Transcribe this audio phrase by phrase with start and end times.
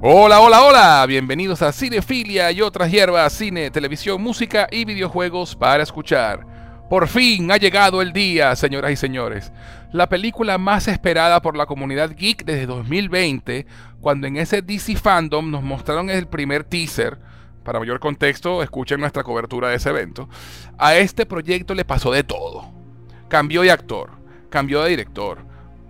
[0.00, 5.82] Hola, hola, hola, bienvenidos a Cinefilia y otras hierbas, cine, televisión, música y videojuegos para
[5.82, 6.46] escuchar.
[6.88, 9.52] Por fin ha llegado el día, señoras y señores.
[9.90, 13.66] La película más esperada por la comunidad geek desde 2020,
[14.00, 17.18] cuando en ese DC Fandom nos mostraron el primer teaser.
[17.64, 20.28] Para mayor contexto, escuchen nuestra cobertura de ese evento.
[20.78, 22.72] A este proyecto le pasó de todo.
[23.26, 24.12] Cambió de actor,
[24.48, 25.44] cambió de director,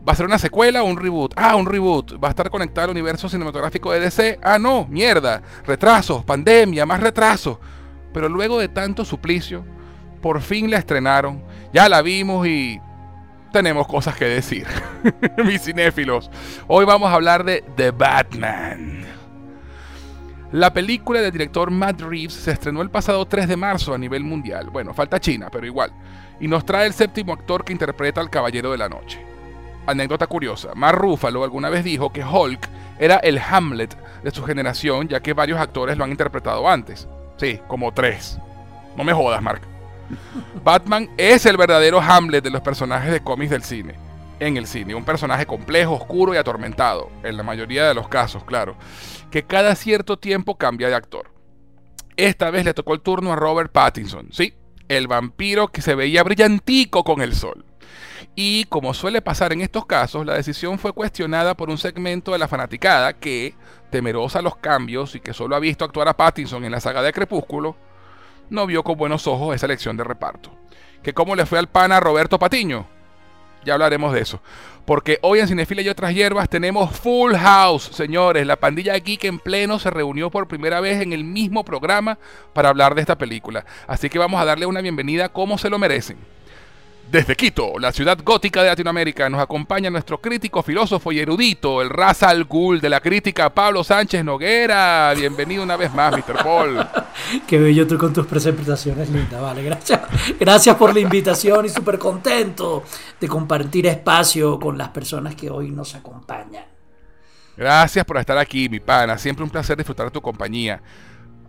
[0.09, 1.35] ¿Va a ser una secuela o un reboot?
[1.37, 2.15] Ah, un reboot.
[2.15, 4.39] ¿Va a estar conectado al universo cinematográfico de DC?
[4.43, 5.43] Ah, no, mierda.
[5.67, 7.59] Retrasos, pandemia, más retrasos.
[8.15, 9.67] Pero luego de tanto suplicio,
[10.23, 11.43] por fin la estrenaron.
[11.75, 12.81] Ya la vimos y
[13.53, 14.67] tenemos cosas que decir.
[15.45, 16.31] Mis cinéfilos.
[16.69, 19.05] Hoy vamos a hablar de The Batman.
[20.53, 24.25] La película del director Matt Reeves se estrenó el pasado 3 de marzo a nivel
[24.25, 24.71] mundial.
[24.71, 25.93] Bueno, falta China, pero igual.
[26.41, 29.38] Y nos trae el séptimo actor que interpreta al Caballero de la Noche
[29.91, 35.09] anécdota curiosa, Mark Ruffalo alguna vez dijo que Hulk era el Hamlet de su generación,
[35.09, 37.09] ya que varios actores lo han interpretado antes.
[37.37, 38.39] Sí, como tres.
[38.97, 39.63] No me jodas, Mark.
[40.65, 43.95] Batman es el verdadero Hamlet de los personajes de cómics del cine.
[44.41, 48.45] En el cine, un personaje complejo, oscuro y atormentado, en la mayoría de los casos,
[48.45, 48.77] claro,
[49.33, 51.33] que cada cierto tiempo cambia de actor.
[52.17, 54.55] Esta vez le tocó el turno a Robert Pattinson, sí,
[54.89, 57.65] el vampiro que se veía brillantico con el sol.
[58.35, 62.39] Y como suele pasar en estos casos, la decisión fue cuestionada por un segmento de
[62.39, 63.55] la fanaticada que,
[63.91, 67.03] temerosa a los cambios y que solo ha visto actuar a Pattinson en la saga
[67.03, 67.77] de Crepúsculo,
[68.51, 70.51] no vio con buenos ojos esa elección de reparto.
[71.03, 72.87] ¿Que cómo le fue al pana Roberto Patiño?
[73.65, 74.41] Ya hablaremos de eso.
[74.85, 78.47] Porque hoy en Cinefila y otras hierbas tenemos Full House, señores.
[78.47, 82.19] La pandilla geek en pleno se reunió por primera vez en el mismo programa
[82.55, 83.67] para hablar de esta película.
[83.87, 86.17] Así que vamos a darle una bienvenida como se lo merecen.
[87.11, 91.89] Desde Quito, la ciudad gótica de Latinoamérica, nos acompaña nuestro crítico, filósofo y erudito, el
[91.89, 95.15] raza al ghoul de la crítica, Pablo Sánchez Noguera.
[95.17, 96.43] Bienvenido una vez más, Mr.
[96.45, 96.87] Paul.
[97.47, 99.41] Qué bello tú con tus presentaciones, linda.
[99.41, 100.03] Vale, gracias.
[100.39, 102.85] Gracias por la invitación y súper contento
[103.19, 106.65] de compartir espacio con las personas que hoy nos acompañan.
[107.57, 109.17] Gracias por estar aquí, mi pana.
[109.17, 110.83] Siempre un placer disfrutar de tu compañía.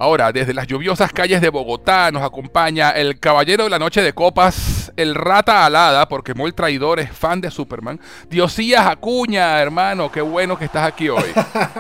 [0.02, 4.14] Ahora, desde las lluviosas calles de Bogotá nos acompaña el caballero de la noche de
[4.14, 8.00] copas, el rata alada, porque muy traidor es fan de Superman.
[8.30, 11.26] Diosías Acuña, hermano, qué bueno que estás aquí hoy.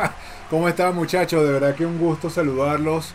[0.49, 1.45] ¿Cómo están muchachos?
[1.45, 3.13] De verdad que un gusto saludarlos.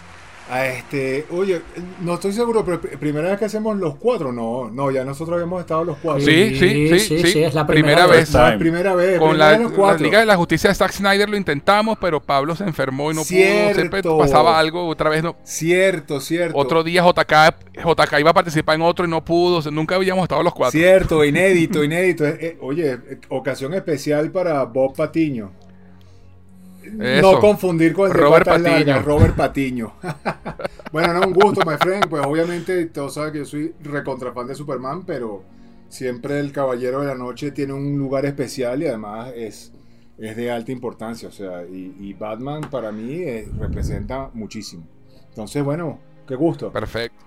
[0.51, 1.63] A este, oye,
[2.03, 5.61] no estoy seguro, pero primera vez que hacemos los cuatro, no, no, ya nosotros habíamos
[5.61, 6.23] estado los cuatro.
[6.23, 8.31] Sí, sí, sí, sí, es la primera, vez.
[8.35, 9.19] La primera vez.
[9.19, 9.57] Con la,
[9.99, 13.23] Liga de la Justicia de Zack Snyder lo intentamos, pero Pablo se enfermó y no
[13.23, 13.75] pudo.
[13.75, 15.35] Siempre pasaba algo, otra vez no.
[15.45, 16.59] Cierto, cierto.
[16.59, 20.43] Otro día JK, JK iba a participar en otro y no pudo, nunca habíamos estado
[20.43, 20.79] los cuatro.
[20.79, 22.27] Cierto, inédito, inédito.
[22.27, 25.64] Eh, eh, oye, eh, ocasión especial para Bob Patiño.
[26.93, 29.03] No confundir con el Robert Patiño.
[29.03, 29.95] Robert Patiño.
[30.93, 32.09] bueno, no, un gusto, my friend.
[32.09, 35.45] Pues obviamente, todos saben que yo soy recontrafan de Superman, pero
[35.89, 39.73] siempre el Caballero de la Noche tiene un lugar especial y además es,
[40.19, 41.29] es de alta importancia.
[41.29, 44.87] O sea, y, Batman para mí eh, representa muchísimo.
[45.29, 46.73] Entonces, bueno, qué gusto.
[46.73, 47.25] Perfecto.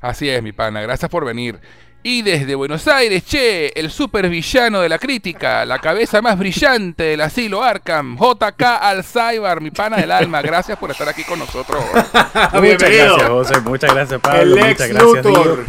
[0.00, 0.82] Así es, mi pana.
[0.82, 1.60] Gracias por venir.
[2.04, 7.20] Y desde Buenos Aires, che, el supervillano de la crítica, la cabeza más brillante del
[7.20, 10.42] asilo Arkham, JK Alzheimer, mi pana del alma.
[10.42, 11.80] Gracias por estar aquí con nosotros.
[12.54, 13.60] muchas gracias, José.
[13.60, 14.56] Muchas gracias, Pablo.
[14.56, 15.64] muchas gracias, Luthor.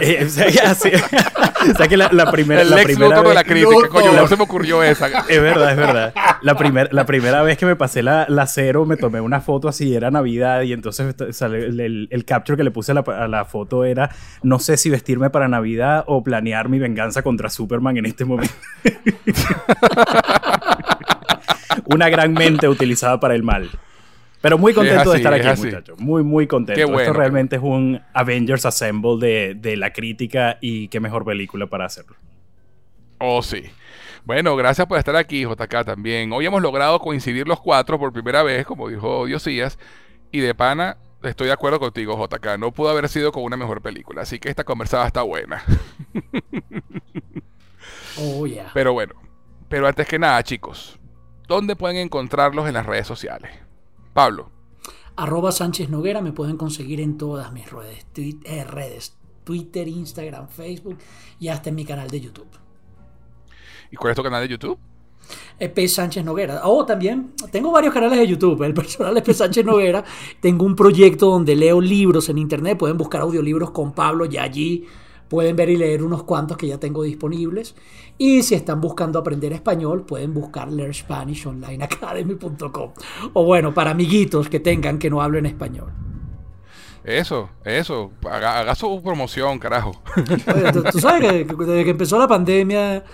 [0.00, 4.12] Eh, o sea, que la, primera, el la ex primera vez, de la crítica, coño,
[4.12, 5.06] no se me ocurrió esa.
[5.28, 6.14] Es verdad, es verdad.
[6.42, 9.68] La, primer, la primera vez que me pasé la, la cero, me tomé una foto
[9.68, 13.44] así, era Navidad, y entonces el, el, capture que le puse a la, a la
[13.44, 14.10] foto era,
[14.42, 18.54] no sé si vestirme para Navidad o planear mi venganza contra Superman en este momento.
[21.84, 23.68] Una gran mente utilizada para el mal.
[24.40, 26.00] Pero muy contento de estar aquí, muchachos.
[26.00, 26.98] Muy, muy contento.
[26.98, 31.84] Esto realmente es un Avengers Assemble de, de, la crítica y qué mejor película para
[31.84, 32.16] hacerlo.
[33.18, 33.64] Oh, sí.
[34.24, 36.32] Bueno, gracias por estar aquí, JK, también.
[36.32, 39.78] Hoy hemos logrado coincidir los cuatro por primera vez, como dijo Diosías.
[40.30, 40.96] Y de pana,
[41.28, 42.58] Estoy de acuerdo contigo, JK.
[42.58, 44.22] No pudo haber sido con una mejor película.
[44.22, 45.62] Así que esta conversada está buena.
[48.18, 48.70] oh, yeah.
[48.74, 49.14] Pero bueno.
[49.68, 50.98] Pero antes que nada, chicos.
[51.48, 53.50] ¿Dónde pueden encontrarlos en las redes sociales?
[54.12, 54.50] Pablo.
[55.16, 56.20] Arroba Sánchez Noguera.
[56.20, 58.06] Me pueden conseguir en todas mis redes.
[58.16, 59.16] Eh, redes.
[59.44, 60.98] Twitter, Instagram, Facebook
[61.38, 62.48] y hasta en mi canal de YouTube.
[63.90, 64.78] ¿Y cuál es tu canal de YouTube?
[65.58, 65.88] P.
[65.88, 66.62] Sánchez Noguera.
[66.64, 68.62] Oh, también tengo varios canales de YouTube.
[68.62, 69.34] El personal es P.
[69.34, 70.04] Sánchez Noguera.
[70.40, 72.78] tengo un proyecto donde leo libros en internet.
[72.78, 74.86] Pueden buscar audiolibros con Pablo y allí
[75.28, 77.74] pueden ver y leer unos cuantos que ya tengo disponibles.
[78.18, 82.92] Y si están buscando aprender español, pueden buscar learnspanishonlineacademy.com.
[83.32, 85.92] O bueno, para amiguitos que tengan que no hablen español.
[87.04, 88.12] Eso, eso.
[88.30, 90.02] Haga, haga su promoción, carajo.
[90.54, 93.04] Oye, tú, tú sabes que desde que empezó la pandemia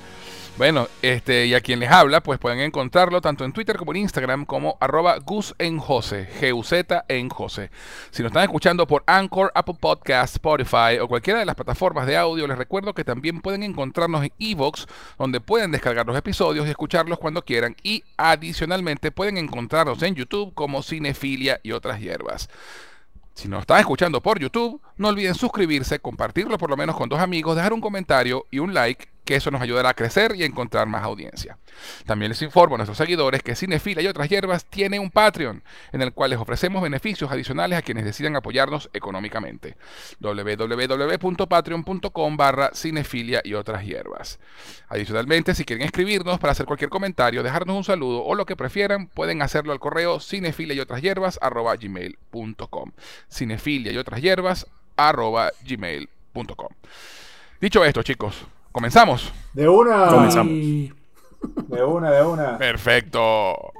[0.59, 3.99] Bueno, este, y a quien les habla, pues pueden encontrarlo tanto en Twitter como en
[3.99, 7.71] Instagram como arroba Gus en Jose, G-U-Z en Jose.
[8.11, 12.17] Si nos están escuchando por Anchor, Apple Podcast, Spotify o cualquiera de las plataformas de
[12.17, 14.85] audio, les recuerdo que también pueden encontrarnos en Evox,
[15.17, 17.77] donde pueden descargar los episodios y escucharlos cuando quieran.
[17.81, 22.49] Y adicionalmente pueden encontrarnos en YouTube como Cinefilia y otras hierbas.
[23.33, 27.21] Si nos están escuchando por YouTube, no olviden suscribirse, compartirlo por lo menos con dos
[27.21, 30.47] amigos, dejar un comentario y un like, que eso nos ayudará a crecer y a
[30.47, 31.59] encontrar más audiencia.
[32.07, 35.61] También les informo a nuestros seguidores que Cinefila y otras hierbas tiene un Patreon,
[35.91, 39.77] en el cual les ofrecemos beneficios adicionales a quienes decidan apoyarnos económicamente.
[40.19, 44.39] www.patreon.com barra cinefilia y otras hierbas.
[44.87, 49.09] Adicionalmente, si quieren escribirnos para hacer cualquier comentario, dejarnos un saludo o lo que prefieran,
[49.09, 52.93] pueden hacerlo al correo cinefilia y otras hierbas arroba gmail.com.
[53.29, 54.65] Cinefilia y otras hierbas
[54.97, 56.69] arroba gmail.com.
[57.61, 59.33] Dicho esto, chicos, comenzamos.
[59.53, 60.07] De una.
[60.07, 60.53] Comenzamos.
[60.53, 62.57] De una, de una.
[62.57, 63.73] Perfecto.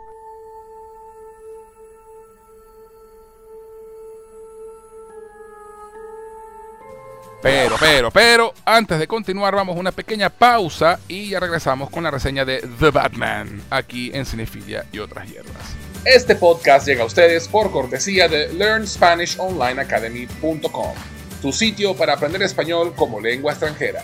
[7.41, 12.03] Pero, pero, pero, antes de continuar, vamos a una pequeña pausa y ya regresamos con
[12.03, 15.55] la reseña de The Batman, aquí en Cinefilia y otras hierbas.
[16.03, 20.93] Este podcast llega a ustedes por cortesía de LearnSpanishOnlineAcademy.com,
[21.41, 24.03] tu sitio para aprender español como lengua extranjera.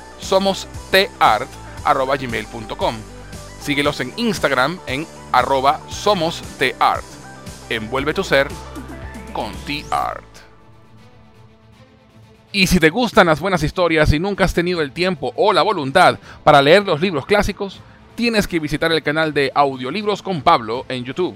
[0.21, 2.95] somosteart.gmail.com
[3.61, 7.03] Síguelos en Instagram en arroba somosteart.
[7.69, 8.47] Envuelve tu ser
[9.33, 10.23] con T-Art.
[12.51, 15.61] Y si te gustan las buenas historias y nunca has tenido el tiempo o la
[15.61, 17.79] voluntad para leer los libros clásicos,
[18.15, 21.35] tienes que visitar el canal de Audiolibros con Pablo en YouTube.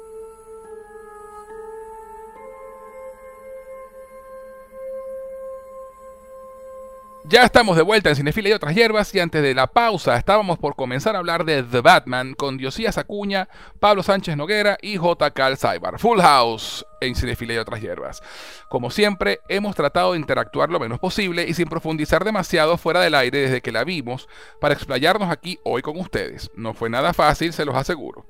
[7.31, 10.59] Ya estamos de vuelta en Cinefila y otras hierbas y antes de la pausa estábamos
[10.59, 13.47] por comenzar a hablar de The Batman con Diosías Acuña,
[13.79, 15.31] Pablo Sánchez Noguera y J.
[15.31, 15.97] Cal Saibar.
[15.97, 18.21] Full House en Cinefila y otras hierbas.
[18.67, 23.15] Como siempre, hemos tratado de interactuar lo menos posible y sin profundizar demasiado fuera del
[23.15, 24.27] aire desde que la vimos
[24.59, 26.51] para explayarnos aquí hoy con ustedes.
[26.57, 28.25] No fue nada fácil, se los aseguro.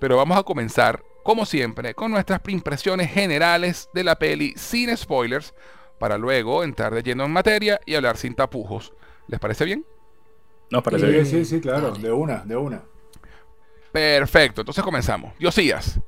[0.00, 5.52] Pero vamos a comenzar, como siempre, con nuestras impresiones generales de la peli sin spoilers
[5.98, 8.92] para luego entrar de lleno en materia y hablar sin tapujos.
[9.28, 9.84] ¿Les parece bien?
[10.70, 11.26] Nos parece Sí, bien.
[11.26, 12.82] sí, sí, claro, de una, de una.
[13.92, 15.32] Perfecto, entonces comenzamos.
[15.38, 15.98] Diosías,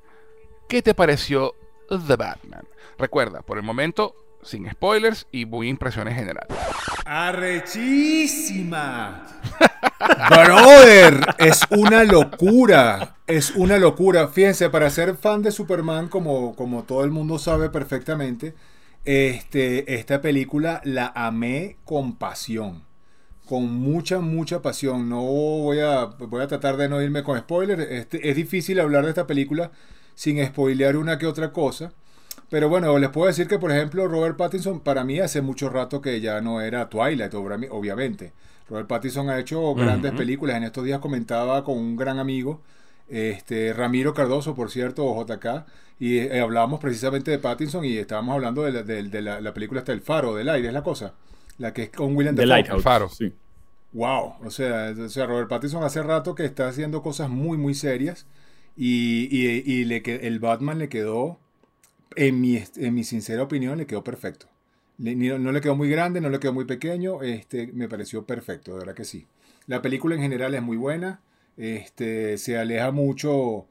[0.68, 1.54] ¿qué te pareció
[1.88, 2.66] The Batman?
[2.98, 6.56] Recuerda, por el momento, sin spoilers y muy impresiones generales.
[7.04, 9.26] ¡Arrechísima!
[10.30, 13.16] Brother, es una locura.
[13.26, 14.28] Es una locura.
[14.28, 18.54] Fíjense, para ser fan de Superman, como, como todo el mundo sabe perfectamente,
[19.04, 22.82] este, esta película la amé con pasión.
[23.46, 25.08] Con mucha, mucha pasión.
[25.08, 27.82] No voy a, voy a tratar de no irme con spoilers.
[27.90, 29.70] Este, es difícil hablar de esta película
[30.14, 31.92] sin spoilear una que otra cosa.
[32.50, 36.00] Pero bueno, les puedo decir que, por ejemplo, Robert Pattinson, para mí hace mucho rato
[36.00, 38.32] que ya no era Twilight, obviamente.
[38.68, 40.56] Robert Pattinson ha hecho grandes películas.
[40.56, 42.60] En estos días comentaba con un gran amigo,
[43.08, 45.66] este Ramiro Cardoso, por cierto, o JK,
[46.00, 49.54] y eh, hablábamos precisamente de Pattinson y estábamos hablando de la, de- de la- la
[49.54, 51.14] película hasta El Faro, del aire, es la cosa.
[51.58, 52.46] La que es con William The.
[52.46, 52.76] Lighthouse.
[52.78, 53.08] El faro.
[53.08, 53.32] Sí.
[53.92, 57.74] Wow, o sea, o sea, Robert Pattinson hace rato que está haciendo cosas muy, muy
[57.74, 58.26] serias
[58.76, 61.38] y, y- y le que- el Batman le quedó,
[62.16, 64.46] en mi, en mi sincera opinión, le quedó perfecto.
[64.98, 68.24] Le- ni- no le quedó muy grande, no le quedó muy pequeño, este, me pareció
[68.24, 69.26] perfecto, de verdad que sí.
[69.66, 71.20] La película en general es muy buena,
[71.58, 73.66] este, se aleja mucho,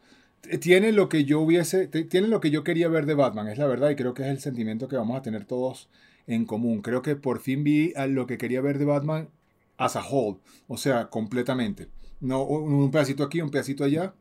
[0.60, 3.66] tiene lo que yo hubiese, tiene lo que yo quería ver de Batman, es la
[3.66, 5.90] verdad, y creo que es el sentimiento que vamos a tener todos
[6.28, 6.82] en común.
[6.82, 9.30] Creo que por fin vi lo que quería ver de Batman
[9.78, 11.88] as a whole, o sea, completamente.
[12.20, 14.14] No un pedacito aquí, un pedacito allá.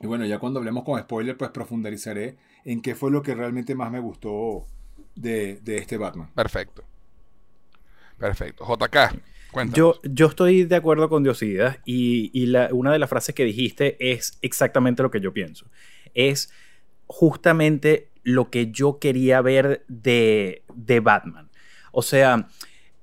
[0.00, 3.74] Y bueno, ya cuando hablemos con spoiler, pues profundizaré en qué fue lo que realmente
[3.74, 4.66] más me gustó
[5.14, 6.30] de, de este Batman.
[6.34, 6.84] Perfecto.
[8.18, 8.64] Perfecto.
[8.64, 9.20] JK,
[9.74, 13.44] Yo, yo estoy de acuerdo con Diosidas y, y la- una de las frases que
[13.44, 15.66] dijiste es exactamente lo que yo pienso.
[16.14, 16.50] Es
[17.06, 21.50] justamente lo que yo quería ver de, de Batman.
[21.92, 22.48] O sea,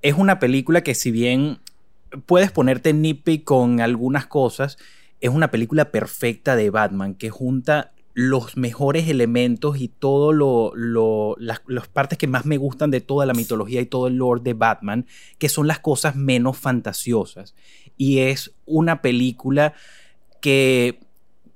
[0.01, 1.59] es una película que si bien
[2.25, 4.77] puedes ponerte nitpick con algunas cosas,
[5.21, 10.73] es una película perfecta de Batman que junta los mejores elementos y todo lo,
[11.37, 14.41] las, las partes que más me gustan de toda la mitología y todo el lore
[14.43, 15.05] de Batman,
[15.37, 17.55] que son las cosas menos fantasiosas.
[17.97, 19.73] Y es una película
[20.41, 20.99] que,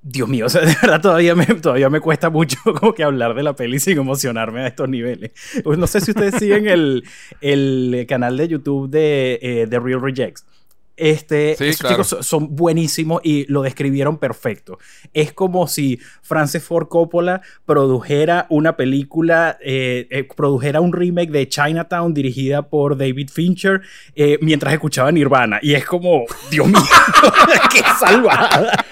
[0.02, 3.34] Dios mío, o sea, de verdad todavía me, todavía me cuesta mucho como que hablar
[3.34, 5.32] de la peli sin emocionarme a estos niveles.
[5.64, 7.04] Pues no sé si ustedes siguen el,
[7.40, 10.46] el canal de YouTube de eh, The Real Rejects.
[10.96, 11.94] Este, Sí, esos claro.
[11.96, 14.78] chicos son- son buenísimos y lo describieron perfecto.
[15.12, 21.48] Es como si Francis Ford Coppola produjera una película, eh, eh, produjera un remake de
[21.48, 23.82] Chinatown dirigida por David Fincher
[24.14, 25.58] eh, mientras escuchaba Nirvana.
[25.62, 26.78] Y es como, Dios mío,
[27.72, 28.84] qué salvada.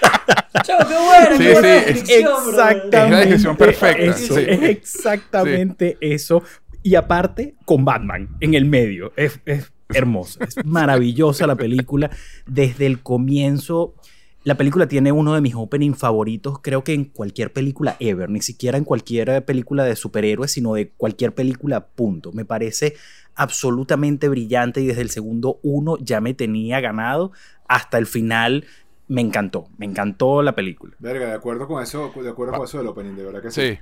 [0.63, 2.49] Chavo, qué buena, Sí, qué buena sí, descripción, bro.
[2.51, 2.97] Exactamente.
[3.05, 4.41] Es la descripción perfecta, Eso, sí.
[4.47, 6.43] Es exactamente eso.
[6.83, 9.11] Y aparte, con Batman en el medio.
[9.15, 10.43] Es, es hermosa.
[10.45, 12.09] Es maravillosa la película.
[12.45, 13.95] Desde el comienzo.
[14.43, 18.41] La película tiene uno de mis opening favoritos, creo que en cualquier película ever, ni
[18.41, 22.31] siquiera en cualquier película de superhéroes, sino de cualquier película, punto.
[22.31, 22.93] Me parece
[23.33, 27.31] absolutamente brillante y desde el segundo uno ya me tenía ganado
[27.67, 28.65] hasta el final.
[29.07, 30.93] Me encantó, me encantó la película.
[30.99, 33.61] Verga, de acuerdo con eso, de acuerdo con eso del opening, de verdad que sí.
[33.61, 33.79] Sí.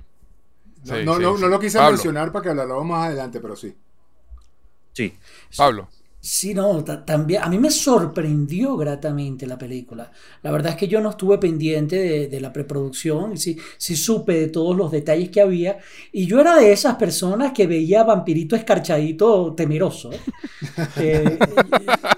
[0.86, 1.42] No, Sí, no, sí, no, sí.
[1.42, 1.92] no lo quise Pablo.
[1.94, 3.74] mencionar para que hablarlo más adelante, pero sí.
[4.94, 5.14] Sí.
[5.58, 5.90] Pablo.
[6.26, 10.10] Sí, no, también a mí me sorprendió gratamente la película.
[10.42, 14.34] La verdad es que yo no estuve pendiente de, la preproducción y sí, sí, supe
[14.40, 15.80] de todos los detalles que había.
[16.14, 20.12] Y yo era de esas personas que veía Vampirito escarchadito temeroso.
[20.14, 20.20] ¿eh?
[20.96, 21.38] Eh,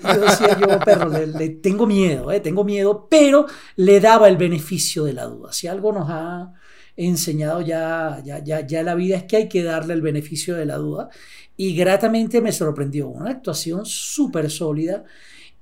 [0.03, 5.05] yo decía yo, perro, le, tengo miedo, eh, tengo miedo, pero le daba el beneficio
[5.05, 5.51] de la duda.
[5.51, 6.53] Si algo nos ha
[6.97, 10.65] enseñado ya, ya, ya, ya la vida es que hay que darle el beneficio de
[10.65, 11.09] la duda
[11.57, 13.07] y gratamente me sorprendió.
[13.07, 15.03] Una actuación súper sólida.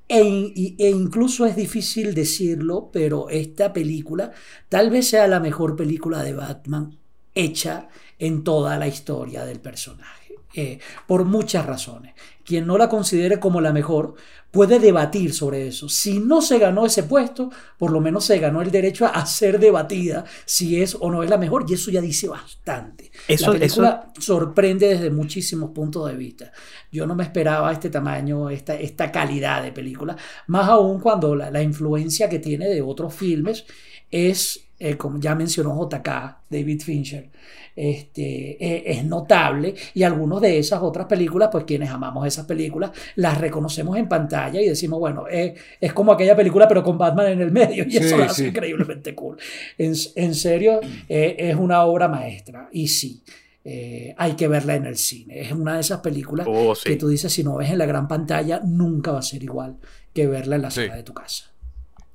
[0.08, 4.32] E, e, incluso es difícil decirlo, pero esta película
[4.70, 6.98] tal vez sea la mejor película de Batman
[7.34, 10.23] hecha en toda la historia del personaje.
[10.56, 12.14] Eh, por muchas razones.
[12.46, 14.14] Quien no la considere como la mejor
[14.52, 15.90] puede debatir sobre eso.
[15.90, 19.60] Si no se ganó ese puesto, por lo menos se ganó el derecho a ser
[19.60, 23.12] debatida si es o no es la mejor, y eso ya dice bastante.
[23.28, 26.52] Eso, la película sorprende desde muchísimos puntos de vista.
[26.92, 31.50] Yo no me esperaba este tamaño, esta, esta calidad de película, más aún cuando la,
[31.50, 33.66] la influencia que tiene de otros filmes
[34.12, 36.08] es, eh, como ya mencionó JK,
[36.50, 37.30] David Fincher,
[37.76, 42.92] este, e, es notable y algunas de esas otras películas, pues quienes amamos esas películas,
[43.16, 47.32] las reconocemos en pantalla y decimos, bueno, es, es como aquella película pero con Batman
[47.32, 49.38] en el medio y eso lo hace increíblemente cool.
[49.78, 53.24] En, en serio, eh, es una obra maestra y sí.
[53.66, 55.40] Eh, hay que verla en el cine.
[55.40, 58.10] Es una de esas películas oh, que tú dices, si no ves en la gran
[58.10, 59.78] pantalla, nunca va a ser igual
[60.14, 61.46] que verla en la sala de tu casa.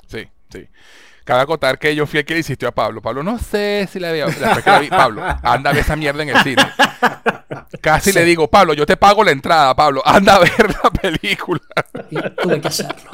[0.08, 0.68] Sí, sí.
[1.28, 3.02] Cabe acotar que yo fui el que le insistió a Pablo.
[3.02, 4.28] Pablo, no sé si le había.
[4.88, 6.62] Pablo, anda a ver esa mierda en el cine.
[7.82, 11.61] Casi le digo, Pablo, yo te pago la entrada, Pablo, anda a ver la película.
[12.42, 13.11] tuve que hacerlo.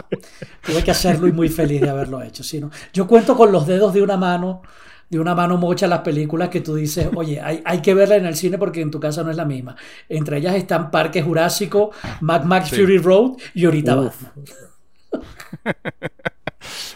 [0.63, 2.45] Tuve que hacerlo y muy feliz de haberlo hecho.
[2.45, 2.61] ¿sí,
[2.93, 4.63] Yo cuento con los dedos de una mano,
[5.11, 8.27] de una mano mocha las películas que tú dices, oye, hay, hay, que verla en
[8.27, 9.75] el cine porque en tu casa no es la misma.
[10.09, 11.91] Entre ellas están Parque Jurásico,
[12.21, 14.33] Mad Max Fury Road y ahorita Batman.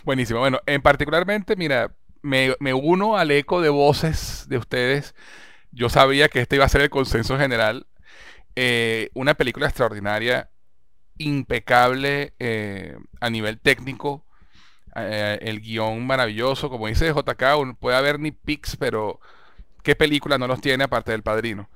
[0.04, 0.40] Buenísimo.
[0.40, 5.14] Bueno, en particularmente, mira, me, uno al eco de voces de ustedes.
[5.70, 7.86] Yo sabía que este iba a ser el consenso general.
[8.56, 10.50] Eh, una película extraordinaria,
[11.18, 14.24] impecable eh, a nivel técnico.
[14.96, 19.20] Eh, el guion maravilloso, como dice JK, puede haber ni pics, pero
[19.82, 21.70] qué película no los tiene aparte del padrino.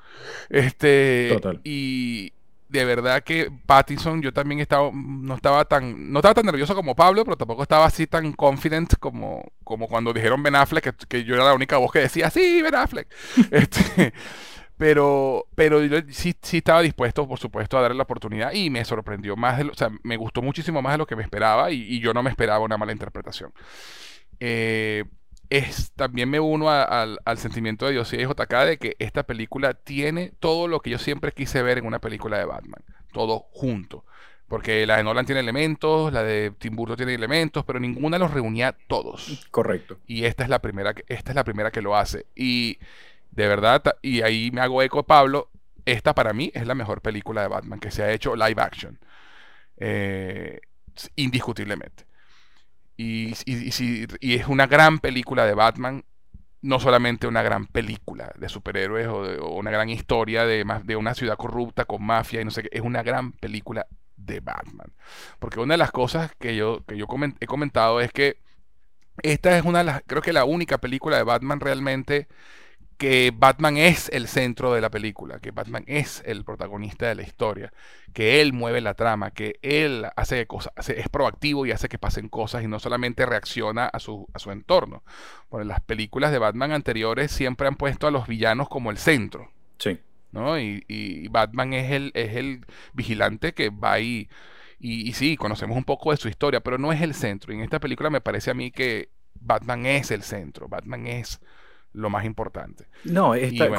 [0.49, 1.61] Este, Total.
[1.65, 2.33] Y,
[2.73, 6.97] de verdad que Pattinson yo también estaba no estaba tan no estaba tan nervioso como
[6.97, 11.35] Pablo pero tampoco estaba así tan confident como como cuando dijeron Ben Affleck que, yo
[11.35, 13.09] era la única voz que decía sí Ben Affleck
[13.51, 14.15] este,
[14.79, 18.83] pero pero yo sí, sí estaba dispuesto por supuesto a darle la oportunidad y me
[18.87, 21.71] sorprendió más de lo, o sea me gustó muchísimo más de lo que me esperaba
[21.71, 23.53] y, yo no me esperaba una mala interpretación.
[24.41, 25.05] Eh,
[25.53, 30.33] es, también me uno al sentimiento de Dios y JK de que esta película tiene
[30.41, 32.83] todo lo que yo siempre quise ver en una película de Batman.
[33.13, 34.07] Todo junto.
[34.49, 38.31] Porque la de Nolan tiene elementos, la de Tim Burton tiene elementos, pero ninguna los
[38.31, 39.47] reunía todos.
[39.51, 39.99] Correcto.
[40.07, 42.25] Y esta es la primera que, esta es la primera que lo hace.
[42.35, 42.79] Y
[43.31, 45.51] de verdad, y ahí me hago eco Pablo,
[45.85, 48.99] esta para mí es la mejor película de Batman que se ha hecho live action.
[49.77, 50.61] Eh,
[51.17, 52.07] indiscutiblemente.
[52.97, 56.05] Y, es una gran película de Batman,
[56.61, 61.37] no solamente una gran película de superhéroes o, una gran historia de, de una ciudad
[61.37, 64.93] corrupta con mafia y no sé qué, es una gran película de Batman.
[65.39, 67.07] Porque una de las cosas que yo, que yo
[67.41, 68.39] he comentado es que
[69.23, 72.29] esta es una de las, creo que la única película de Batman realmente
[73.03, 77.23] que Batman es el centro de la película, que Batman es el protagonista de la
[77.23, 77.73] historia,
[78.13, 82.29] que él mueve la trama, que él hace cosas, es proactivo y hace que pasen
[82.29, 85.03] cosas y no solamente reacciona a su, a su entorno.
[85.51, 89.51] Bueno, las películas de Batman anteriores siempre han puesto a los villanos como el centro.
[89.79, 89.99] Sí.
[90.31, 90.57] ¿no?
[90.61, 94.29] Y, Batman es el, es el vigilante que va ahí.
[94.79, 97.53] Y, y sí, conocemos un poco de su historia, pero no es el centro.
[97.53, 100.69] Y en esta película me parece a mí que Batman es el centro.
[100.69, 101.41] Batman es
[101.93, 102.87] lo más importante.
[103.05, 103.71] No, esta,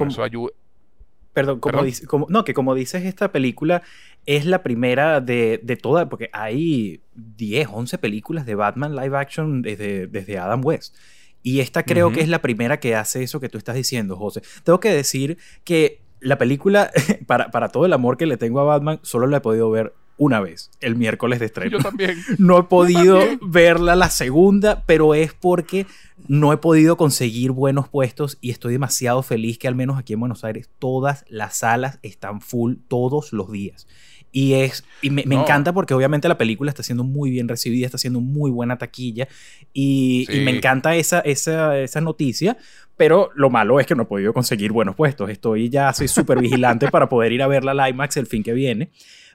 [1.34, 3.82] Perdón, como, no, que como dices, esta película
[4.28, 9.63] es la primera de, de toda, porque hay 10, 11 películas de Batman live action
[9.63, 10.95] desde, desde Adam West.
[11.41, 14.41] Y esta creo que es la primera que hace eso que tú estás diciendo, José.
[14.63, 16.91] Tengo que decir que la película,
[17.28, 19.93] para, para todo el amor que le tengo a Batman, solo la he podido ver
[20.17, 21.78] una vez, el miércoles de estreno.
[21.78, 22.17] Yo también.
[22.38, 25.86] No he podido verla la segunda, pero es porque
[26.28, 30.19] no he podido conseguir buenos puestos y estoy demasiado feliz que al menos aquí en
[30.19, 33.88] Buenos Aires todas las salas están full todos los días.
[34.36, 37.99] Y, es, y me, encanta porque obviamente la película está siendo muy bien recibida, está
[37.99, 39.28] siendo muy buena taquilla
[39.73, 42.58] y, y me encanta esa, esa, esa noticia,
[42.97, 45.30] pero lo malo es que no he podido conseguir buenos puestos.
[45.30, 48.54] Estoy ya, soy súper vigilante para poder ir a ver la IMAX el fin que
[48.54, 48.89] viene.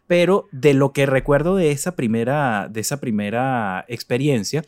[0.09, 4.64] Pero de lo que recuerdo de esa primera, de esa primera experiencia,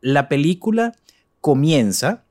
[0.00, 0.92] la película
[1.40, 2.24] comienza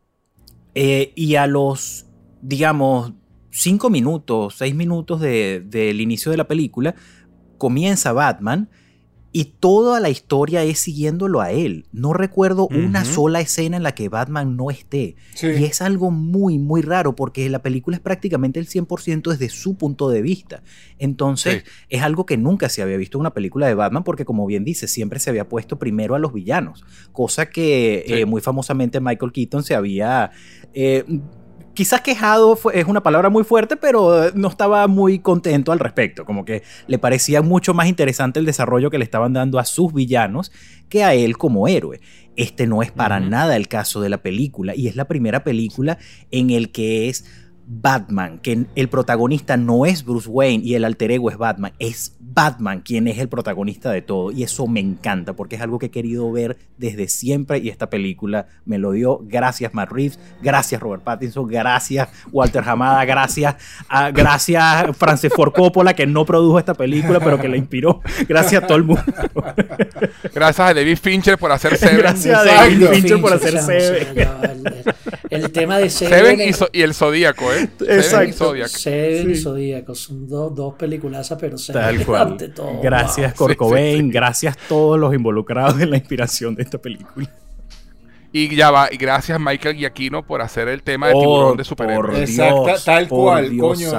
[0.75, 2.05] eh, y a los,
[2.41, 3.13] digamos,
[3.49, 6.95] cinco minutos, seis minutos del inicio de la película,
[7.57, 8.69] comienza Batman
[9.35, 11.87] y toda la historia es siguiéndolo a él.
[11.91, 15.17] No recuerdo una sola escena en la que Batman no esté.
[15.41, 19.75] Y es algo muy, muy raro porque la película es prácticamente el 100% desde su
[19.75, 20.63] punto de vista.
[20.99, 24.45] Entonces, es algo que nunca se había visto en una película de Batman porque, como
[24.45, 26.85] bien dice, siempre se había puesto primero a los villanos.
[27.11, 30.31] Cosa que eh, muy famosamente Michael Keaton se había...
[30.73, 31.03] Eh,
[31.75, 36.25] quizás quejado es una palabra muy fuerte, pero no estaba muy contento al respecto.
[36.25, 39.93] Como que le parecía mucho más interesante el desarrollo que le estaban dando a sus
[39.93, 40.51] villanos
[40.89, 41.99] que a él como héroe.
[42.35, 45.99] Este no es para nada el caso de la película y es la primera película
[46.31, 47.25] en el que es
[47.67, 52.15] Batman, que el protagonista no es Bruce Wayne y el alter ego es Batman, es
[52.19, 55.87] Batman quien es el protagonista de todo y eso me encanta porque es algo que
[55.87, 59.19] he querido ver desde siempre y esta película me lo dio.
[59.23, 63.55] Gracias Matt Reeves, gracias Robert Pattinson, gracias Walter Hamada, gracias
[63.87, 68.01] a, gracias Francis Ford Coppola que no produjo esta película pero que la inspiró.
[68.27, 69.03] Gracias a todo el mundo.
[70.33, 71.97] Gracias a David Fincher por hacer Seven.
[71.97, 74.07] Gracias a David Fincher, por hacer Seven.
[75.29, 76.39] El, tema de Seven,
[76.71, 77.54] y, el Zodíaco, ¿eh?
[77.61, 78.53] Exacto.
[78.67, 79.95] Seven y Zodíaco.
[79.95, 82.37] Son dos, dos peliculazas, pero Seven Tal cual.
[82.81, 83.49] Gracias, wow.
[84.03, 87.29] Gracias a todos los involucrados en la inspiración de esta película.
[88.37, 91.63] Y ya va, y gracias Michael Giacchino por hacer el tema de oh, tiburón de
[91.63, 92.29] superhéroes.
[92.29, 93.89] Exacto, tal cual, coño.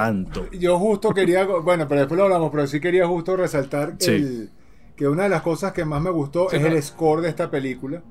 [0.51, 5.23] Yo justo quería, bueno, pero después lo hablamos, pero sí quería justo resaltar que una
[5.23, 8.03] de las cosas que más me gustó es el score de esta película.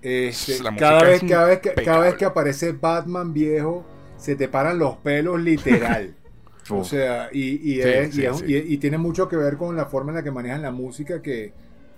[0.00, 3.84] Este, cada, vez, cada, vez que, cada vez que aparece Batman viejo,
[4.18, 6.14] se te paran los pelos literal.
[6.70, 10.60] o sea, y, y, tiene mucho que ver con la forma en la que manejan
[10.60, 11.52] la música que,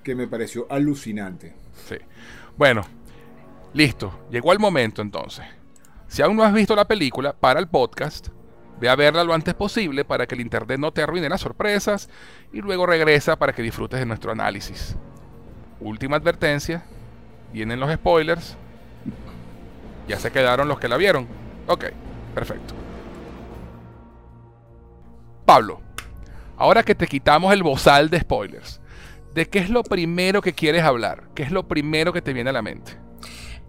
[0.04, 1.54] que me pareció alucinante.
[1.88, 1.96] Sí.
[2.56, 2.82] Bueno,
[3.72, 4.26] listo.
[4.30, 5.44] Llegó el momento entonces.
[6.06, 8.28] Si aún no has visto la película, para el podcast.
[8.80, 12.08] Ve a verla lo antes posible para que el internet no te arruine las sorpresas
[12.50, 14.96] y luego regresa para que disfrutes de nuestro análisis.
[15.80, 16.82] Última advertencia,
[17.52, 18.56] vienen los spoilers.
[20.08, 21.28] Ya se quedaron los que la vieron.
[21.66, 21.86] Ok,
[22.34, 22.74] perfecto.
[25.44, 25.80] Pablo,
[26.56, 28.80] ahora que te quitamos el bozal de spoilers,
[29.34, 31.24] ¿de qué es lo primero que quieres hablar?
[31.34, 32.92] ¿Qué es lo primero que te viene a la mente?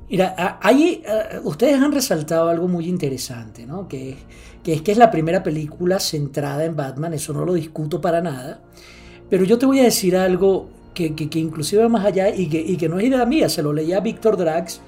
[0.10, 1.04] Mira, ahí
[1.44, 3.88] ustedes han resaltado algo muy interesante, ¿no?
[3.88, 4.18] Que,
[4.62, 8.22] que, es que es la primera película centrada en Batman, eso no lo discuto para
[8.22, 8.62] nada.
[9.30, 12.60] Pero yo te voy a decir algo que, que, inclusive va más allá y que,
[12.60, 14.82] y que, no es idea mía, se lo leía a Víctor Drax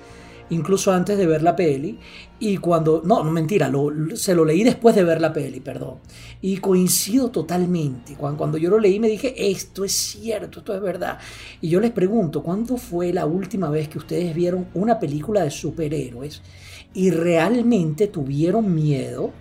[0.53, 1.97] incluso antes de ver la peli
[2.39, 3.71] y cuando, no, no mentira,
[4.15, 5.95] se lo leí después de ver la peli, perdón,
[6.41, 10.81] y coincido totalmente, cuando, cuando yo lo leí me dije, esto es cierto, esto es
[10.81, 11.19] verdad,
[11.61, 15.51] y yo les pregunto, ¿cuándo fue la última vez que ustedes vieron una película de
[15.51, 16.41] superhéroes
[16.93, 19.31] y realmente tuvieron miedo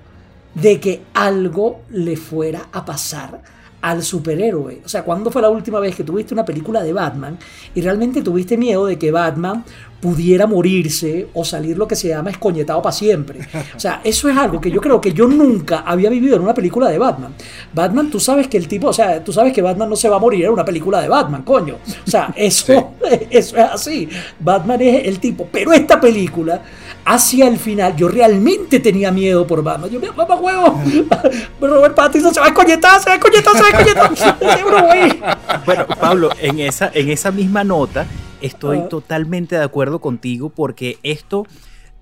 [0.55, 3.43] de que algo le fuera a pasar?
[3.83, 4.81] al superhéroe.
[4.85, 7.39] O sea, ¿cuándo fue la última vez que tuviste una película de Batman
[7.75, 9.65] y realmente tuviste miedo de que Batman
[10.03, 13.39] pudiera morirse o salir lo que se llama escoñetado para siempre?
[13.77, 16.53] O sea, eso es algo que yo creo que yo nunca había vivido en una
[16.53, 17.33] película de Batman.
[17.73, 20.17] Batman, tú sabes que el tipo, o sea, tú sabes que Batman no se va
[20.17, 21.77] a morir en una película de Batman, coño.
[22.05, 22.95] O sea, eso,
[23.31, 24.09] eso es así.
[24.41, 25.49] Batman es el tipo.
[25.53, 26.61] Pero esta película
[27.05, 29.89] hacia el final yo realmente tenía miedo por Batman.
[29.89, 30.83] Yo, mamá huevo,
[31.61, 35.39] Robert Pattinson se va a escoñetar, se va a escoñetar, se va a escoñetar.
[35.65, 38.05] bueno, Pablo, en esa, en esa misma nota
[38.43, 38.89] estoy ah.
[38.89, 41.47] totalmente de acuerdo contigo porque esto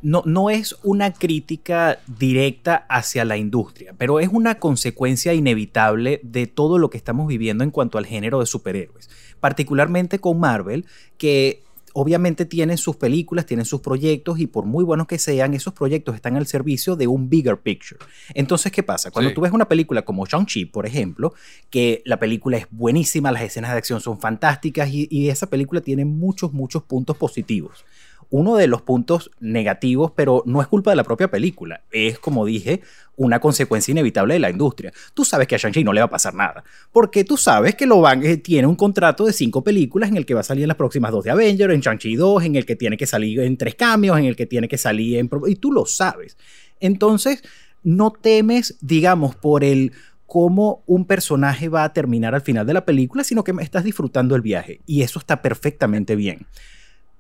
[0.03, 6.47] no, no es una crítica directa hacia la industria, pero es una consecuencia inevitable de
[6.47, 10.87] todo lo que estamos viviendo en cuanto al género de superhéroes, particularmente con Marvel,
[11.19, 15.73] que obviamente tienen sus películas, tienen sus proyectos y por muy buenos que sean, esos
[15.73, 18.01] proyectos están al servicio de un bigger picture.
[18.35, 19.11] Entonces, ¿qué pasa?
[19.11, 21.35] Cuando tú ves una película como Shang-Chi, por ejemplo,
[21.71, 25.81] que la película es buenísima, las escenas de acción son fantásticas y, y esa película
[25.81, 27.85] tiene muchos, muchos puntos positivos
[28.31, 32.47] uno de los puntos negativos, pero no es culpa de la propia película, es como
[32.47, 32.81] dije,
[33.17, 34.93] una consecuencia inevitable de la industria.
[35.15, 37.87] Tú sabes que a Shang-Chi no le va a pasar nada, porque tú sabes que
[37.87, 40.63] lo van, eh, tiene un contrato de cinco películas en el que va a salir
[40.63, 43.41] en las próximas dos de Avengers, en Shang-Chi 2, en el que tiene que salir
[43.41, 45.29] en tres cambios, en el que tiene que salir en...
[45.47, 46.37] y tú lo sabes.
[46.79, 47.43] Entonces,
[47.83, 49.93] no temes, digamos, por el
[50.27, 54.37] cómo un personaje va a terminar al final de la película, sino que estás disfrutando
[54.37, 54.81] el viaje.
[54.87, 56.47] Y eso está perfectamente bien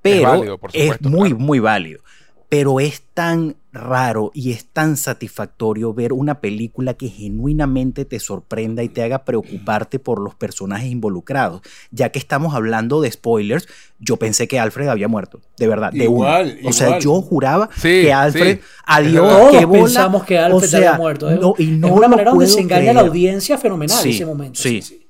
[0.02, 2.00] pero es, muy, muy válido.
[2.48, 8.82] pero es tan raro y es tan satisfactorio ver una película que genuinamente te sorprenda
[8.82, 11.60] y te haga preocuparte por los personajes involucrados.
[11.92, 13.68] Ya que estamos hablando de spoilers,
[14.00, 16.70] yo pensé que Alfred había muerto, de verdad, de Igual, una.
[16.70, 17.00] O sea, igual.
[17.02, 18.62] yo juraba Sí, que Alfred, sí.
[18.86, 19.82] adiós, Todos qué bola.
[19.84, 21.30] pensamos que Alfred O sea, había muerto.
[21.30, 21.38] ¿eh?
[21.40, 24.26] no, y no es una manera donde se engaña a la audiencia fenomenal Sí, ese
[24.26, 24.58] momento.
[24.60, 24.78] sí.
[24.78, 25.02] Está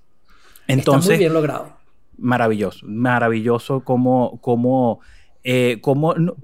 [0.67, 1.80] Entonces, muy bien logrado.
[2.21, 5.01] Maravilloso, maravilloso como, como,
[5.43, 5.79] eh,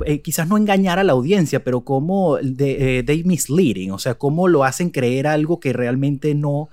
[0.07, 4.49] eh, quizás no engañar a la audiencia, pero como de, eh, misleading, o sea, cómo
[4.49, 6.69] lo hacen creer algo que realmente no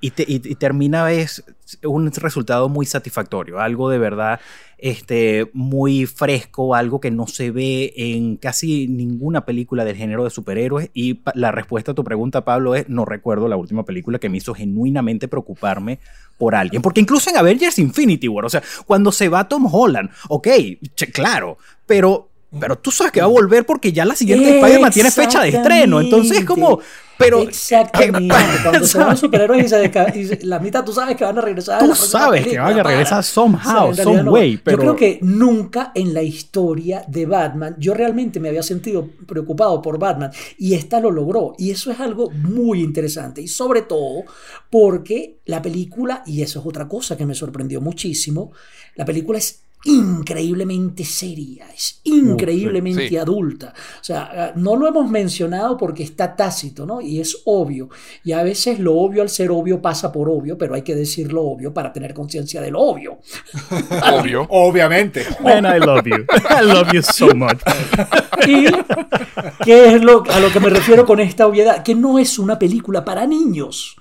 [0.00, 1.44] y, te- y- y termina es
[1.84, 4.40] un resultado muy satisfactorio, algo de verdad
[4.78, 10.30] este, muy fresco, algo que no se ve en casi ninguna película del género de
[10.30, 14.28] superhéroes y la respuesta a tu pregunta, Pablo, es no recuerdo la última película que
[14.28, 15.98] me hizo genuinamente preocuparme
[16.38, 20.10] por alguien, porque incluso en Avengers Infinity War, o sea, cuando se va Tom Holland,
[20.28, 20.48] ok,
[21.12, 22.26] claro, pero...
[22.58, 25.50] Pero tú sabes que va a volver porque ya la siguiente Spider-Man tiene fecha de
[25.50, 26.00] estreno.
[26.00, 26.80] Entonces es como.
[27.18, 27.42] Pero.
[27.42, 28.34] Exactamente.
[28.62, 31.80] Cuando se van superhéroes y, se y la mitad tú sabes que van a regresar.
[31.80, 34.32] Tú sabes que van a regresar somehow, some no.
[34.32, 38.62] way, pero- Yo creo que nunca en la historia de Batman yo realmente me había
[38.62, 41.54] sentido preocupado por Batman y esta lo logró.
[41.58, 43.42] Y eso es algo muy interesante.
[43.42, 44.24] Y sobre todo
[44.70, 48.52] porque la película, y eso es otra cosa que me sorprendió muchísimo,
[48.94, 53.16] la película es increíblemente seria, es increíblemente Sí.
[53.16, 53.72] adulta.
[54.00, 57.00] O sea, no lo hemos mencionado porque está tácito, ¿no?
[57.00, 57.88] Y es obvio.
[58.24, 61.32] Y a veces lo obvio al ser obvio pasa por obvio, pero hay que decir
[61.32, 63.18] lo obvio para tener conciencia de lo obvio.
[64.18, 64.46] Obvio.
[64.50, 65.24] Obviamente.
[65.42, 66.24] Man, I love you.
[66.50, 67.58] I love you so much.
[68.46, 68.66] Y
[69.64, 72.58] qué es lo, a lo que me refiero con esta obviedad, que no es una
[72.58, 73.96] película para niños.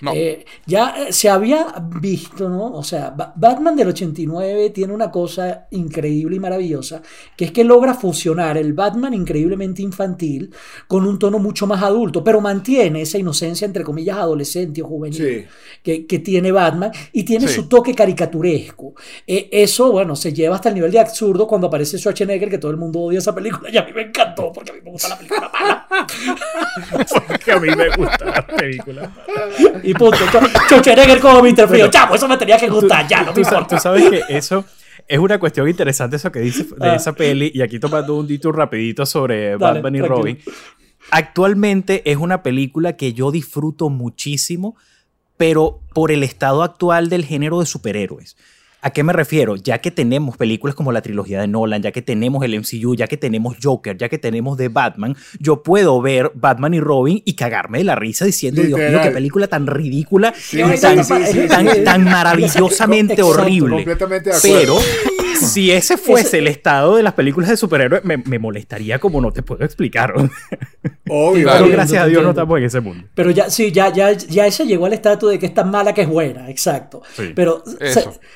[0.00, 0.12] No.
[0.14, 1.66] Eh, ya eh, se había
[2.00, 2.72] visto, ¿no?
[2.72, 7.02] O sea, Ba- Batman del 89 tiene una cosa increíble y maravillosa,
[7.36, 10.52] que es que logra fusionar el Batman increíblemente infantil
[10.86, 15.16] con un tono mucho más adulto, pero mantiene esa inocencia, entre comillas, adolescente o juvenil
[15.18, 15.44] Sí.
[15.82, 17.54] que, que tiene Batman y tiene Sí.
[17.54, 18.94] su toque caricaturesco.
[19.26, 22.70] Eh, eso, bueno, se lleva hasta el nivel de absurdo cuando aparece Schwarzenegger, que todo
[22.70, 25.08] el mundo odia esa película, y a mí me encantó, porque a mí me gusta
[25.08, 25.86] la película mala.
[27.44, 29.12] que a mí me gusta la película.
[29.90, 30.18] Y punto.
[30.66, 31.68] Schwarzenegger como Mr.
[31.68, 31.88] Frío.
[31.88, 33.76] Chavo, eso me tenía que gustar, ya, no me importa.
[33.76, 34.64] tú sabes que eso
[35.06, 36.94] es una cuestión interesante, eso que dices de Ah.
[36.96, 40.16] esa peli, y aquí tomando un detour rapidito sobre Dale, Batman y tranquilo.
[40.16, 40.38] Robin.
[41.10, 44.76] Actualmente es una película que yo disfruto muchísimo,
[45.36, 48.36] pero por el estado actual del género de superhéroes.
[48.80, 49.56] ¿A qué me refiero?
[49.56, 53.08] Ya que tenemos películas como la trilogía de Nolan, ya que tenemos el MCU, ya
[53.08, 57.34] que tenemos Joker, ya que tenemos The Batman, yo puedo ver Batman y Robin y
[57.34, 61.14] cagarme de la risa diciendo, Dios mío, qué película tan ridícula Sí, y tan, sí,
[61.32, 61.82] sí, tan- sí.
[61.84, 63.76] tan maravillosamente Exacto, horrible.
[63.76, 64.78] Completamente de acuerdo.
[64.78, 64.78] Pero
[65.40, 69.20] si ese fuese Ese- el estado de las películas de superhéroes, me, me molestaría como
[69.20, 70.14] no te puedo explicar.
[71.10, 71.42] Obvio.
[71.44, 71.44] Claro.
[71.44, 73.04] Pero Entiendo, gracias a Dios no estamos en ese mundo.
[73.14, 75.92] Pero ya, sí, ya, ya, ya esa llegó al estatus de que es tan mala
[75.94, 77.02] que es buena, exacto.
[77.16, 77.32] Sí.
[77.34, 77.62] Pero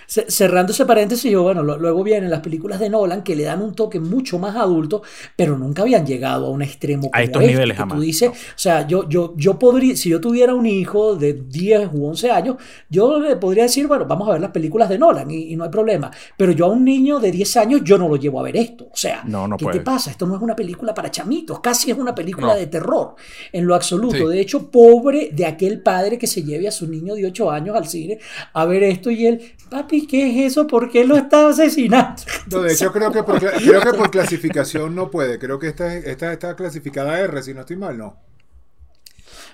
[0.07, 3.45] ce- cerrando ese paréntesis, yo, bueno, lo- luego vienen las películas de Nolan que le
[3.45, 5.03] dan un toque mucho más adulto,
[5.37, 8.03] pero nunca habían llegado a un extremo como A estos este, niveles que jamás, Tú
[8.03, 8.35] dices, no.
[8.35, 12.31] o sea, yo, yo, yo podría, si yo tuviera un hijo de 10 u 11
[12.31, 12.57] años,
[12.89, 15.65] yo le podría decir, bueno, vamos a ver las películas de Nolan y, y no
[15.65, 16.11] hay problema.
[16.37, 18.85] Pero yo a un niño de 10 años, yo no lo llevo a ver esto.
[18.93, 19.79] O sea, No, no ¿qué puede.
[19.79, 20.11] te pasa?
[20.11, 22.55] Esto no es una película para chamitos, casi es una película No.
[22.63, 23.15] De terror,
[23.53, 24.17] en lo absoluto.
[24.17, 24.25] Sí.
[24.27, 27.77] De hecho, pobre de aquel padre que se lleve a su niño de 8 años
[27.77, 28.19] al cine
[28.53, 30.67] a ver esto y él, papi, ¿qué es eso?
[30.67, 32.23] ¿Por qué lo está asesinando?
[32.51, 35.39] No, de hecho, creo que, por, creo que por clasificación no puede.
[35.39, 38.17] Creo que esta, esta está clasificada R, si no estoy mal, no.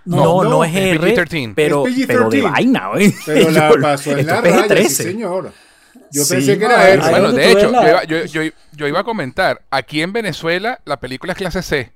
[0.05, 1.53] No, no, no, es es R, PG-13.
[1.55, 2.51] pero, Es pero de PG-13.
[2.53, 3.15] vaina, güey.
[3.27, 4.85] Pero la pasó en la raya, PG-13.
[4.89, 5.53] sí, señor.
[6.11, 6.35] Yo Sí.
[6.37, 7.03] pensé que era R.
[7.11, 10.81] Bueno, de hecho, la- yo iba, yo- yo- yo iba a comentar, aquí en Venezuela
[10.87, 11.93] la película es clase C.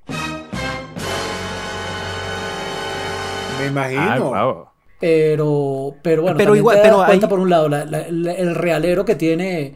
[3.62, 4.34] Me imagino.
[4.34, 4.64] Ah, wow.
[5.00, 8.06] Pero, pero bueno, Pero igual- te das pero cuenta hay- por un lado la- la-
[8.08, 9.74] la- el realero que tiene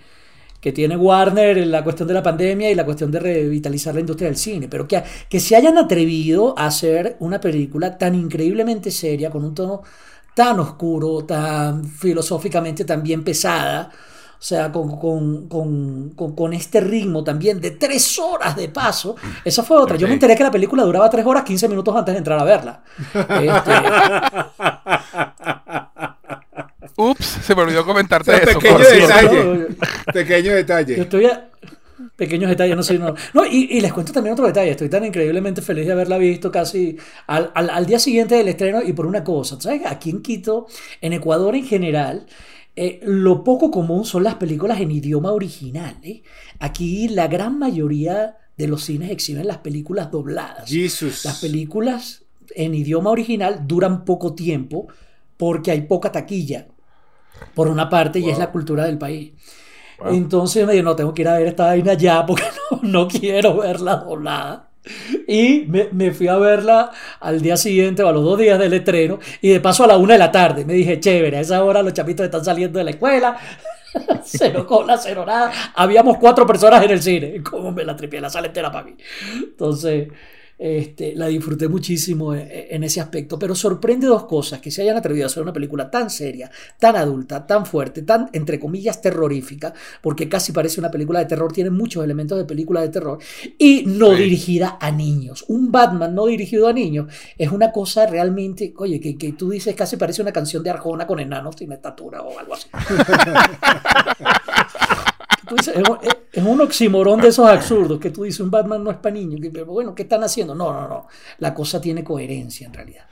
[0.61, 4.01] que tiene Warner en la cuestión de la pandemia y la cuestión de revitalizar la
[4.01, 8.91] industria del cine, pero que, que se hayan atrevido a hacer una película tan increíblemente
[8.91, 9.83] seria, con un tono
[10.35, 13.91] tan oscuro, tan filosóficamente tan bien pesada,
[14.39, 19.17] o sea, con, con, con, con, con este ritmo también de tres horas de paso,
[19.45, 19.97] esa fue otra.
[19.97, 22.45] Yo me enteré que la película duraba tres horas 15 minutos antes de entrar a
[22.45, 22.83] verla.
[23.15, 23.73] Este,
[26.99, 28.59] Ups, se me olvidó comentarte O sea, eso.
[28.59, 29.67] pequeño detalle.
[30.13, 31.01] Pequeño Yo detalle.
[31.01, 31.51] estoy a-
[32.15, 32.99] Pequeños detalles, no sé.
[32.99, 34.71] No, no y, y les cuento también otro detalle.
[34.71, 36.97] Estoy tan increíblemente feliz de haberla visto casi
[37.27, 39.61] al, al- al día siguiente del estreno y por una cosa.
[39.61, 39.83] ¿Sabes?
[39.87, 40.67] Aquí en Quito,
[41.03, 42.27] en Ecuador en general,
[42.79, 45.97] eh, lo poco común son las películas en idioma original.
[46.03, 46.23] ¿eh?
[46.61, 50.69] Aquí la gran mayoría de los cines exhiben las películas dobladas.
[50.69, 51.25] Jesus.
[51.25, 54.89] Las películas en idioma original duran poco tiempo
[55.39, 56.69] porque hay poca taquilla,
[57.55, 59.33] por una parte, y es la cultura del país.
[60.05, 63.09] Entonces me dijo, no, tengo que ir a ver esta vaina ya porque no, no
[63.09, 64.66] quiero verla doblada.
[65.27, 68.73] Y me, me, fui a verla al día siguiente o a los dos días del
[68.73, 70.65] estreno y de paso a la una de la tarde.
[70.65, 73.37] Me dije, chévere, a esa hora los chapitos están saliendo de la escuela.
[74.25, 75.53] cero cola, cero nada.
[75.75, 77.43] Habíamos cuatro personas en el cine.
[77.43, 78.21] ¿Cómo me la tripié?
[78.21, 78.97] La sala entera para mí.
[79.35, 80.09] Entonces,
[80.59, 84.83] este, la disfruté muchísimo e, e, en, ese aspecto, pero sorprende dos cosas, que se
[84.83, 89.01] hayan atrevido a hacer una película tan seria, tan adulta, tan fuerte, tan, entre comillas,
[89.01, 93.19] terrorífica, porque casi parece una película de terror, tiene muchos elementos de película de terror,
[93.59, 95.45] y no dirigida a niños.
[95.49, 99.75] Un Batman no dirigido a niños es una cosa realmente, oye, que, que tú dices
[99.75, 102.69] casi parece una canción de Arjona con enanos sin estatura o algo así.
[105.55, 109.41] es, un oximorón de esos absurdos que tú dices, un Batman no es para niños.
[109.53, 110.55] Pero bueno, ¿qué están haciendo?
[110.55, 111.07] No, no, no.
[111.39, 113.07] La cosa tiene coherencia en realidad.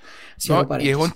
[0.80, 1.12] y, es un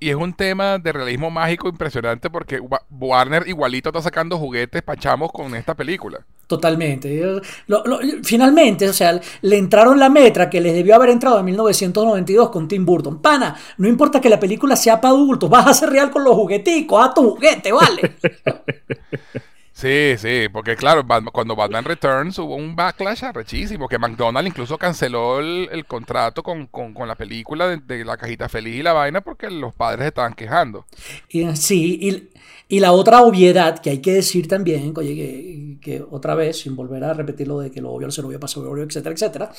[0.00, 5.30] y, es un tema de realismo mágico impresionante porque Warner igualito está sacando juguetes pachamos
[5.30, 6.24] con esta película.
[6.46, 7.40] Totalmente.
[8.22, 12.68] finalmente, o sea, le entraron la metra que les debió haber entrado en 1992 con
[12.68, 13.22] Tim Burton.
[13.22, 16.34] Pana, no importa que la película sea para adultos, vas a ser real con los
[16.34, 18.16] jugueticos, a tu juguete, ¿vale?
[19.72, 25.40] Sí, sí, porque claro, cuando Batman Returns hubo un backlash arrechísimo, que McDonald's incluso canceló
[25.40, 26.68] el, contrato con,
[27.06, 30.84] la película de, la cajita feliz y la vaina porque los padres estaban quejando.
[31.30, 32.28] Y, sí,
[32.68, 37.02] y, la otra obviedad que hay que decir también, oye, que, otra vez, sin volver
[37.04, 39.52] a repetir lo de que lo obvio se lo obvio pasa obvio, etcétera, etcétera,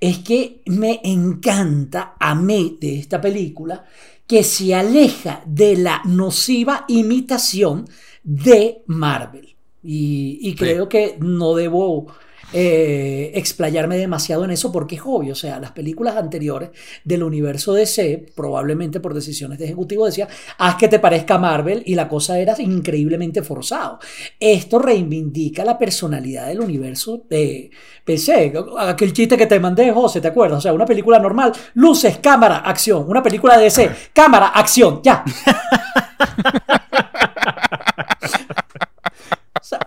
[0.00, 3.84] es que me encanta, a mí de esta película,
[4.26, 7.86] que se aleja de la nociva imitación
[8.22, 9.51] de Marvel.
[9.82, 12.06] Y, creo que no debo
[12.52, 15.32] eh, explayarme demasiado en eso porque es obvio.
[15.32, 16.70] O sea, las películas anteriores
[17.04, 21.94] del universo DC, probablemente por decisiones de ejecutivo, decía, haz que te parezca Marvel y
[21.94, 23.98] la cosa era increíblemente forzado.
[24.38, 27.70] Esto reivindica la personalidad del universo de
[28.04, 28.52] PC.
[28.78, 30.58] Aquel chiste que te mandé, José, ¿te acuerdas?
[30.58, 33.04] O sea, una película normal, luces, cámara, acción.
[33.08, 35.24] Una película de DC, cámara, acción, ya.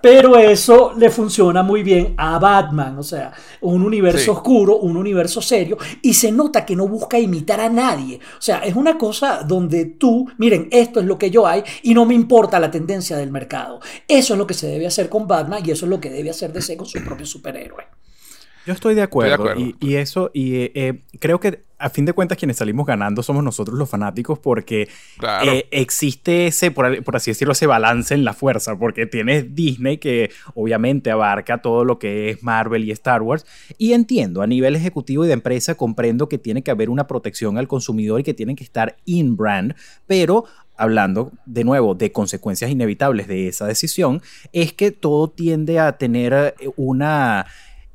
[0.02, 5.42] Pero eso le funciona muy bien a Batman, o sea, un universo oscuro, un universo
[5.42, 8.20] serio, y se nota que no busca imitar a nadie.
[8.38, 11.94] O sea, es una cosa donde tú, miren, esto es lo que yo hay y
[11.94, 13.80] no me importa la tendencia del mercado.
[14.08, 16.30] Eso es lo que se debe hacer con Batman y eso es lo que debe
[16.30, 17.84] hacer DC con su propio superhéroe.
[18.66, 22.58] Yo estoy de acuerdo, Y, eso, y eh, creo que a fin de cuentas quienes
[22.58, 24.88] salimos ganando somos nosotros los fanáticos porque
[25.44, 30.32] eh, existe ese, por, así decirlo, ese balance en la fuerza, porque tienes Disney que
[30.54, 33.46] obviamente abarca todo lo que es Marvel y Star Wars,
[33.78, 37.58] y entiendo, a nivel ejecutivo y de empresa comprendo que tiene que haber una protección
[37.58, 39.76] al consumidor y que tienen que estar in brand,
[40.08, 40.46] pero
[40.78, 46.56] hablando de nuevo de consecuencias inevitables de esa decisión, es que todo tiende a tener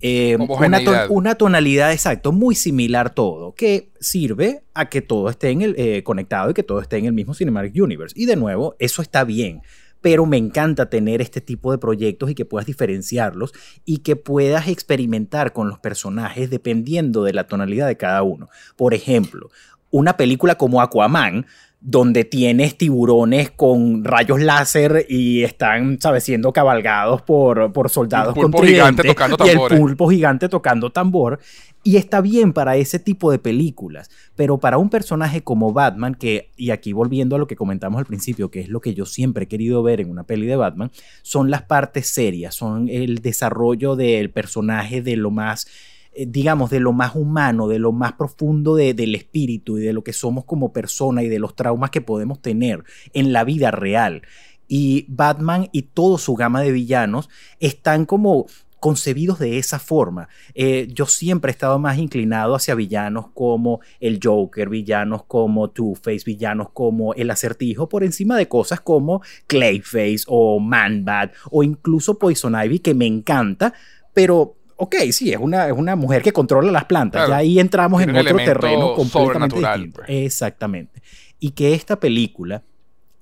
[0.01, 5.63] eh, una una, tonalidad, exacto, muy similar todo, que sirve a que todo esté en
[5.63, 8.15] el, eh, conectado y que todo esté en el mismo Cinematic Universe.
[8.19, 9.63] Y de nuevo, eso está bien,
[10.01, 13.53] pero me encanta tener este tipo de proyectos y que puedas diferenciarlos
[13.85, 18.49] y que puedas experimentar con los personajes dependiendo de la tonalidad de cada uno.
[18.77, 19.51] Por ejemplo,
[19.91, 21.47] una película como Aquaman
[21.81, 28.53] donde tienes tiburones con rayos láser y están, ¿sabes?, siendo cabalgados por, por soldados con
[28.53, 31.41] gigante tocando y el pulpo gigante tocando tambor.
[31.83, 36.51] Y está bien para ese tipo de películas, pero para un personaje como Batman, que,
[36.55, 39.45] y aquí volviendo a lo que comentamos al principio, que es lo que yo siempre
[39.45, 40.91] he querido ver en una peli de Batman,
[41.23, 45.67] son las partes serias, son el desarrollo del personaje de lo más
[46.13, 50.03] eh, digamos, de lo más humano, de lo más profundo del espíritu y de lo
[50.03, 54.23] que somos como persona y de los traumas que podemos tener en la vida real.
[54.67, 58.47] Y Batman y toda su gama de villanos están como
[58.81, 60.29] concebidos de esa forma.
[60.55, 66.23] Eh, yo siempre he estado más inclinado hacia villanos como el Joker, villanos como Two-Face,
[66.25, 72.55] villanos como el Acertijo, por encima de cosas como Clayface o Man-Bat o incluso Poison
[72.61, 73.75] Ivy, que me encanta,
[74.15, 77.29] pero ok, sí, es una, es una mujer que controla las plantas.
[77.29, 80.01] y ahí entramos en otro terreno completamente distinto.
[80.07, 80.25] Pues.
[80.25, 81.03] Exactamente.
[81.39, 82.63] Y que esta película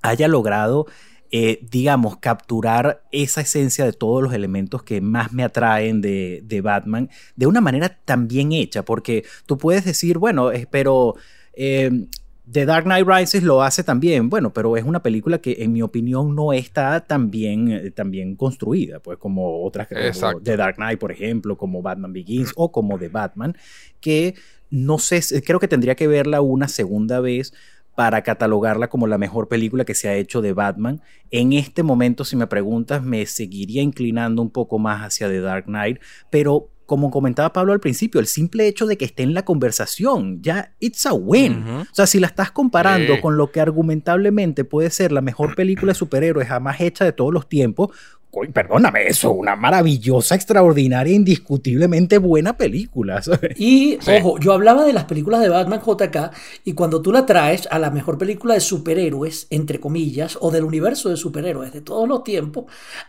[0.00, 0.86] haya logrado,
[1.32, 7.10] eh, digamos, capturar esa esencia de todos los elementos que más me atraen de, Batman
[7.34, 11.16] de una manera tan bien hecha, porque tú puedes decir, bueno, pero...
[11.54, 12.06] Eh,
[12.50, 15.82] The Dark Knight Rises lo hace también, bueno, pero es una película que en mi
[15.82, 20.02] opinión no está tan bien, eh, tan bien construida, pues como otras como.
[20.44, 23.56] The Dark Knight, por ejemplo, como Batman Begins o como The Batman,
[24.00, 24.34] que
[24.70, 27.52] no sé, s- creo que tendría que verla una segunda vez
[27.94, 31.02] para catalogarla como la mejor película que se ha hecho de Batman.
[31.32, 35.64] En este momento, si me preguntas, me seguiría inclinando un poco más hacia The Dark
[35.66, 35.98] Knight,
[36.30, 40.40] pero como comentaba Pablo al principio, el simple hecho de que esté en la conversación,
[40.40, 41.62] ya it's a win.
[41.68, 43.20] O sea, si la estás comparando Sí.
[43.20, 47.30] con lo que argumentablemente puede ser la mejor película de superhéroes jamás hecha de todos
[47.32, 47.90] los tiempos,
[48.30, 53.20] coy, perdóname, eso, una maravillosa, extraordinaria, indiscutiblemente buena película.
[53.22, 53.58] ¿sabes?
[53.60, 54.12] Y, Sí.
[54.20, 56.30] ojo, yo hablaba de las películas de Batman JK
[56.64, 60.64] y cuando tú la traes a la mejor película de superhéroes, entre comillas, o del
[60.64, 62.64] universo de superhéroes de todos los tiempos,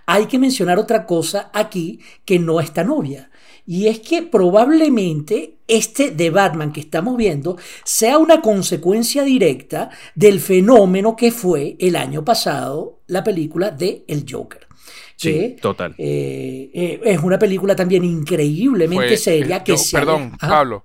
[0.06, 3.30] hay que mencionar otra cosa aquí que no es tan obvia.
[3.72, 10.40] Y es que probablemente este de Batman que estamos viendo sea una consecuencia directa del
[10.40, 14.66] fenómeno que fue el año pasado la película de El Joker.
[15.16, 15.94] Sí, que, total.
[16.00, 20.32] eh, eh, es una película también increíblemente Fue- seria que yo- se Perdón.
[20.40, 20.84] Pablo.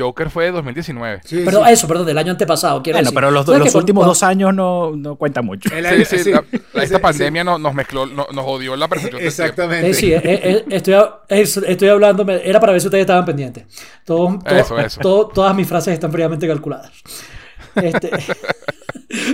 [0.00, 1.20] Joker fue de 2019.
[1.24, 1.72] Sí, Perdón, sí.
[1.72, 3.14] eso, perdón, del año antepasado, quiero Bueno, decir.
[3.14, 5.68] pero los, ¿Sabes los que últimos dos años no, no cuentan mucho.
[5.74, 8.76] El Sí, sí, sí, la- la- esta sí, pandemia no- nos mezcló, no- nos jodió
[8.76, 9.22] la percepción.
[9.22, 9.90] Exactamente.
[9.90, 10.94] Eh, sí, eh, eh, estoy,
[11.28, 13.64] es- estoy hablando, era para ver si ustedes estaban pendientes.
[14.04, 15.00] Todo- todo- Eso, eso.
[15.00, 16.90] todo- todas mis frases están previamente calculadas.
[17.74, 18.10] Este,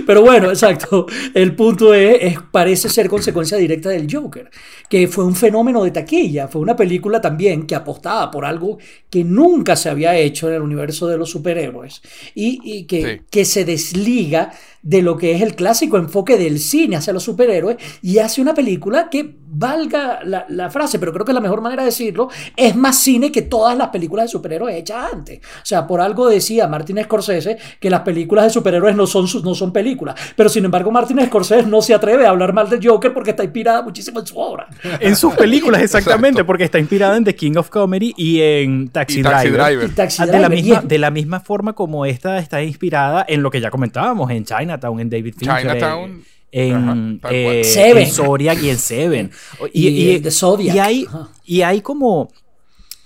[0.05, 1.05] pero bueno, exacto.
[1.33, 4.49] El punto es, es- parece ser consecuencia directa del Joker,
[4.89, 6.47] que fue un fenómeno de taquilla.
[6.47, 8.77] Fue una película también que apostaba por algo
[9.09, 12.01] que nunca se había hecho en el universo de los superhéroes
[12.35, 13.25] y, y que, Sí.
[13.29, 14.51] que se desliga
[14.87, 18.53] de lo que es el clásico enfoque del cine hacia los superhéroes y hace una
[18.53, 22.75] película que, valga la, la frase, pero creo que la mejor manera de decirlo, es
[22.75, 25.39] más cine que todas las películas de superhéroes hechas antes.
[25.39, 29.55] O sea, por algo decía Martin Scorsese que las películas de superhéroes no son, no
[29.55, 33.13] son películas, pero sin embargo Martin Scorsese no se atreve a hablar mal de Joker
[33.13, 34.67] porque está inspirada muchísimo en su obra.
[34.99, 39.19] En sus películas, exactamente, porque está inspirada en The King of Comedy y en Taxi,
[39.19, 39.65] Y Taxi Driver.
[39.65, 39.89] Driver.
[39.89, 43.25] Y Taxi Ah, de, la Driver, misma, de la misma forma como esta está inspirada
[43.27, 44.45] en lo que ya comentábamos, en
[44.77, 47.63] Chinatown, en David Fincher, Chinatown, en, ajá, en, eh.
[47.63, 48.03] Seven.
[48.03, 49.31] en Zodiac y en Seven.
[49.73, 50.75] Y The Zodiac.
[50.75, 51.05] y hay,
[51.45, 52.29] y hay como...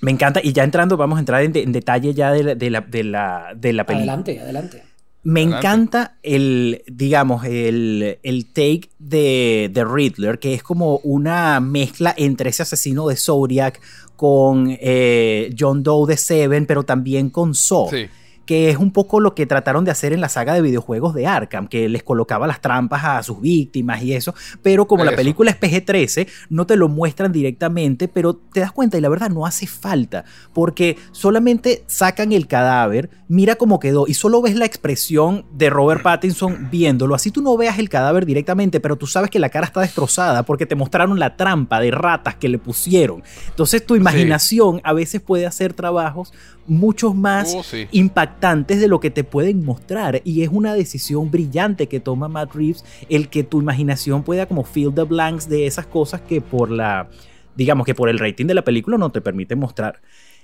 [0.01, 2.55] Me encanta, y ya entrando, vamos a entrar en, de- en detalle ya de la,
[2.55, 4.13] de la, de la, de la película.
[4.13, 4.83] Adelante, adelante.
[5.23, 5.57] Me Adelante.
[5.67, 12.49] encanta el, digamos, el, el take de, de Riddler, que es como una mezcla entre
[12.49, 13.79] ese asesino de Zodiac
[14.15, 17.89] con eh, John Doe de Seven, pero también con Saw.
[17.91, 18.07] Sí.
[18.45, 21.27] Que es un poco lo que trataron de hacer en la saga de videojuegos de
[21.27, 24.33] Arkham, que les colocaba las trampas a sus víctimas y eso.
[24.61, 28.97] Pero como la película es PG-13, no te lo muestran directamente, pero te das cuenta
[28.97, 34.15] y la verdad no hace falta, porque solamente sacan el cadáver, mira cómo quedó y
[34.15, 37.15] solo ves la expresión de Robert Pattinson viéndolo.
[37.15, 40.43] Así tú no veas el cadáver directamente, pero tú sabes que la cara está destrozada
[40.43, 43.23] porque te mostraron la trampa de ratas que le pusieron.
[43.49, 46.33] Entonces tu imaginación a veces puede hacer trabajos
[46.67, 47.87] muchos más Oh, sí.
[47.91, 52.55] impactantes de lo que te pueden mostrar y es una decisión brillante que toma Matt
[52.55, 56.71] Reeves el que tu imaginación pueda como fill the blanks de esas cosas que por
[56.71, 57.09] la
[57.55, 60.01] digamos que por el rating de la película no te permite mostrar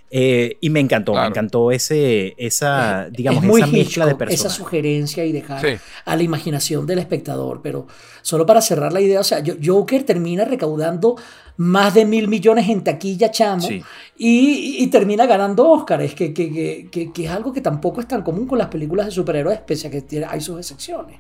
[0.09, 4.21] Eh, y me encantó me encantó ese esa digamos es muy esa mezcla de Hitchcock,
[4.29, 5.81] esa personas sugerencia y dejar Sí.
[6.05, 7.59] a la imaginación del espectador.
[7.61, 7.87] Pero
[8.21, 11.17] solo para cerrar la idea, o sea, Jo- Joker termina recaudando
[11.57, 13.83] más de mil millones en taquilla, chamo, Sí.
[14.17, 18.07] y, y termina ganando Oscars, que, que, que, que- que es algo que tampoco es
[18.07, 21.17] tan común con las películas de superhéroes, pese a que tiene- hay sus excepciones.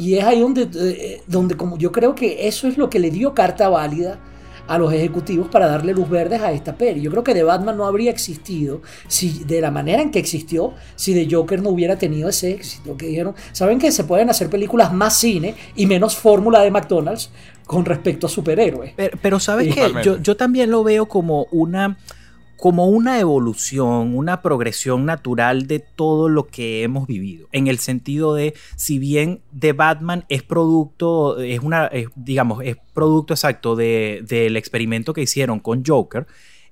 [0.00, 2.98] Y, y es ahí donde, eh, donde como yo creo que eso es lo que
[2.98, 4.18] le dio carta válida
[4.68, 7.00] a los ejecutivos para darle luz verdes a esta peli.
[7.00, 10.74] Yo creo que The Batman no habría existido si de la manera en que existió
[10.94, 12.96] si The Joker no hubiera tenido ese éxito.
[12.96, 17.30] Que dijeron, saben que se pueden hacer películas más cine y menos fórmula de McDonald's
[17.66, 18.92] con respecto a superhéroes.
[18.96, 19.72] Pero, pero sabes Sí.
[19.74, 21.96] que yo, yo también lo veo como una,
[22.56, 27.48] como una evolución, una progresión natural de todo lo que hemos vivido.
[27.52, 33.34] En el sentido de, si bien The Batman es producto, es una, digamos, es producto
[33.34, 36.26] exacto de- del experimento que hicieron con Joker.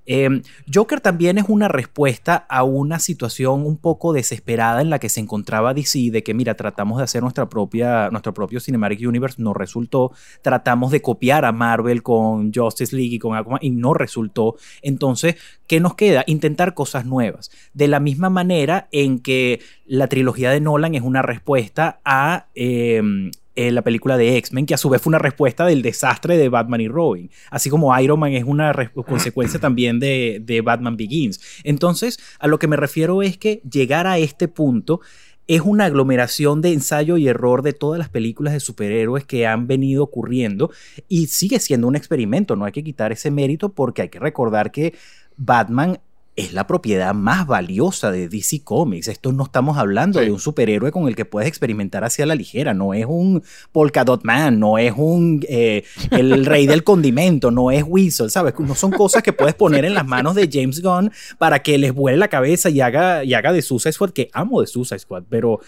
[0.06, 0.42] Eh,
[0.72, 5.20] Joker también es una respuesta a una situación un poco desesperada en la que se
[5.20, 9.54] encontraba DC, de que mira, tratamos de hacer nuestra propia, nuestro propio Cinematic Universe, no
[9.54, 14.56] resultó, tratamos de copiar a Marvel con Justice League y con Aquaman y no resultó.
[14.82, 15.36] Entonces,
[15.66, 16.24] ¿qué nos queda?
[16.26, 17.50] Intentar cosas nuevas.
[17.72, 22.46] De la misma manera en que la trilogía de Nolan es una respuesta a...
[22.54, 26.36] eh, eh, la película de X-Men, que a su vez fue una respuesta del desastre
[26.36, 28.72] de Batman y Robin, así como Iron Man es una
[29.06, 31.40] consecuencia también de, de Batman Begins.
[31.62, 35.00] Entonces, a lo que me refiero es que llegar a este punto
[35.46, 39.66] es una aglomeración de ensayo y error de todas las películas de superhéroes que han
[39.66, 40.70] venido ocurriendo
[41.08, 44.72] y sigue siendo un experimento, no hay que quitar ese mérito porque hay que recordar
[44.72, 44.94] que
[45.36, 45.98] Batman
[46.36, 49.06] es la propiedad más valiosa de DC Comics.
[49.08, 50.24] Esto no estamos hablando Sí.
[50.26, 52.74] de un superhéroe con el que puedes experimentar hacia la ligera.
[52.74, 57.70] No es un Polka Dot Man, no es un eh, el rey del condimento, no
[57.70, 58.52] es Weasel, ¿sabes?
[58.58, 61.94] No son cosas que puedes poner en las manos de James Gunn para que les
[61.94, 65.22] vuele la cabeza y haga, y haga de Suicide Squad, que amo de Suicide Squad,
[65.28, 65.60] pero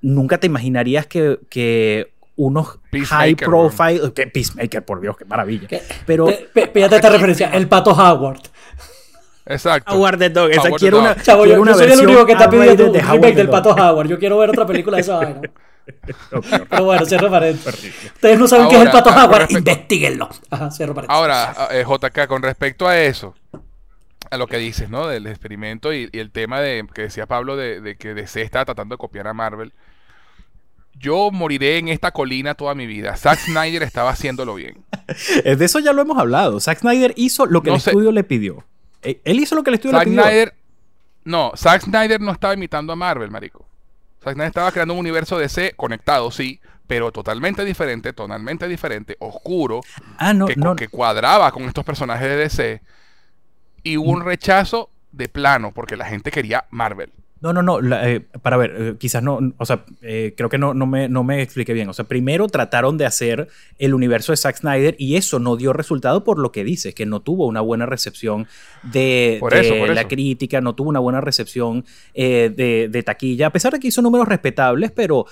[0.00, 4.12] nunca te imaginarías que, que unos high profile...
[4.14, 5.66] que Peacemaker, por Dios, qué maravilla.
[5.68, 5.82] ¿Qué?
[6.06, 6.26] Pero...
[6.26, 8.40] Pe- pe- Fíjate esta referencia, el pato Howard.
[9.52, 9.94] Exacto.
[9.94, 11.06] Howard the Dog, esa quiero Dog.
[11.06, 13.12] una, Chavo, quiero yo, una yo soy el único que está pidiendo un de Howard
[13.14, 13.54] remake del Dog.
[13.62, 14.08] pato Howard.
[14.08, 15.40] Yo quiero ver otra película de esa vaina.
[16.70, 17.92] Pero bueno, cierro paréntesis.
[18.14, 20.28] Ustedes no saben qué es el pato ah, Howard, respecto- investiguenlo.
[20.50, 21.18] Ajá, cierro paréntesis.
[21.18, 23.34] Ahora, eh, JK, con respecto a eso,
[24.30, 25.06] a lo que dices, ¿no?
[25.08, 28.64] Del experimento y, y el tema de que decía Pablo de, de que DC está
[28.64, 29.72] tratando de copiar a Marvel.
[30.98, 33.16] Yo moriré en esta colina toda mi vida.
[33.16, 34.84] Zack Snyder estaba haciéndolo bien.
[35.44, 36.60] De eso ya lo hemos hablado.
[36.60, 37.90] Zack Snyder hizo lo que No el sé.
[37.90, 38.64] estudio le pidió.
[39.02, 40.22] Eh, Él hizo lo que el estudio Zack le pidió.
[40.22, 40.54] Snyder,
[41.24, 43.66] no, Zack Snyder no estaba imitando a Marvel, marico.
[44.22, 49.80] Zack Snyder estaba creando un universo DC conectado, sí, pero totalmente diferente, tonalmente diferente, oscuro,
[50.18, 50.76] Ah, no, que, no.
[50.76, 52.82] que cuadraba con estos personajes de DC.
[53.82, 57.10] Y hubo un rechazo de plano, porque la gente quería Marvel.
[57.42, 57.80] No, no, no.
[57.80, 59.40] la- eh, para ver, eh, quizás no.
[59.58, 61.88] O sea, eh, creo que no, no, me, no me expliqué bien.
[61.88, 65.72] O sea, primero trataron de hacer el universo de Zack Snyder y eso no dio
[65.72, 68.46] resultado por lo que dices, que no tuvo una buena recepción
[68.84, 71.84] de, Por de eso, por la crítica, no tuvo una buena recepción
[72.56, 75.26] de, de taquilla, a pesar de que hizo números respetables, pero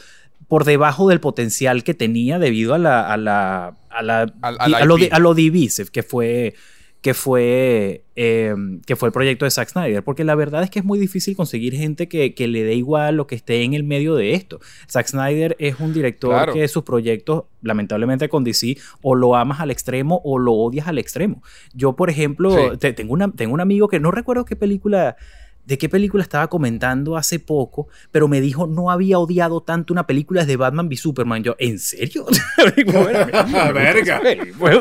[0.49, 4.75] por debajo del potencial que tenía debido a la a la a la Al- al
[4.75, 6.55] a lo, a lo divisive que fue
[7.03, 8.55] que fue eh,
[8.87, 11.35] que fue el proyecto de Zack Snyder porque la verdad es que es muy difícil
[11.35, 14.61] conseguir gente que, que le dé igual lo que esté en el medio de esto
[14.91, 16.53] Zack Snyder es un director Claro.
[16.53, 20.99] que sus proyectos lamentablemente con DC o lo amas al extremo o lo odias al
[20.99, 21.43] extremo
[21.73, 22.77] yo por ejemplo Sí.
[22.79, 25.17] te- tengo una tengo un amigo que no recuerdo qué película
[25.67, 30.07] de qué película estaba comentando hace poco, pero me dijo no había odiado tanto una
[30.07, 31.43] película de Batman v Superman.
[31.45, 32.27] Yo, ¿en serio?
[33.75, 34.21] Verga.
[34.59, 34.81] Bueno,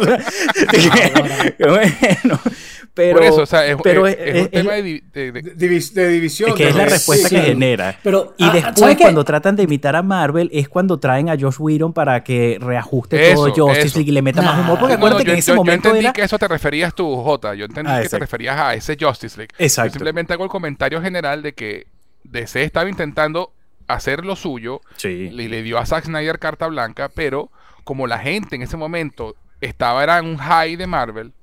[2.94, 5.34] pero, Por eso, o sea, es, pero es- es- es un tema de, de- de-
[5.42, 6.50] De, divis- de división.
[6.50, 7.54] es que es la respuesta sí, que claro.
[7.54, 8.00] genera.
[8.04, 11.56] Pero, Y ah, después, cuando tratan de imitar a Marvel, es cuando traen a Josh
[11.60, 13.96] Whedon para que reajuste Eso, todo Justice.
[13.98, 14.80] League y le meta más humor.
[14.80, 16.14] Porque No, no, acuérdate yo, que en ese yo- yo momento entendí era.
[16.14, 17.54] que eso te referías tú, Jota.
[17.56, 19.54] Yo entendí Ah, que te referías a ese Justice League.
[19.58, 19.90] Exacto.
[19.90, 21.88] Yo simplemente hago el comentario general de que
[22.24, 23.52] DC estaba intentando
[23.88, 25.30] hacer lo suyo Sí.
[25.34, 27.50] y le dio a Zack Snyder carta blanca, pero
[27.84, 31.34] como la gente en ese momento estaba era en un high de Marvel,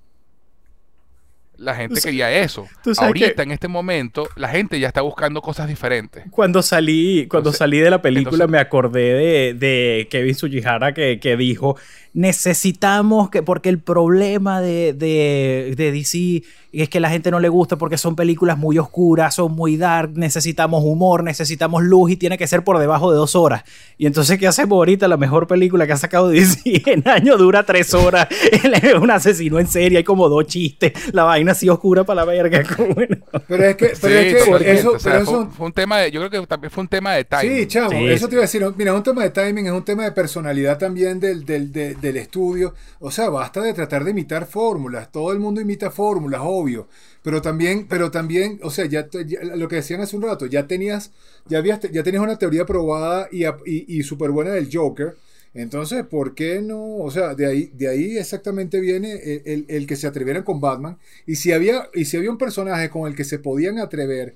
[1.58, 2.08] la gente Sí.
[2.08, 2.68] quería eso.
[2.98, 6.24] Ahorita, que- en este momento, la gente ya está buscando cosas diferentes.
[6.30, 10.92] Cuando salí, cuando Entonces- salí de la película entonces- me acordé de, de Kevin Sujihara
[10.92, 11.78] que, que dijo,
[12.16, 16.42] necesitamos que, porque el problema de, de, de DC
[16.72, 20.10] es que la gente no le gusta porque son películas muy oscuras, son muy dark,
[20.14, 23.64] necesitamos humor, necesitamos luz y tiene que ser por debajo de dos horas.
[23.96, 25.08] Y entonces, ¿qué hacemos ahorita?
[25.08, 28.28] La mejor película que ha sacado DC en año dura tres horas.
[28.64, 32.16] Él es un asesino en serie, hay como dos chistes, la vaina así oscura para
[32.16, 32.62] la verga.
[32.76, 33.16] como bueno.
[33.48, 35.66] Pero es que, pero Sí, es que eso, O sea, pero fue, eso- un- fue
[35.66, 37.56] un tema de, yo creo que también fue un tema de timing.
[37.58, 38.62] Sí, chavo, Sí, eso te iba a decir.
[38.76, 41.94] Mira, es un tema de timing, es un tema de personalidad también del, del, de-
[42.06, 42.74] del estudio.
[43.00, 45.10] O sea, basta de tratar de imitar fórmulas.
[45.12, 46.88] Todo el mundo imita fórmulas, obvio.
[47.22, 50.66] Pero también, pero también, o sea, ya, ya- lo que decían hace un rato, ya
[50.66, 51.12] tenías,
[51.46, 53.52] ya habías, ya tenías una teoría probada y, y,
[53.98, 55.16] y súper buena del Joker.
[55.54, 56.96] Entonces, ¿por qué no?
[56.98, 60.60] O sea, de ahí, de ahí exactamente viene el, el- el que se atrevieran con
[60.60, 60.98] Batman.
[61.26, 64.34] Y si había, y si había un personaje con el que se podían atrever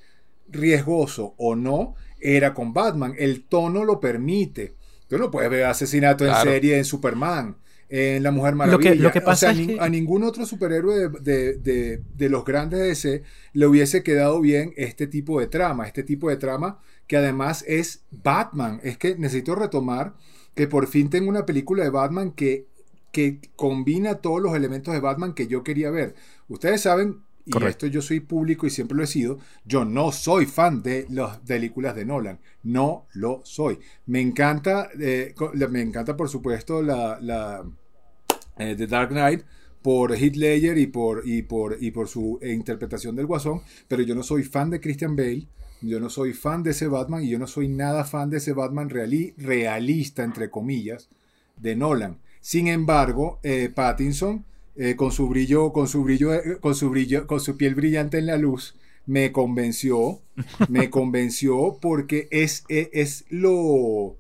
[0.49, 3.15] riesgoso o no, era con Batman.
[3.19, 4.75] El tono lo permite.
[5.09, 7.57] Tú no puedes ver asesinato en serie en Superman,
[7.91, 8.91] en La Mujer Lo Maravilla.
[8.93, 12.03] que- lo que O pasa sea, es que- a ningún otro superhéroe de, de- de-
[12.17, 13.23] de los grandes de DC
[13.53, 15.87] le hubiese quedado bien este tipo de trama.
[15.87, 18.81] Este tipo de trama que además es Batman.
[18.85, 20.15] Es que necesito retomar
[20.55, 22.67] que por fin tengo una película de Batman que,
[23.13, 26.15] que combina todos los elementos de Batman que yo quería ver.
[26.49, 27.19] Ustedes saben,
[27.51, 27.69] y Correcto.
[27.69, 31.39] esto yo soy público y siempre lo he sido, yo no soy fan de las
[31.39, 32.39] películas de Nolan.
[32.63, 33.79] No lo soy.
[34.07, 35.35] Me encanta, eh,
[35.71, 37.65] me encanta por supuesto la, la
[38.59, 39.43] eh, The Dark Knight
[39.83, 44.15] por Heath Ledger y por, y por, y por su interpretación del Guasón, pero yo
[44.15, 45.47] no soy fan de Christian Bale,
[45.81, 48.53] yo no soy fan de ese Batman y yo no soy nada fan de ese
[48.53, 51.09] Batman reali- realista, entre comillas,
[51.57, 52.19] de Nolan.
[52.41, 54.45] Sin embargo, eh, Pattinson,
[54.81, 58.17] eh, con su brillo, con su brillo, eh, con su brillo, con su piel brillante
[58.17, 60.23] en la luz, me convenció,
[60.71, 64.17] me convenció porque es, es, es lo,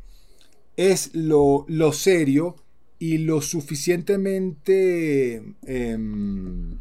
[0.76, 2.56] es lo, lo serio
[2.98, 6.78] y lo suficientemente, em,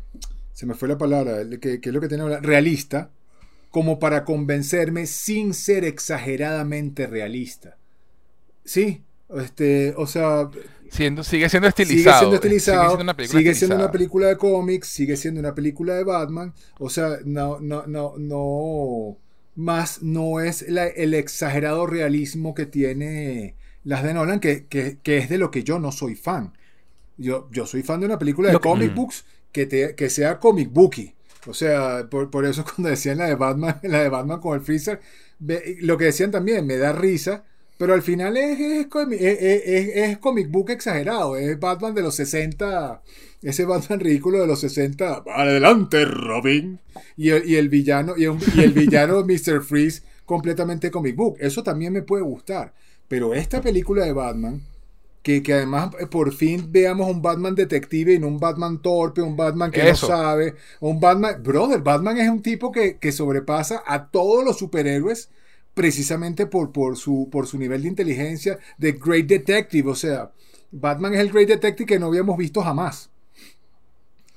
[0.51, 3.11] se me fue la palabra, que, que es lo que tiene ahora, realista,
[3.71, 7.77] como para convencerme sin ser exageradamente realista.
[8.65, 9.03] Sí,
[9.37, 10.49] este, o sea,
[10.91, 12.03] siendo, sigue siendo estilizado.
[12.03, 12.81] Sigue siendo estilizado.
[12.81, 16.03] Sigue siendo una película, sigue siendo una película de cómics, sigue siendo una película de
[16.03, 16.53] Batman.
[16.79, 19.17] O sea, no, no, no, no.
[19.55, 25.17] Más no es la, el exagerado realismo que tiene las de Nolan, que, que, que,
[25.17, 26.53] es de lo que yo no soy fan.
[27.17, 30.71] Yo, yo soy fan de una película de comic books que, te, que sea comic
[30.71, 31.13] booky.
[31.47, 34.61] O sea, por, por, eso cuando decían la de Batman, la de Batman con el
[34.61, 35.01] Freezer,
[35.81, 37.45] lo que decían también me da risa
[37.79, 41.37] pero al final es, es, es, comic book exagerado.
[41.37, 43.01] Es Batman de los 60.
[43.41, 45.23] Ese Batman ridículo de los 60.
[45.33, 46.81] Adelante, Robin.
[47.15, 49.63] Y el, y el villano, y, y el villano Mr.
[49.63, 51.37] Freeze completamente comic book.
[51.39, 52.73] Eso también me puede gustar.
[53.07, 54.61] Pero esta película de Batman,
[55.23, 59.21] que, que, además eh, por fin veamos un Batman detective y no un Batman torpe,
[59.21, 61.41] un Batman que no sabe, un Batman...
[61.41, 65.29] Brother, Batman es un tipo que, que sobrepasa a todos los superhéroes
[65.79, 69.89] precisamente por, por, su, por su nivel de inteligencia de Great Detective.
[69.89, 70.33] O sea,
[70.71, 73.09] Batman es el Great Detective que no habíamos visto jamás.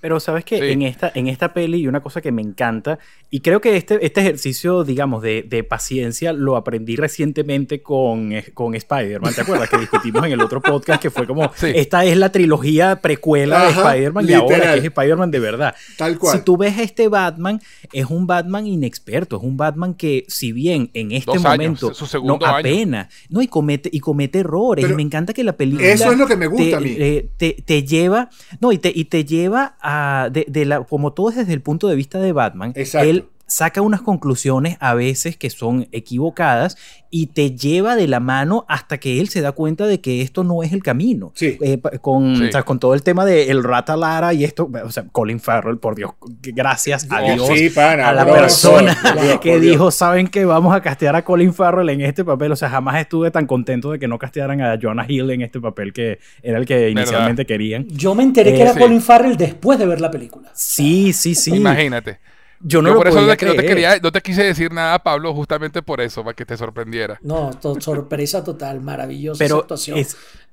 [0.03, 2.99] Pero sabes que en, esta, en esta peli y una cosa que me encanta,
[3.31, 8.47] y creo que este, este ejercicio, digamos, de, de paciencia lo aprendí recientemente con, eh,
[8.53, 9.33] con Spider-Man.
[9.33, 12.97] ¿Te acuerdas que discutimos en el otro podcast que fue como, esta es la trilogía
[12.97, 15.75] precuela de Spider-Man y ahora que es Spider-Man de verdad?
[15.97, 16.37] Tal cual.
[16.37, 17.61] Si tú ves este Batman,
[17.93, 21.93] es un Batman inexperto, es un Batman que si bien en este momento
[22.25, 25.87] no apenas, no, y comete, y comete errores, y me encanta que la película...
[25.87, 26.97] Eso es lo que me gusta te, a mí.
[26.99, 28.31] Eh, te, te, lleva,
[28.61, 29.92] no, y te, y te lleva a
[30.31, 34.01] de, la, como todo es desde el punto de vista de Batman, él saca unas
[34.01, 36.77] conclusiones a veces que son equivocadas
[37.11, 40.45] y te lleva de la mano hasta que él se da cuenta de que esto
[40.45, 41.35] no es el camino.
[41.39, 45.39] Eh, con, con todo el tema del el Rata Lara y esto, o sea, Colin
[45.39, 48.97] Farrell, por Dios, gracias a Dios, a la persona
[49.43, 52.71] que dijo, saben que vamos a castear a Colin Farrell en este papel, o sea,
[52.71, 56.19] jamás estuve tan contento de que no castearan a Jonah Hill en este papel que
[56.43, 57.87] era el que inicialmente querían.
[57.89, 60.51] Yo me enteré que era eh, Colin Farrell después de ver la película.
[60.55, 61.55] Sí, sí, sí.
[61.55, 62.21] Imagínate.
[62.65, 66.23] Yo no, por eso no te, no te quise decir nada, Pablo, justamente por eso,
[66.23, 67.19] para que te sorprendiera.
[67.23, 67.51] No,
[67.81, 69.99] sorpresa total, maravillosa actuación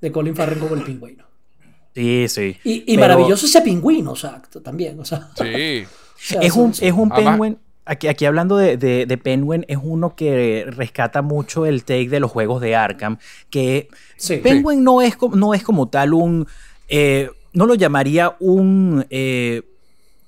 [0.02, 1.26] de Colin Farrell como el pingüino.
[1.94, 2.58] Sí, sí.
[2.64, 5.00] Y, maravilloso ese pingüino, exacto, también.
[5.00, 5.86] O sea, sí.
[6.42, 7.58] es, un, es un penguin.
[7.86, 12.30] Aquí, aquí hablando de, de, Penguin, es uno que rescata mucho el take de los
[12.30, 13.18] juegos de Arkham.
[13.50, 13.90] Que
[14.44, 16.48] Penguin No, es, no es como tal un.
[16.88, 19.06] Eh, no lo llamaría un.
[19.10, 19.64] Eh,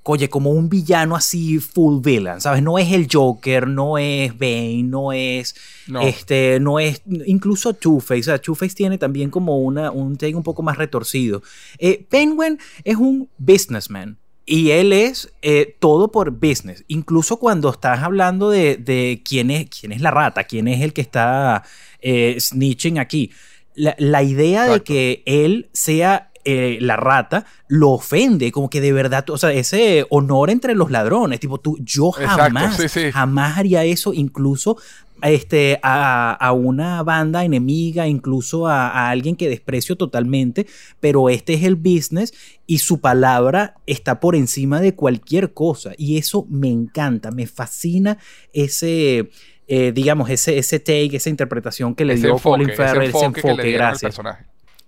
[0.04, 2.64] oye, como un villano así full villain, ¿sabes?
[2.64, 5.56] No es el Joker, no es Bane, no es,
[6.02, 10.43] este, no es, incluso Two-Face, o sea, Two-Face tiene también como una, un take un
[10.43, 11.43] poco más retorcido.
[11.78, 14.18] Eh, Penguin es un businessman.
[14.43, 16.84] Y él es eh, todo por business.
[16.88, 21.02] Incluso cuando estás hablando de, quién, es, quién es la rata, quién es el que
[21.02, 21.64] está
[22.02, 23.32] eh, snitching aquí.
[23.76, 29.30] La, idea de que él sea eh, la rata lo ofende, como que de verdad,
[29.30, 32.78] o sea, ese honor entre los ladrones, tipo, tú, yo jamás,
[33.14, 34.78] jamás haría eso, incluso
[35.22, 40.68] este, a, una banda enemiga, incluso a, alguien que desprecio totalmente,
[41.00, 42.34] pero este es el business
[42.66, 45.94] y su palabra está por encima de cualquier cosa.
[45.98, 48.18] Y eso me encanta, me fascina
[48.54, 49.30] ese,
[49.68, 54.20] eh, digamos, ese, ese take, esa interpretación que le dio Colin Farrell, ese enfoque, gracias.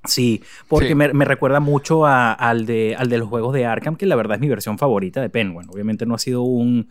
[0.06, 4.16] Sí, porque Me, recuerda mucho al, de, al de los juegos de Arkham, que la
[4.16, 5.68] verdad es mi versión favorita de Penguin.
[5.70, 6.90] Obviamente no ha sido un,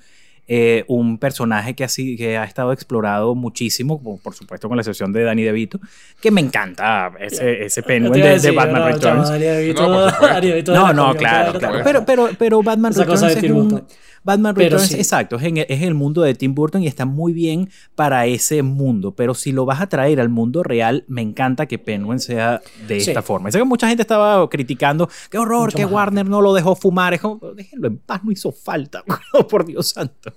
[0.49, 5.13] eh, un personaje que ha, que ha estado explorado muchísimo, por supuesto con la excepción
[5.13, 5.79] de Danny DeVito,
[6.21, 10.69] que me encanta ese, ese Penguin de, Batman Returns.
[10.69, 11.81] No, no, claro, claro.
[11.85, 13.87] Pero, pero, pero Batman Returns es un,
[14.25, 18.63] Batman Returns, exacto, es, el mundo de Tim Burton y está muy bien para ese
[18.63, 19.15] mundo.
[19.15, 22.99] Pero si lo vas a traer al mundo real, me encanta que Penguin sea de
[22.99, 23.51] esta forma.
[23.51, 27.15] Sé que mucha gente estaba criticando, qué horror que Warner no lo dejó fumar.
[27.15, 29.03] Es como, déjenlo en paz, no hizo falta.
[29.35, 30.31] Oh, por Dios santo.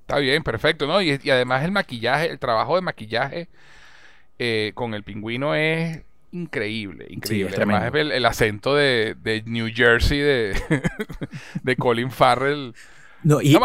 [0.00, 1.02] Está bien, perfecto, ¿no?
[1.02, 3.48] Y, además el maquillaje, el trabajo de maquillaje
[4.38, 6.00] eh, con el pingüino es
[6.32, 7.54] increíble, increíble.
[7.56, 10.60] Además el, acento de, New Jersey de,
[11.62, 12.74] de Colin Farrell.
[13.22, 13.56] No, y,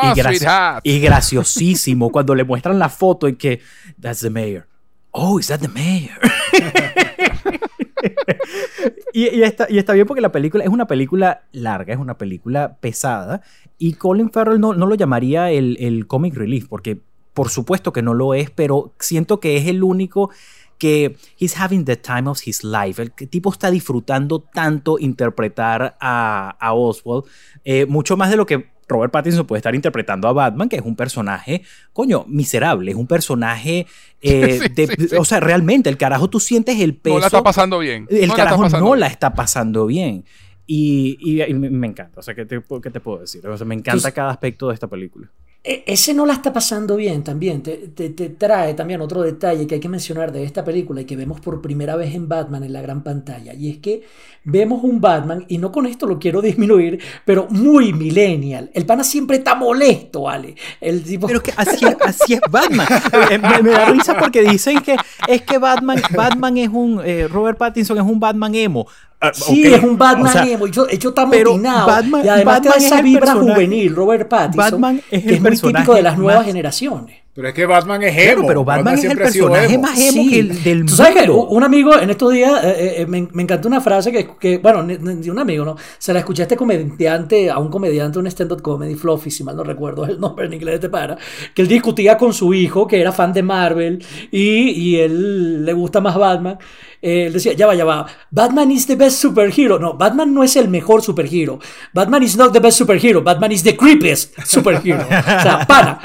[0.84, 3.62] y, graciosísimo cuando le muestran la foto y que
[4.02, 4.68] that's the mayor.
[5.12, 6.18] Oh, is that the mayor?
[9.14, 12.18] y, y está, y está bien porque la película es una película larga, es una
[12.18, 13.42] película pesada.
[13.78, 17.02] Y Colin Farrell no, no lo llamaría el, el comic relief, porque
[17.34, 20.30] por supuesto que no lo es, pero siento que es el único
[20.78, 23.02] que he's having the time of his life.
[23.02, 27.26] El tipo está disfrutando tanto interpretar a, a Oswald,
[27.64, 30.82] eh, mucho más de lo que Robert Pattinson puede estar interpretando a Batman, que es
[30.82, 31.64] un personaje,
[31.94, 33.88] coño, miserable, es un personaje,
[34.22, 35.16] eh, Sí, de- sí, sí.
[35.16, 37.16] o sea, realmente el carajo tú sientes el peso.
[37.16, 38.06] No la está pasando bien.
[38.10, 40.26] El No carajo no la está pasando bien.
[40.68, 43.46] Y, y- y me me encanta, o sea, ¿qué te, qué te puedo decir?
[43.48, 45.30] O sea, me encanta Entonces- cada aspecto de esta película.
[45.66, 47.64] E- Ese no la está pasando bien también.
[47.64, 51.16] Te, te- trae también otro detalle que hay que mencionar de esta película y que
[51.16, 53.54] vemos por primera vez en Batman en la gran pantalla.
[53.54, 54.04] Y es que
[54.44, 58.72] vemos un Batman, y no con esto lo quiero disminuir, pero muy millennial.
[58.74, 60.56] El pana siempre está molesto, ¿vale?
[60.82, 61.28] El tipo.
[61.28, 62.88] Pero que así, es- Batman.
[63.32, 64.98] Eh, me, me da risa porque dicen que
[65.30, 67.00] es que Batman, Batman es un.
[67.06, 68.86] eh, Robert Pattinson es un Batman emo.
[69.26, 70.68] Ah, Sí, es un Batman o sea, emo.
[70.68, 71.88] Hecho, hecho está motinado.
[71.88, 74.58] Batman- y además Batman te da es esa vibra juvenil, Robert Pattinson.
[74.82, 77.23] Batman es que es muy típico de las nuevas más- generaciones.
[77.36, 78.48] Pero es que Batman es Claro, emo.
[78.48, 79.82] pero Batman, es el personaje emo.
[79.84, 81.48] más emo que el del Tú sabes que mundo.
[81.48, 84.84] un amigo en estos días eh, eh, me, me encantó una frase que, que, bueno,
[84.84, 85.76] de un amigo, ¿no?
[85.98, 89.56] Se la escuché a este comediante, a un comediante, un stand-up comedy, Fluffy, si mal
[89.56, 91.18] no recuerdo el nombre en inglés de para,
[91.56, 95.74] que él discutía con su hijo, que era fan de Marvel, y, y él le
[95.74, 96.60] gusta más Batman.
[97.02, 99.78] Eh, él decía, ya va, ya va, Batman is the best superhero.
[99.80, 101.60] No, Batman no es el mejor superhero.
[101.94, 103.22] Batman is not the best superhero.
[103.24, 105.02] Batman is the creepiest superhero.
[105.02, 106.00] o sea, pana.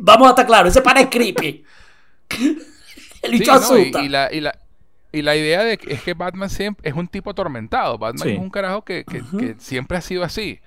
[0.00, 1.64] Vamos a estar claros, ese pana es creepy.
[3.22, 4.02] El Sí, bicho no, y, asusta.
[4.02, 4.58] y la, y, la,
[5.12, 7.98] y la idea de que es que Batman siempre es un tipo atormentado.
[7.98, 8.34] Batman Sí.
[8.34, 10.60] es un carajo que, que- que siempre ha sido así.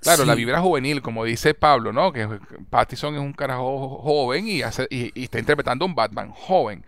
[0.00, 0.28] Claro, Sí.
[0.28, 2.12] la vibra juvenil, como dice Pablo, ¿no?
[2.12, 2.26] Que
[2.70, 6.30] Pattison es un carajo jo- joven y, hace, y, y está interpretando a un Batman
[6.30, 6.84] joven.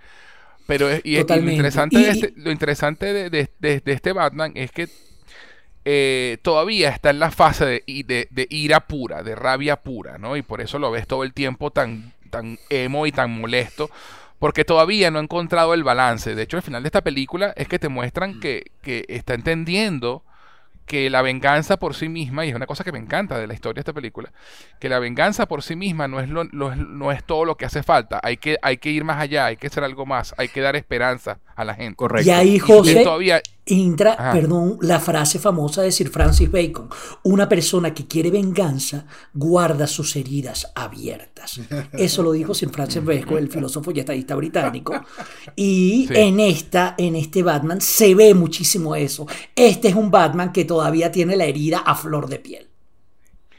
[0.66, 3.92] Pero es- y, y lo interesante, Y- de, este, lo interesante de, de- de- de
[3.92, 4.88] este Batman es que
[5.84, 10.36] eh, todavía está en la fase de- de ira pura, de rabia pura, ¿no?
[10.36, 13.90] Y por eso lo ves todo el tiempo tan, tan emo y tan molesto,
[14.38, 16.34] porque todavía no ha encontrado el balance.
[16.34, 20.24] De hecho, al final de esta película es que te muestran que, que está entendiendo
[20.86, 23.54] que la venganza por sí misma, y es una cosa que me encanta de la
[23.54, 24.32] historia de esta película,
[24.80, 27.64] que la venganza por sí misma no es, lo- lo- no es todo lo que
[27.64, 28.18] hace falta.
[28.24, 30.74] Hay que, hay que ir más allá, hay que hacer algo más, hay que dar
[30.74, 31.94] esperanza a la gente.
[31.96, 32.28] Correcto.
[32.28, 34.32] Y ahí, Y José, todavía, entra, Ajá.
[34.32, 36.88] perdón, la frase famosa de Sir Francis Bacon.
[37.22, 41.60] Una persona que quiere venganza guarda sus heridas abiertas.
[41.92, 44.94] Eso lo dijo Sir Francis Bacon, el filósofo y estadista británico.
[45.56, 46.14] Y Sí.
[46.16, 49.26] en esta, en este Batman, se ve muchísimo eso.
[49.54, 52.68] Este es un Batman que todavía tiene la herida a flor de piel.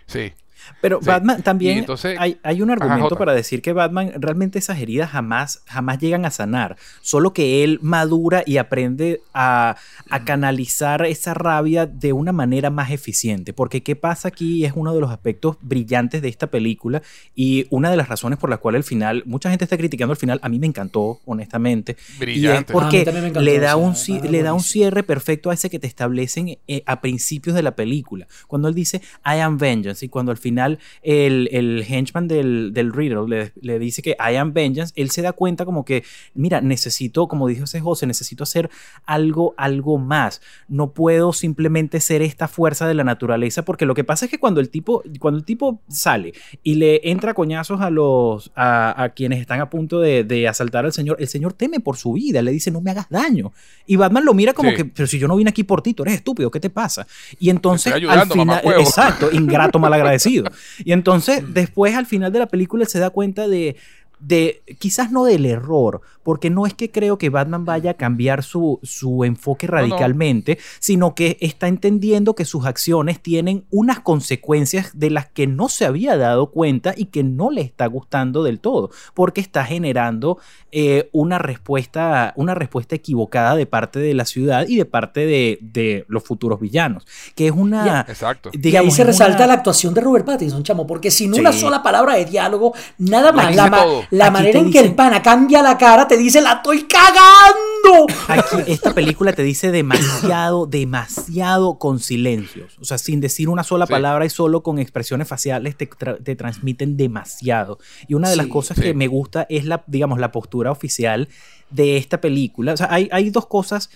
[0.08, 0.34] sí.
[0.82, 1.07] Pero Sí.
[1.07, 5.62] Batman también entonces- hay, hay un argumento para decir que Batman realmente esas heridas jamás,
[5.68, 6.78] jamás llegan a sanar.
[7.01, 9.76] Solo que él madura y aprende a,
[10.09, 13.53] a canalizar esa rabia de una manera más eficiente.
[13.53, 17.01] Porque qué pasa aquí es uno de los aspectos brillantes de esta película
[17.36, 20.18] y una de las razones por las cuales el final, mucha gente está criticando el
[20.18, 21.97] final, a mí me encantó, honestamente.
[22.20, 22.74] Brillante.
[22.74, 23.93] Y es porque encantó, le da, un,
[24.30, 27.76] le da un cierre perfecto a ese que te establecen eh, a principios de la
[27.76, 28.28] película.
[28.47, 30.61] Cuando él dice I am vengeance y cuando al final
[31.01, 35.22] el, el henchman del, del Riddle le, le dice que I am vengeance, él se
[35.22, 36.03] da cuenta como que,
[36.34, 38.70] mira, necesito, como dijo ese José, necesito hacer
[39.05, 40.41] algo, algo más.
[40.68, 44.39] No puedo simplemente ser esta fuerza de la naturaleza porque lo que pasa es que
[44.39, 46.34] cuando el tipo, cuando el tipo sale
[46.64, 50.86] y le entra coñazos a los a, a quienes están a punto de, de asaltar
[50.86, 53.51] al señor, el señor teme por su vida, le dice no me hagas daño.
[53.86, 54.76] Y Batman lo mira como Sí.
[54.78, 57.05] que, pero si yo no vine aquí por ti, tú eres estúpido, ¿qué te pasa?
[57.39, 60.41] Y entonces al final, exacto, ingrato malagradecido.
[60.84, 63.76] Y entonces después al final de la película él se da cuenta de
[64.22, 68.44] de quizás no del error, porque no es que creo que Batman vaya a cambiar
[68.44, 69.74] su, su enfoque no.
[69.74, 75.68] radicalmente, sino que está entendiendo que sus acciones tienen unas consecuencias de las que no
[75.70, 80.38] se había dado cuenta y que no le está gustando del todo, porque está generando
[80.72, 85.58] eh, una, respuesta, una respuesta equivocada de parte de la ciudad y de parte de,
[85.62, 87.06] de los futuros villanos,
[87.36, 88.06] que es una...
[88.08, 88.52] Exacto.
[88.54, 91.40] y ahí se es resalta una- la actuación de Robert Pattinson, chamo, porque sin Sí.
[91.40, 93.48] una sola palabra de diálogo, nada más.
[93.48, 94.02] dice La, ma- todo.
[94.12, 98.07] La Aquí manera en que el pana cambia la cara te dice, la estoy cagando.
[98.28, 102.78] Aquí esta película te dice demasiado, demasiado con silencios.
[102.80, 103.91] O sea, sin decir una sola Sí.
[103.93, 107.80] palabra y solo con expresiones faciales te, tra- te transmiten demasiado.
[108.07, 108.84] Y una de las cosas Sí.
[108.84, 111.30] que me gusta es la, digamos, la postura oficial
[111.70, 112.74] de esta película.
[112.74, 113.89] O sea, hay, hay dos cosas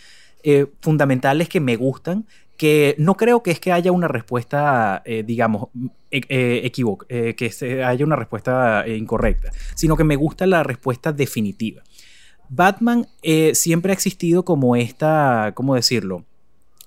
[0.43, 2.25] eh, fundamentales que me gustan.
[2.57, 5.67] Que no creo que es que haya una respuesta, eh, digamos,
[6.11, 10.45] e- eh, equivoc- eh, que se- haya una respuesta eh, incorrecta, sino que me gusta
[10.45, 11.81] la respuesta definitiva.
[12.49, 13.07] Batman
[13.53, 16.23] siempre ha existido como esta, ¿cómo decirlo?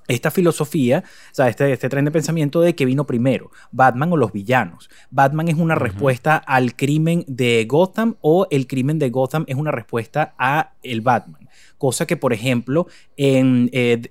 [0.06, 4.16] esta filosofía, o sea, este, este, tren de pensamiento de que vino primero, Batman o
[4.16, 4.88] los villanos.
[5.10, 9.70] Batman es una respuesta al crimen de Gotham o el crimen de Gotham es una
[9.70, 11.46] respuesta a el Batman.
[11.78, 14.02] Cosa que, por ejemplo, en, eh,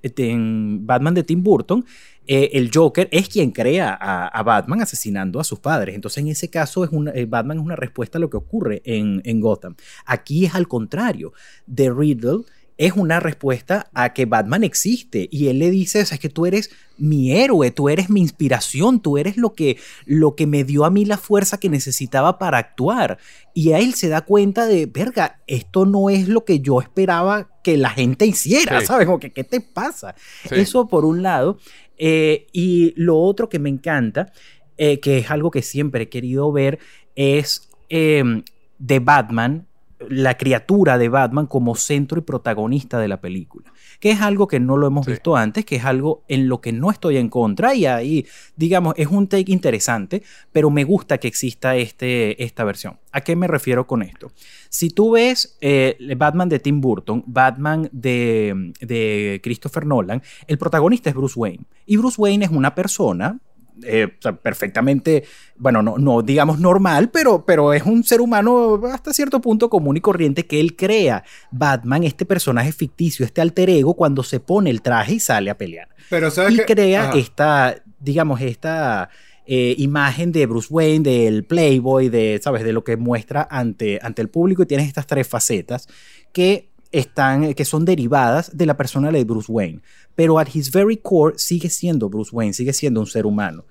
[0.81, 1.85] Batman de Tim Burton,
[2.25, 5.95] eh, el Joker es quien crea a, Batman asesinando a sus padres.
[5.95, 8.81] Entonces, en ese caso, es una, eh, Batman es una respuesta a lo que ocurre
[8.83, 9.75] en, en Gotham.
[10.05, 11.33] Aquí es al contrario.
[11.73, 12.41] The Riddle
[12.77, 16.69] es una respuesta a que Batman existe y él le dice, es que tú eres
[16.97, 20.91] mi héroe, tú eres mi inspiración, tú eres lo que, lo que me dio a
[20.91, 23.17] mí la fuerza que necesitaba para actuar.
[23.53, 27.49] Y a él se da cuenta de, verga, esto no es lo que yo esperaba
[27.63, 29.07] que la gente hiciera, ¿sabes?
[29.07, 30.15] Como que, ¿qué te pasa?
[30.49, 31.57] Eso por un lado.
[31.97, 34.31] Eh, y lo otro que me encanta,
[34.77, 36.77] eh, que es algo que siempre he querido ver,
[37.15, 38.43] es eh,
[38.77, 39.66] de Batman
[40.09, 44.59] la criatura de Batman como centro y protagonista de la película, que es algo que
[44.59, 47.73] no lo hemos visto antes, que es algo en lo que no estoy en contra
[47.73, 48.25] y ahí,
[48.55, 50.21] digamos, es un take interesante,
[50.51, 52.99] pero me gusta que exista este, esta versión.
[53.11, 54.31] ¿A qué me refiero con esto?
[54.69, 61.09] Si tú ves eh, Batman de Tim Burton, Batman de, de Christopher Nolan, el protagonista
[61.09, 63.39] es Bruce Wayne y Bruce Wayne es una persona
[63.83, 64.07] eh,
[64.41, 65.23] perfectamente,
[65.57, 69.97] bueno, no, no digamos normal, pero, pero es un ser humano hasta cierto punto común
[69.97, 74.69] y corriente que él crea Batman, este personaje ficticio, este alter ego, cuando se pone
[74.69, 75.89] el traje y sale a pelear.
[76.09, 79.09] Pero y crea esta, digamos, esta
[79.45, 82.63] eh, imagen de Bruce Wayne, del Playboy, de, ¿sabes?
[82.63, 85.87] De lo que muestra ante, ante el público y tienes estas tres facetas
[86.33, 89.81] que están, que son derivadas de la persona de Bruce Wayne.
[90.15, 93.65] Pero at his very core sigue siendo Bruce Wayne, sigue siendo un ser humano.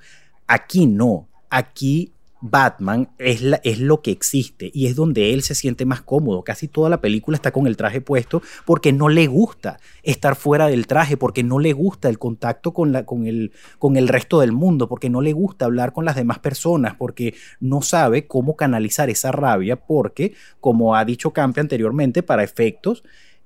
[0.46, 1.28] Aquí no.
[1.48, 3.40] Aquí Batman es,
[3.80, 6.42] lo que existe y es donde él se siente más cómodo.
[6.42, 10.66] Casi toda la película está con el traje puesto porque no le gusta estar fuera
[10.66, 15.20] del traje, porque no le gusta el contacto con el resto del mundo, porque no
[15.20, 20.34] le gusta hablar con las demás personas, porque no sabe cómo canalizar esa rabia, porque,
[20.60, 23.02] como ha dicho Campe anteriormente, para efectos,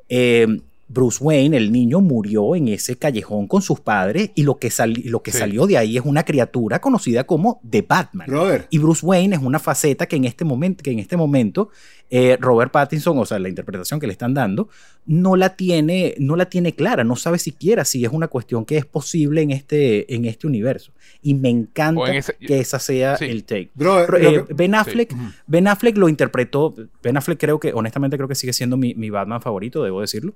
[0.08, 0.46] eh,
[0.92, 4.72] Bruce Wayne, el niño, murió en ese callejón con sus padres y lo que,
[5.04, 8.26] lo que salió de ahí es una criatura conocida como The Batman.
[8.70, 11.70] Y Bruce Wayne es una faceta que en este momento, que en este momento
[12.10, 14.68] eh, Robert Pattinson, o sea, la interpretación que le están dando,
[15.06, 18.76] no la, tiene, no la tiene clara, no sabe siquiera si es una cuestión que
[18.76, 20.90] es posible en este, en este universo.
[21.22, 22.10] Y me encanta
[22.40, 23.70] que esa sea el take.
[24.18, 25.14] Eh, ben, Affleck,
[25.46, 29.08] ben Affleck lo interpretó, Ben Affleck creo que, honestamente creo que sigue siendo mi, mi
[29.08, 30.34] Batman favorito, debo decirlo.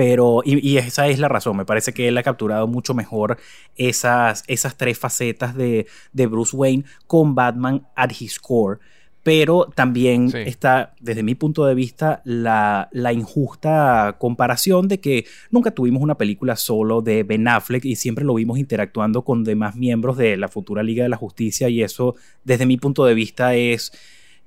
[0.00, 3.36] Pero, y, esa es la razón, me parece que él ha capturado mucho mejor
[3.76, 8.78] esas, esas tres facetas de, Bruce Wayne con Batman at his core.
[9.22, 15.72] Pero también está, desde mi punto de vista, la, la, injusta comparación de que nunca
[15.72, 20.16] tuvimos una película solo de Ben Affleck y siempre lo vimos interactuando con demás miembros
[20.16, 23.92] de la futura Liga de la Justicia y eso, desde mi punto de vista, es,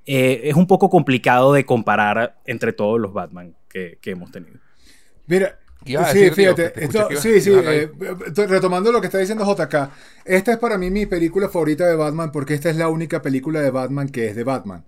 [0.07, 4.62] eh, es un poco complicado de comparar entre todos los Batman que hemos tenido.
[5.27, 6.73] Mira, sí, fíjate,
[7.17, 7.91] sí, sí, eh,
[8.47, 9.91] retomando lo que está diciendo JK,
[10.25, 13.61] esta es para mí mi película favorita de Batman porque esta es la única película
[13.61, 14.85] de Batman que es de Batman.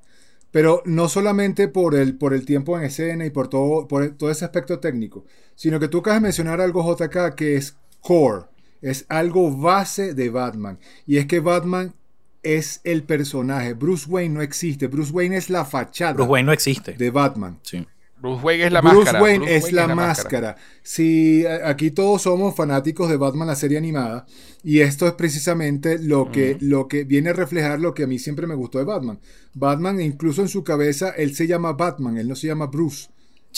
[0.51, 4.31] Pero no solamente por el, por el tiempo en escena y por todo, por todo
[4.31, 5.25] ese aspecto técnico,
[5.55, 8.45] sino que tú acabas de mencionar algo JK que es core,
[8.81, 10.79] es algo base de Batman.
[11.05, 11.93] Y es que Batman
[12.41, 13.73] es el personaje.
[13.73, 14.87] Bruce Wayne no existe.
[14.87, 16.13] Bruce Wayne es la fachada.
[16.13, 16.93] Bruce Wayne no existe.
[16.93, 17.59] De Batman.
[17.63, 17.85] Sí.
[18.25, 19.21] Bruce Wayne es la Bruce máscara.
[19.21, 20.55] Wayne es la, máscara.
[20.81, 24.25] Si aquí todos somos fanáticos de Batman, la serie animada,
[24.63, 28.17] y esto es precisamente lo que, lo que viene a reflejar lo que a mí
[28.17, 29.19] siempre me gustó de Batman.
[29.53, 33.09] Batman, incluso en su cabeza, él se llama Batman, él no se llama Bruce.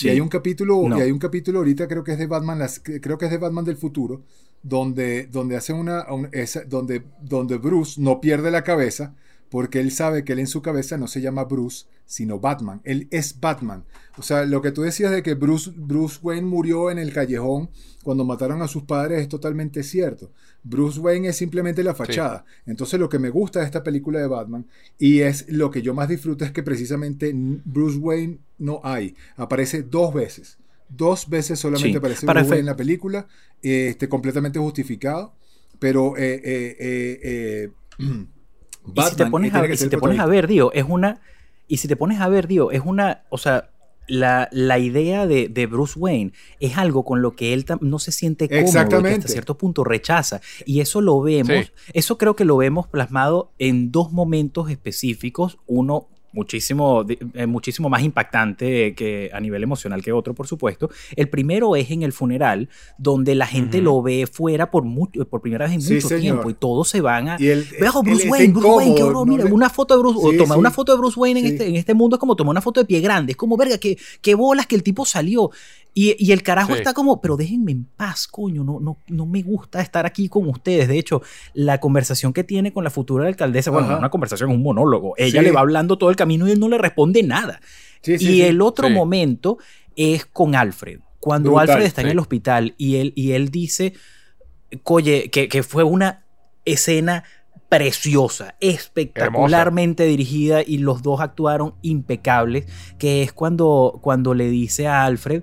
[0.02, 2.60] Y hay un capítulo, y hay un capítulo ahorita, creo que es de Batman,
[3.02, 4.22] creo que es de Batman del futuro,
[4.62, 6.06] donde, donde hacen una,
[6.68, 9.16] donde, donde Bruce no pierde la cabeza
[9.50, 12.82] porque él sabe que él en su cabeza no se llama Bruce, sino Batman.
[12.84, 13.84] Él es Batman.
[14.18, 17.70] O sea, lo que tú decías de que Bruce, Bruce Wayne murió en el callejón
[18.04, 20.32] cuando mataron a sus padres es totalmente cierto.
[20.64, 22.46] Bruce Wayne es simplemente la fachada.
[22.66, 24.66] Entonces lo que me gusta de esta película de Batman
[24.98, 29.16] y es lo que yo más disfruto es que precisamente Bruce Wayne no hay.
[29.36, 30.58] Aparece dos veces.
[30.90, 33.28] Dos veces solamente aparece Bruce Wayne en la película,
[33.62, 35.34] este, completamente justificado.
[35.80, 37.70] Pero eh, eh, eh,
[38.94, 41.22] y si te pones, a, si te pones a ver, Dio, es una.
[41.68, 43.24] Y si te pones a ver, Dio, es una.
[43.30, 43.70] O sea,
[44.08, 48.12] la, la idea de, de, Bruce Wayne es algo con lo que él no se
[48.12, 50.42] siente cómodo y que hasta cierto punto rechaza.
[50.66, 55.60] Y eso lo vemos, eso creo que lo vemos plasmado en dos momentos específicos.
[55.68, 60.90] Uno muchísimo, eh, muchísimo más impactante que a nivel emocional que otro, por supuesto.
[61.16, 65.42] El primero es en el funeral, donde la gente lo ve fuera por, mucho, por
[65.42, 67.36] primera vez en mucho tiempo y todos se van a...
[67.38, 67.66] El,
[68.04, 70.92] Bruce Wayne, Bruce Wayne, qué horror, mira, una foto de Bruce, o tomar una foto
[70.92, 73.00] de Bruce Wayne en, este, en este mundo es como tomar una foto de pie
[73.02, 75.52] grande, es como, verga, qué, qué bolas que el tipo salió.
[76.00, 79.42] Y, y, el carajo está como, pero déjenme en paz, coño, no, no, no me
[79.42, 80.88] gusta estar aquí con ustedes.
[80.88, 81.24] De hecho,
[81.56, 85.16] la conversación que tiene con la futura alcaldesa, bueno, no una conversación, un monólogo.
[85.18, 87.62] Ella le va hablando todo el camino y él no le responde nada.
[88.04, 89.58] y el otro momento
[89.96, 91.00] es con Alfred.
[91.20, 93.94] Cuando Alfred está en el hospital y él, y él dice,
[94.84, 96.28] oye, que, que fue una
[96.64, 97.24] escena
[97.70, 102.68] preciosa, espectacularmente dirigida y los dos actuaron impecables,
[103.00, 105.42] que es cuando, cuando le dice a Alfred,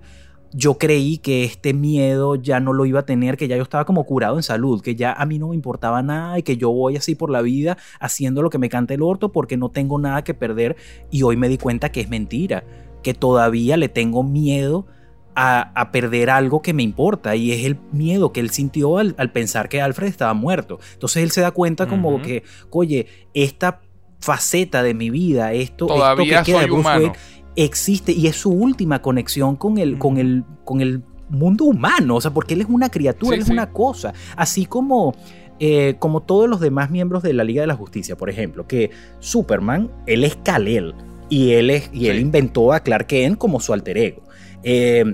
[0.57, 3.85] yo creí que este miedo ya no lo iba a tener, que ya yo estaba
[3.85, 6.71] como curado en salud, que ya a mí no me importaba nada y que yo
[6.71, 9.99] voy así por la vida haciendo lo que me cante el orto porque no tengo
[9.99, 10.77] nada que perder
[11.11, 12.63] y hoy me di cuenta que es mentira,
[13.03, 14.87] que todavía le tengo miedo
[15.35, 19.69] a, perder algo que me importa y es el miedo que él sintió al, pensar
[19.69, 20.79] que Alfred estaba muerto.
[20.93, 23.81] Entonces él se da cuenta como que, oye, esta
[24.21, 27.13] faceta de mi vida, esto, Todavía esto que queda humano
[27.57, 32.21] existe y es su última conexión con el, con el, con el mundo humano, o
[32.21, 35.15] sea, porque él es una criatura, él es una cosa, así como...
[35.61, 38.91] Eh, como todos los demás miembros de la Liga de la Justicia, por ejemplo, que
[39.21, 40.97] Superman, él es Kal-El
[41.29, 44.25] y él, es, y él inventó a Clark Kent como su alter ego.
[44.65, 45.05] Eh,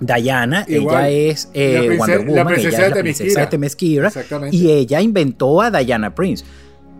[0.00, 4.12] Diana, ella es eh, Wonder Woman, ella es la princesa de Temesquira
[4.50, 6.44] y ella inventó a Diana Prince.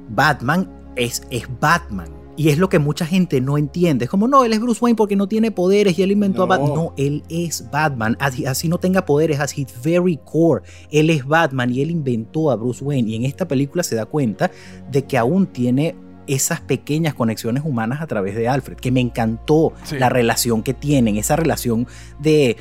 [0.09, 2.09] Batman es, es Batman.
[2.39, 4.05] Y es lo que mucha gente no entiende.
[4.05, 6.47] Es como, no, él es Bruce Wayne porque no tiene poderes y él inventó a
[6.47, 6.73] Batman.
[6.73, 8.17] No, él es Batman.
[8.21, 10.63] Así, no tenga poderes, así very core.
[10.93, 13.11] Él es Batman y él inventó a Bruce Wayne.
[13.11, 14.53] Y en esta película se da cuenta
[14.89, 15.97] de que aún tiene
[16.29, 18.77] esas pequeñas conexiones humanas a través de Alfred.
[18.77, 21.17] Que me encantó la relación que tienen.
[21.17, 21.89] Esa relación
[22.21, 22.57] de.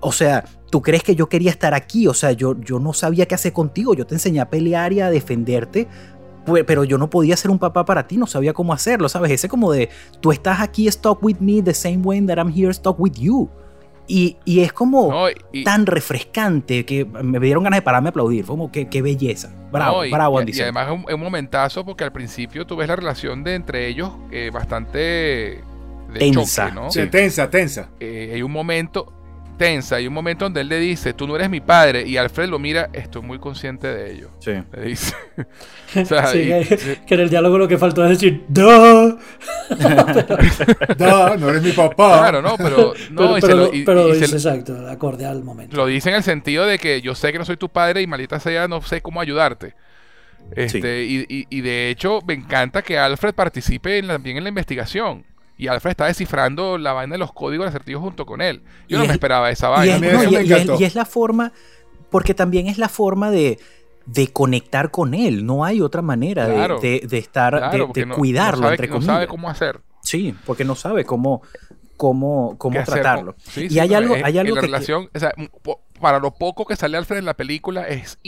[0.00, 3.26] O sea, tú crees que yo quería estar aquí, o sea, yo, yo no sabía
[3.26, 5.86] qué hacer contigo, yo te enseñé a pelear y a defenderte,
[6.66, 9.30] pero yo no podía ser un papá para ti, no sabía cómo hacerlo, ¿sabes?
[9.30, 9.88] Ese como de,
[10.20, 13.48] tú estás aquí stuck with me the same way that I'm here stuck with you.
[14.08, 15.26] Y, y es como
[15.64, 18.44] tan refrescante que me dieron ganas de pararme a aplaudir.
[18.44, 19.54] Fue como, qué, qué belleza.
[19.70, 20.52] Bravo, bravo, Andy.
[20.54, 24.10] Y, además es un, momentazo porque al principio tú ves la relación de entre ellos
[24.30, 25.62] eh, bastante...
[26.18, 26.70] tensa.
[26.72, 26.90] ¿no?
[26.90, 27.90] Sí, tensa, tensa.
[28.00, 29.12] Eh, hay un momento
[29.56, 29.96] tensa.
[29.96, 32.06] Hay un momento donde él le dice, tú no eres mi padre.
[32.06, 34.30] Y Alfred lo mira, estoy muy consciente de ello.
[34.40, 34.52] Sí.
[34.72, 35.14] Le dice.
[35.96, 36.50] o sea, sí,
[37.06, 38.62] que, en el diálogo lo que faltó es decir, ¡Duh!
[40.98, 41.38] ¡Duh!
[41.38, 42.18] No eres mi papá.
[42.20, 42.92] Claro, no, pero.
[43.10, 45.76] No, pero, pero, dice, exacto, acorde al momento.
[45.76, 48.06] Lo dice en el sentido de que yo sé que no soy tu padre y
[48.06, 49.74] maldita sea, no sé cómo ayudarte.
[50.54, 55.24] Este, y, y, de hecho, me encanta que Alfred participe también en la investigación
[55.62, 58.64] y Alfred está descifrando la vaina de los códigos acertijos junto con él.
[58.88, 60.08] Yo no me esperaba esa vaina.
[60.28, 61.52] Y es, la forma,
[62.10, 63.60] porque también es la forma de,
[64.04, 65.46] de conectar con él.
[65.46, 69.06] No hay otra manera de, de, estar, de, cuidarlo, entre comillas.
[69.06, 69.80] No sabe cómo hacer.
[70.02, 71.42] Sí, porque no sabe cómo,
[72.02, 73.36] cómo, cómo tratarlo.
[73.54, 75.32] y hay algo, hay algo que, relación, o sea,
[76.00, 78.18] para lo poco que sale Alfred en la película, es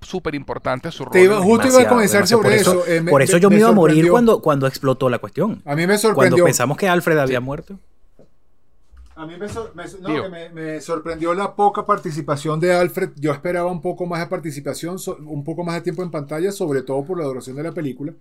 [0.00, 1.12] súper importante su rol.
[1.12, 2.82] Te justo iba a comenzar sobre eso.
[2.86, 5.60] Eh, por eso yo me, iba a morir cuando, cuando explotó la cuestión.
[5.66, 6.30] A mí me sorprendió.
[6.30, 7.78] Cuando pensamos que Alfred había muerto.
[9.16, 13.10] A mí me, sorprendió la poca participación de Alfred.
[13.16, 14.96] Yo esperaba un poco más de participación,
[15.26, 18.14] un poco más de tiempo en pantalla, sobre todo por la duración de la película.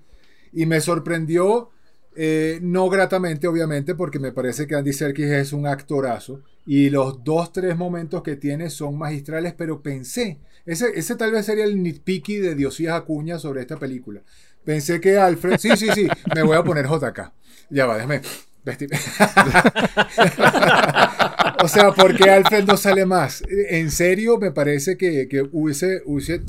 [0.52, 1.70] Y me sorprendió
[2.16, 7.24] eh, no gratamente, obviamente, porque me parece que Andy Serkis es un actorazo y los
[7.24, 11.82] dos, tres momentos que tiene son magistrales, pero pensé, ese, ese tal vez sería el
[11.82, 14.22] nitpicky de Diosías Acuña sobre esta película.
[14.64, 17.32] Pensé que Alfred, sí, sí, sí, me voy a poner JK.
[17.70, 18.22] Ya va, déjame
[18.64, 18.90] vestir.
[21.64, 23.44] o sea, porque Alfred no sale más.
[23.70, 26.42] En serio, me parece que, que hubiese, hubiese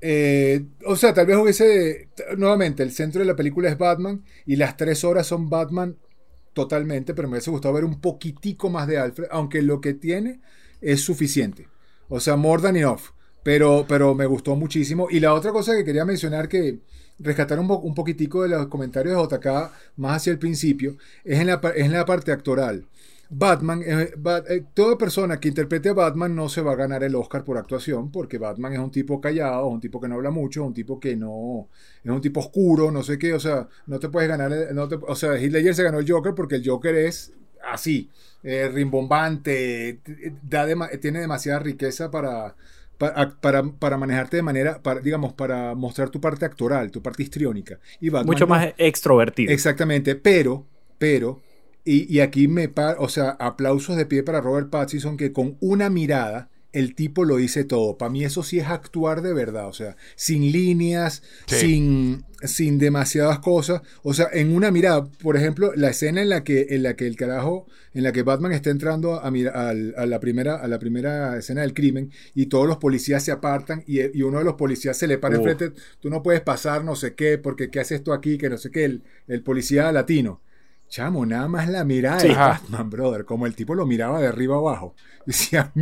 [0.00, 2.08] eh, o sea, tal vez hubiese.
[2.36, 5.96] Nuevamente, el centro de la película es Batman y las tres horas son Batman
[6.52, 10.40] totalmente, pero me hubiese gustado ver un poquitico más de Alfred, aunque lo que tiene
[10.80, 11.68] es suficiente.
[12.08, 13.12] O sea, more than enough.
[13.42, 15.06] Pero, pero me gustó muchísimo.
[15.10, 16.80] Y la otra cosa que quería mencionar que
[17.18, 19.46] rescatar un, un poquitico de los comentarios de JK
[19.96, 22.86] más hacia el principio es en la, es en la parte actoral.
[23.28, 24.12] Batman, eh,
[24.48, 27.58] eh, toda persona que interprete a Batman no se va a ganar el Oscar por
[27.58, 30.66] actuación, porque Batman es un tipo callado, es un tipo que no habla mucho, es
[30.68, 31.68] un tipo que no,
[32.02, 35.14] es un tipo oscuro, no sé qué, o sea, no te puedes ganar, no o
[35.16, 37.32] sea, Heath se ganó el Joker porque el Joker es
[37.64, 38.10] así,
[38.42, 40.00] eh, rimbombante,
[40.42, 40.66] da
[41.00, 42.54] tiene demasiada riqueza para,
[42.98, 47.78] para, para, manejarte de manera, para, digamos, para mostrar tu parte actoral, tu parte histriónica.
[48.00, 49.52] Y Mucho más extrovertido.
[49.52, 50.64] Exactamente, pero
[50.98, 51.42] pero,
[51.86, 55.88] y, y aquí me, o sea, aplausos de pie para Robert Pattinson que con una
[55.88, 57.96] mirada el tipo lo dice todo.
[57.96, 61.56] Para mí eso sí es actuar de verdad, o sea, sin líneas, Sí.
[61.56, 63.80] sin, sin demasiadas cosas.
[64.02, 67.06] O sea, en una mirada, por ejemplo, la escena en la que, en la que
[67.06, 70.68] el carajo, en la que Batman está entrando a, mira- al- a la, primera, a
[70.68, 74.44] la primera escena del crimen y todos los policías se apartan y, y uno de
[74.44, 77.80] los policías se le para enfrente, tú no puedes pasar, no sé qué, porque qué
[77.80, 80.42] haces tú aquí, que no sé qué, el, el policía latino.
[80.88, 82.28] Chamo, nada más la mirada Sí.
[82.28, 82.48] de Ajá.
[82.48, 84.94] Batman, brother, como el tipo lo miraba de arriba abajo.
[85.26, 85.72] Decía,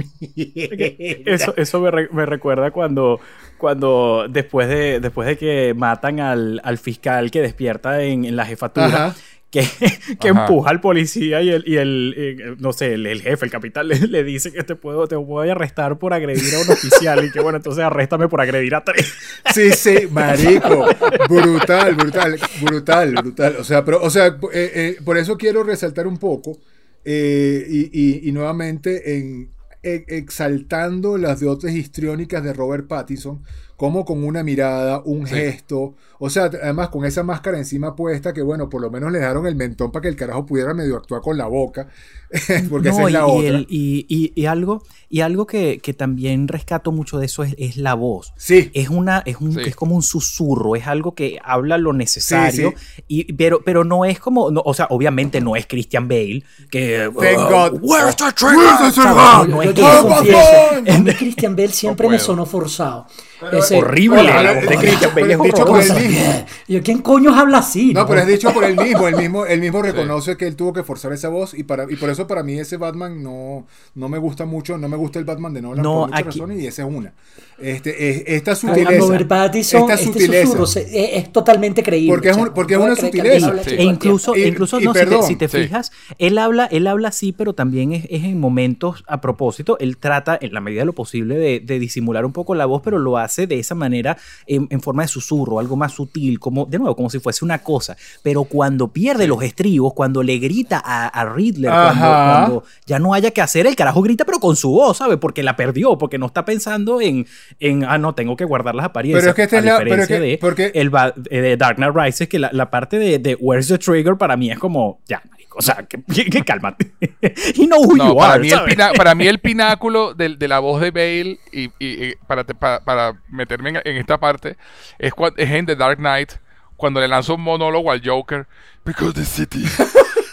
[1.25, 3.21] Eso, eso me, re- me recuerda cuando,
[3.59, 8.47] cuando después, de, después de que matan al, al fiscal que despierta en, en la
[8.47, 9.15] jefatura, Ajá.
[9.55, 13.53] Que, empuja al policía y el, y el eh, no sé, el, el jefe, el
[13.53, 16.71] capitán, le, le dice que te puedo, te voy a arrestar por agredir a un
[16.71, 19.13] oficial y que bueno, entonces arréstame por agredir a tres.
[19.55, 20.87] Sí, sí, marico.
[21.29, 23.57] Brutal, brutal, brutal, brutal.
[23.61, 26.59] O sea, pero, o sea, eh, eh, por eso quiero resaltar un poco
[27.05, 29.53] eh, y, nuevamente en
[29.83, 33.43] exaltando las dotes histriónicas de Robert Pattinson,
[33.85, 35.35] como con una mirada, un Sí.
[35.35, 39.19] gesto, o sea, además con esa máscara encima puesta que bueno, por lo menos le
[39.19, 41.89] dejaron el mentón para que el carajo pudiera medio actuar con la boca,
[42.71, 43.49] porque esa No, es la y, y otra.
[43.49, 47.55] el- y- y- y algo, y algo que, que también rescato mucho de eso es,
[47.59, 48.33] es la voz.
[48.37, 49.61] Sí, Es una, es un, Sí.
[49.67, 54.05] es como un susurro, es algo que habla lo necesario, Sí, Y, pero, pero no
[54.05, 57.81] es como, no, o sea, obviamente no es Christian Bale, que Thank God.
[57.83, 58.57] Where's the Where's trigger?
[58.79, 58.95] the ¿Sabes?
[58.95, 59.15] trigger?
[59.15, 60.39] No, no Yo, es yo que te ¡Oh, confieso,
[60.75, 60.97] Batman!
[60.97, 63.07] a mí Christian Bale siempre me sonó forzado.
[63.53, 64.67] Ese- horrible, de es
[65.15, 65.97] Pero dicho por horrorosa.
[65.99, 66.23] él mismo.
[66.23, 66.45] bien.
[66.69, 67.93] Y yo, ¿quién coño habla así?
[67.93, 69.07] No, pero es dicho por él mismo.
[69.09, 71.97] Él mismo, él mismo reconoce que él tuvo que forzar esa voz y, para, y
[71.97, 74.79] por eso para mí ese Batman no, no me gusta mucho.
[74.79, 76.89] No me gusta el Batman de Nolan No, por muchas aquí- razones y esa es
[76.89, 77.13] una.
[77.59, 78.99] Este, es- esta sutileza.
[78.99, 80.47] Robert Pattinson, esta este sutileza.
[80.47, 80.83] susurro se-
[81.19, 82.13] es, es totalmente creíble.
[82.15, 83.53] Porque es un- porque es una sutileza.
[83.65, 83.75] Sí.
[83.77, 85.57] E incluso, Y- incluso y no, si te, perdón, si te sí.
[85.59, 89.77] fijas, él habla, él habla así, pero también es, es en momentos a propósito.
[89.81, 92.83] Él trata, en la medida de lo posible, de, de disimular un poco la voz,
[92.83, 94.17] pero lo hace de esa manera,
[94.47, 97.59] en, en forma de susurro, algo más sutil, como, de nuevo, como si fuese una
[97.59, 97.97] cosa.
[98.23, 103.31] Pero cuando pierde los estribos, cuando le grita a, a Riddler, cuando, ya no haya
[103.31, 105.19] que hacer, el carajo grita, pero con su voz, ¿sabes?
[105.19, 107.27] Porque la perdió, porque no está pensando en,
[107.61, 109.23] en ah, no, tengo que guardar las apariencias.
[109.23, 110.91] Pero es que esta a es la- pero es diferencia que- de porque- el
[111.31, 114.37] eh, de Dark Knight Rises, que la, la parte de, de Where's the Trigger para
[114.37, 116.93] mí es como, ya, marico, o sea, que, que, que cálmate.
[117.55, 120.49] y no who No, you para, are, mí el para mí el pináculo del- de,
[120.49, 121.71] la voz de Bale, y, y-
[122.07, 122.81] y para, te- para,
[123.15, 124.57] para meterme en, en esta parte,
[124.99, 126.33] es, cua- es en The Dark Knight,
[126.77, 128.47] cuando le lanza un monólogo al Joker.
[128.85, 129.65] Because the city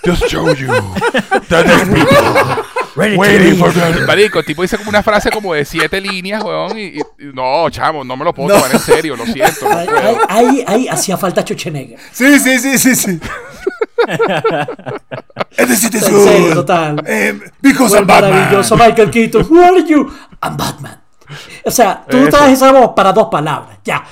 [0.05, 0.67] just showed you
[1.47, 5.63] that there's people waiting for the-" Marico, el tipo dice como una frase como de
[5.63, 8.55] siete líneas, weón, y, y- y no, chamo, no me lo puedo No.
[8.55, 9.69] tomar en serio, lo siento.
[9.69, 10.17] no Ahí, puedo.
[10.27, 11.97] ahí- ahí- hacía falta Schwarzenegger.
[12.11, 13.19] Sí, sí, sí, sí, sí.
[15.57, 17.03] Es decir, En serio, total.
[17.05, 18.31] Eh, because Fue I'm Batman.
[18.31, 19.45] maravilloso Michael Keaton.
[19.49, 20.11] Who are you?
[20.41, 21.00] I'm Batman.
[21.65, 22.29] O sea, tú Eso.
[22.29, 23.77] traes esa voz para dos palabras.
[23.83, 24.03] Ya.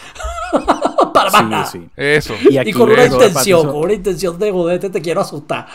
[1.13, 1.65] para más nada.
[1.65, 1.89] Sí, sí.
[1.95, 2.34] Eso.
[2.49, 5.67] Y con una intención, con una intención de joderte, te quiero asustar.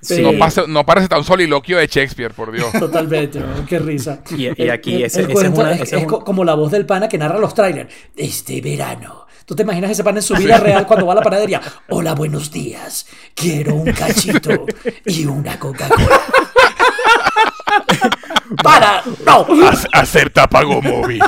[0.00, 0.20] Sí.
[0.22, 2.70] No, pasa- no parece tan soliloquio de Shakespeare, por Dios.
[2.78, 3.64] Totalmente, ¿no?
[3.66, 4.20] qué risa.
[4.36, 6.24] Y- y aquí El- ese- el ese es una- es, ese es es un- co-
[6.24, 7.90] como la voz del pana que narra los trailers.
[8.14, 9.24] Este verano.
[9.46, 11.60] ¿Tú te imaginas ese pana en su vida real cuando va a la panadería?
[11.90, 13.06] Hola, buenos días.
[13.34, 14.66] Quiero un cachito
[15.06, 16.20] y una Coca-Cola.
[18.62, 19.02] ¡Para!
[19.26, 19.46] ¡No!
[19.92, 21.20] Acepta pago móvil.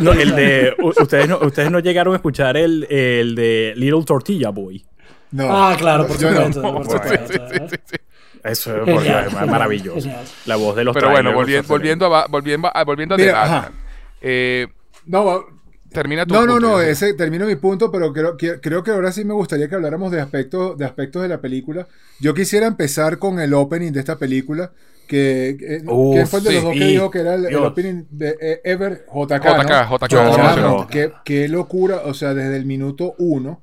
[0.00, 4.50] No, el de, ustedes, no, ustedes no llegaron a escuchar el, el de Little Tortilla
[4.50, 4.84] Boy.
[5.32, 5.44] No.
[5.50, 6.28] Ah, claro, por no.
[6.30, 6.62] supuesto.
[6.62, 7.96] por Sí, supuesto, sí, sí, sí, sí.
[8.44, 10.00] Eso es Genial, porque es genial, maravilloso.
[10.00, 10.24] genial.
[10.46, 13.14] La voz de los Pero bueno, trailers, volvi- o sea, volviendo, a, volviendo, a, volviendo
[13.14, 13.72] a Mira.
[14.20, 14.66] Eh,
[15.06, 15.44] No,
[15.92, 18.90] termina tu No, no, punto, no, ese termino mi punto, pero creo, que- creo que
[18.90, 21.86] ahora sí me gustaría que habláramos de aspectos, de aspectos de la película.
[22.20, 24.72] Yo quisiera empezar con el opening de esta película.
[25.06, 26.66] Que, que- Uf, ¿Quién fue el de los sí.
[26.66, 29.04] dos que dijo que era el, el opening de eh, Ever?
[29.12, 29.30] JK.
[29.32, 29.98] JK, ¿no?
[29.98, 30.86] JK, no mencionó.
[30.88, 33.60] qué, qué locura, o sea, desde el minuto uno,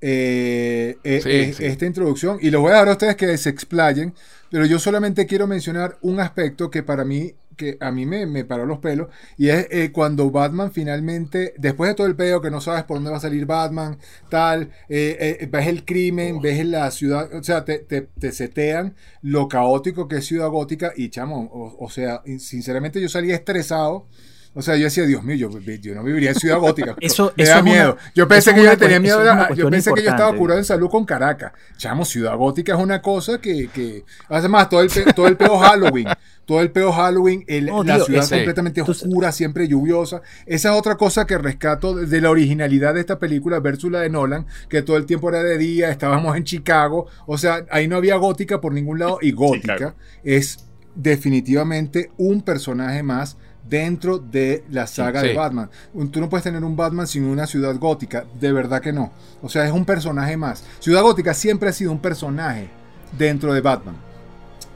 [0.00, 1.64] eh, eh, Sí, eh, sí.
[1.64, 2.38] esta introducción.
[2.40, 4.14] Y los voy a dejar a ustedes que se explayen,
[4.50, 7.32] pero yo solamente quiero mencionar un aspecto que para mí,
[7.62, 11.88] que a mí me, me paró los pelos, y es eh, cuando Batman finalmente, después
[11.90, 13.98] de todo el pedo que no sabes por dónde va a salir Batman,
[14.28, 18.94] tal, eh, eh, ves el crimen, ves la ciudad, o sea, te, te, te setean
[19.22, 24.06] lo caótico que es Ciudad Gótica, y chamo, o, o sea, sinceramente yo salí estresado
[24.54, 25.50] O sea, yo decía, Dios mío, yo,
[25.80, 26.94] yo no viviría en Ciudad Gótica.
[27.00, 27.96] Eso- me eso da es una- miedo.
[28.14, 29.20] yo pensé que yo tenía miedo.
[29.30, 31.52] a- yo pensé que yo estaba curado en salud con Caracas.
[31.78, 33.68] Chamo, Ciudad Gótica es una cosa que.
[33.72, 36.06] que además, todo el, todo el peo Halloween.
[36.44, 40.22] Todo el peo Halloween, el- No, la tío, ciudad ese- completamente tú- oscura, siempre lluviosa.
[40.44, 44.10] Esa es otra cosa que rescato de la originalidad de esta película versus la de
[44.10, 47.06] Nolan, que todo el tiempo era de día, estábamos en Chicago.
[47.26, 49.18] O sea, ahí no había gótica por ningún lado.
[49.22, 49.94] Y gótica claro.
[50.24, 50.58] es
[50.96, 53.36] definitivamente un personaje más
[53.68, 55.28] dentro de la saga Sí.
[55.28, 55.70] de Batman.
[56.10, 59.12] Tú no puedes tener un Batman sin una ciudad gótica, de verdad que no.
[59.42, 60.64] O sea, es un personaje más.
[60.80, 62.68] Ciudad gótica siempre ha sido un personaje
[63.16, 63.96] dentro de Batman.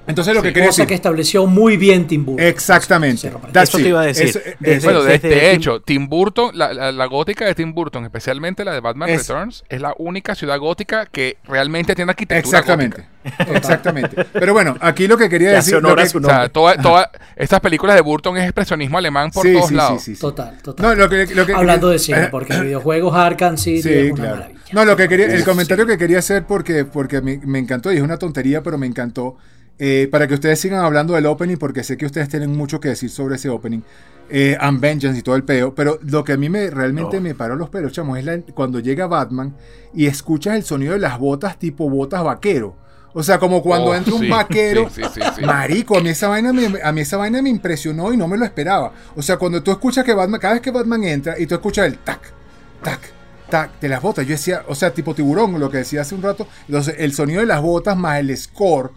[0.07, 0.49] Entonces lo Sí.
[0.49, 0.89] que quería Cosa decir...
[0.89, 2.47] que estableció muy bien Tim Burton.
[2.47, 3.33] Exactamente.
[3.55, 4.27] Eso te iba a decir.
[4.27, 7.55] Eso- Desde- eso- Bueno, de, desde de hecho, Tim Burton, la, la- la gótica de
[7.55, 11.95] Tim Burton, especialmente la de Batman Es- Returns, es la única ciudad gótica que realmente
[11.95, 13.05] tiene arquitectura Exactamente.
[13.24, 13.53] gótica.
[13.57, 14.24] Exactamente.
[14.33, 15.74] Pero bueno, aquí lo que quería Que decir...
[15.83, 19.53] lo que- O sea, toda- toda- estas películas de Burton es expresionismo alemán por Sí,
[19.55, 20.03] todos sí, lados.
[20.03, 20.20] sí, sí, sí.
[20.20, 20.87] Total, total.
[20.87, 24.12] No, lo que, lo que- Hablando de cine, eh, porque videojuegos Arkham City Sí, es
[24.12, 24.37] una claro.
[24.37, 24.61] maravilla.
[24.73, 25.91] No, lo que quería, el comentario sí.
[25.93, 29.37] que quería hacer porque, porque me, me encantó y es una tontería, pero me encantó.
[29.78, 32.89] Eh, para que ustedes sigan hablando del opening, porque sé que ustedes tienen mucho que
[32.89, 33.81] decir sobre ese opening.
[34.28, 35.74] Eh, and Vengeance y todo el peo.
[35.74, 38.81] Pero lo que a mí me realmente me paró los pelos, chamos, es la- cuando
[38.81, 39.55] llega Batman
[39.94, 42.74] y escuchas el sonido de las botas tipo botas vaquero.
[43.12, 44.90] O sea, como cuando Oh, entra un sí, vaquero.
[44.90, 45.43] sí, sí.
[45.43, 48.36] Marico, a mí, esa vaina me, a mí esa vaina me impresionó y no me
[48.36, 48.93] lo esperaba.
[49.15, 51.86] O sea, cuando tú escuchas que Batman, cada vez que Batman entra y tú escuchas
[51.86, 52.20] el tac,
[52.82, 53.01] tac,
[53.48, 56.23] tac de las botas, yo decía, o sea, tipo tiburón, lo que decía hace un
[56.23, 56.47] rato.
[56.66, 58.90] Entonces, el sonido de las botas más el score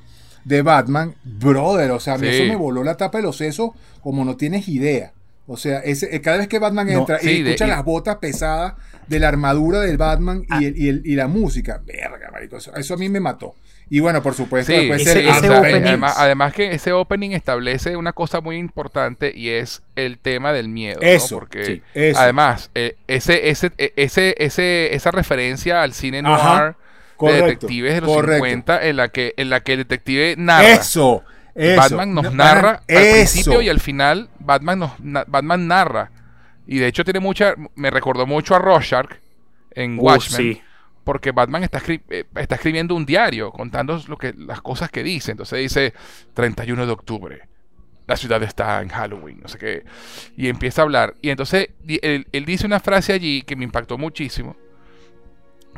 [0.50, 2.34] de Batman, brother, o sea, a mí Sí.
[2.34, 3.70] eso me voló la tapa de los sesos
[4.02, 5.14] como no tienes idea.
[5.46, 8.18] O sea, ese, eh, cada vez que Batman No, entra sí, y escucha las botas
[8.18, 8.74] pesadas
[9.08, 10.60] de la armadura del Batman Ah.
[10.62, 13.56] y, el- y el- y la música, verga, marico, eso, eso a mí me mató.
[13.92, 18.14] Y bueno, por supuesto, Sí, después ese- el- además, además que ese opening establece una
[18.14, 21.00] cosa muy importante y es el tema del miedo.
[21.02, 21.08] ¿no?
[21.08, 22.20] Eso, Porque sí, eso.
[22.20, 26.78] además, eh, ese, ese, eh, ese, ese, esa referencia al cine noir Ajá,
[27.28, 28.46] de detectives de los correcto.
[28.46, 30.68] 50 en la que, en la que el detective narra.
[30.68, 31.24] Eso,
[31.56, 31.82] eso.
[31.82, 33.12] Batman nos No, narra ajá, al eso.
[33.34, 34.92] principio y al final Batman nos
[35.28, 36.12] Batman narra
[36.68, 39.10] y de hecho tiene mucha me recordó mucho a Rorschach
[39.72, 40.62] en Uh, Watchmen sí.
[41.04, 45.04] porque Batman está, escri- eh, está escribiendo un diario contando lo que las cosas que
[45.04, 45.94] dice entonces dice
[46.34, 47.42] 31 de octubre
[48.08, 49.84] la ciudad está en Halloween no sé qué
[50.38, 54.56] y empieza a hablar y entonces él dice una frase allí que me impactó muchísimo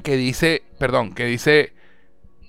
[0.01, 1.73] que dice perdón que dice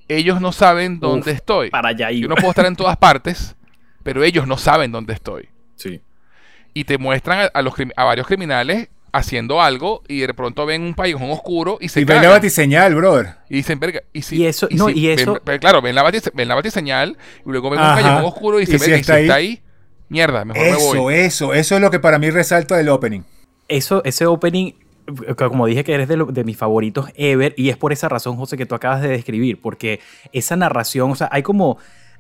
[0.09, 2.29] ellos no saben dónde Uf, estoy Para allá yo iba.
[2.29, 3.55] no puedo estar en todas partes,
[4.03, 5.49] pero ellos no saben dónde estoy.
[5.77, 6.01] Sí.
[6.75, 10.83] Y te muestran a, a los, a varios criminales haciendo algo y de pronto ven
[10.83, 13.35] un callejón oscuro y se Y ven la batiseñal, brother.
[13.51, 16.03] Y dicen, verga, y si, Y eso- no, y ven- eso- ven- claro, ven la,
[16.03, 18.01] batis- ven la batiseñal y luego ven un Ajá.
[18.03, 19.63] callejón oscuro y Y se si ven, y está si está ahí- ahí,
[20.09, 21.15] mierda, mejor me Eso, voy.
[21.15, 23.21] eso, eso es lo que para mí resalta del opening.
[23.69, 24.73] Eso, ese opening,
[25.37, 28.37] como dije que eres de, lo- de mis favoritos ever, y es por esa razón,
[28.37, 30.01] José, que tú acabas de describir, porque
[30.33, 31.79] esa narración, o sea, hay como,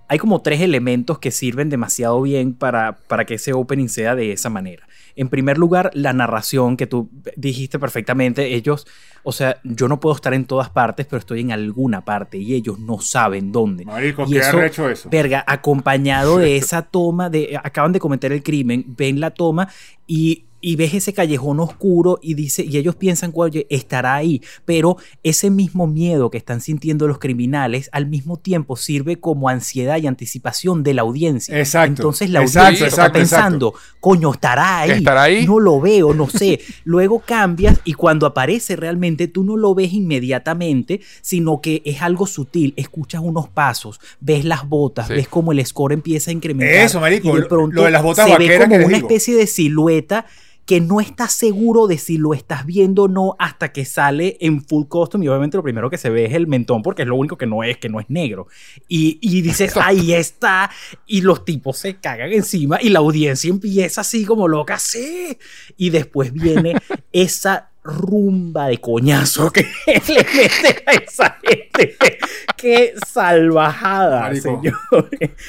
[0.09, 4.33] hay como tres elementos que sirven demasiado bien para, para que ese opening sea de
[4.33, 4.87] esa manera.
[5.15, 8.87] En primer lugar, la narración que tú dijiste perfectamente, ellos,
[9.23, 12.55] o sea, yo no puedo estar en todas partes, pero estoy en alguna parte y
[12.55, 13.85] ellos no saben dónde.
[13.85, 15.11] Marico, Y qué eso- arrecho eso.
[15.11, 19.69] Verga, acompañado de esa toma de acaban de cometer el crimen, ven la toma
[20.07, 24.97] y, y ves ese callejón oscuro y dice y ellos piensan, oye, estará ahí, pero
[25.23, 30.07] ese mismo miedo que están sintiendo los criminales al mismo tiempo sirve como ansiedad y
[30.07, 31.59] anticipación de la audiencia.
[31.59, 34.91] Exacto, Entonces la exacto, audiencia está exacto, pensando, coño, estará ahí.
[34.93, 35.45] ¿Estará ahí?
[35.47, 36.61] No lo veo, no sé.
[36.85, 42.27] Luego cambias y cuando aparece realmente tú no lo ves inmediatamente, sino que es algo
[42.27, 42.73] sutil.
[42.77, 45.15] Escuchas unos pasos, ves las botas, Sí.
[45.15, 46.85] ves cómo el score empieza a incrementar.
[46.85, 48.97] Eso, marico, y de lo- pronto lo de las botas se ve como que una
[48.97, 49.09] digo.
[49.09, 50.27] especie de silueta
[50.65, 54.63] que no estás seguro de si lo estás viendo o no hasta que sale en
[54.63, 57.17] full custom y obviamente lo primero que se ve es el mentón porque es lo
[57.17, 58.47] único que no es, que no es negro.
[58.89, 60.71] Y, y dices, ahí está,
[61.07, 65.37] y los tipos se cagan encima y la audiencia empieza así como loca, sí.
[65.77, 66.75] Y después viene
[67.13, 71.97] esa rumba de coñazo que le meten a esa gente.
[72.57, 74.63] Qué salvajada, Marico.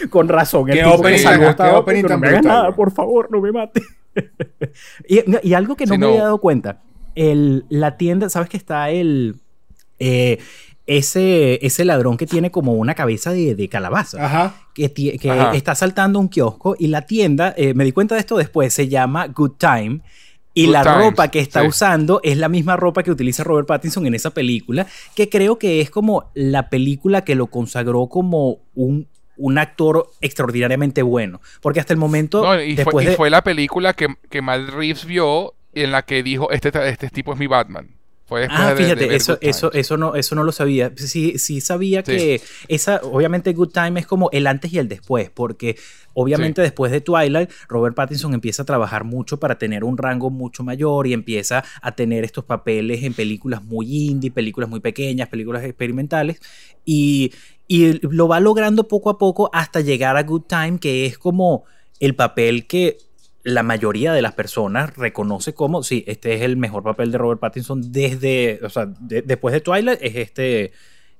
[0.09, 0.69] Con razón.
[0.71, 2.75] el Qué opening salvó qué opening "No me hagas brutal, nada, güey".
[2.75, 3.83] por favor, no me mate.
[5.07, 6.11] y, y algo que no Sí, me no.
[6.11, 6.81] había dado cuenta.
[7.15, 9.35] El, la tienda, ¿sabes que está el...
[9.99, 10.39] eh,
[10.85, 14.55] ese, ese ladrón que tiene como una cabeza de, de calabaza Ajá.
[14.75, 15.55] que, ti- que Ajá.
[15.55, 18.89] está saltando un kiosco y la tienda, eh, me di cuenta de esto después, se
[18.89, 20.01] llama Good Time.
[20.55, 21.67] Y Good la Times, ropa que está sí.
[21.67, 24.85] usando es la misma ropa que utiliza Robert Pattinson en esa película,
[25.15, 29.07] que creo que es como la película que lo consagró como un
[29.37, 31.41] un actor extraordinariamente bueno.
[31.61, 32.43] Porque hasta el momento.
[32.43, 35.91] No, y, después fue, y de- fue la película que, que Matt Reeves vio en
[35.91, 37.89] la que dijo, este, este tipo es mi Batman.
[38.49, 40.91] Ah, de- de fíjate, eso, eso, eso, no, eso no lo sabía.
[40.95, 42.11] Sí, sí sabía Sí.
[42.11, 45.77] que esa, obviamente Good Time es como el antes y el después, porque
[46.13, 46.63] obviamente Sí.
[46.65, 51.07] después de Twilight, Robert Pattinson empieza a trabajar mucho para tener un rango mucho mayor
[51.07, 56.39] y empieza a tener estos papeles en películas muy indie, películas muy pequeñas, películas experimentales,
[56.85, 57.31] y,
[57.67, 61.63] y lo va logrando poco a poco hasta llegar a Good Time, que es como
[61.99, 62.97] el papel que
[63.43, 67.39] la mayoría de las personas reconoce como, sí, este es el mejor papel de Robert
[67.41, 70.71] Pattinson desde, o sea, de- después de Twilight es este,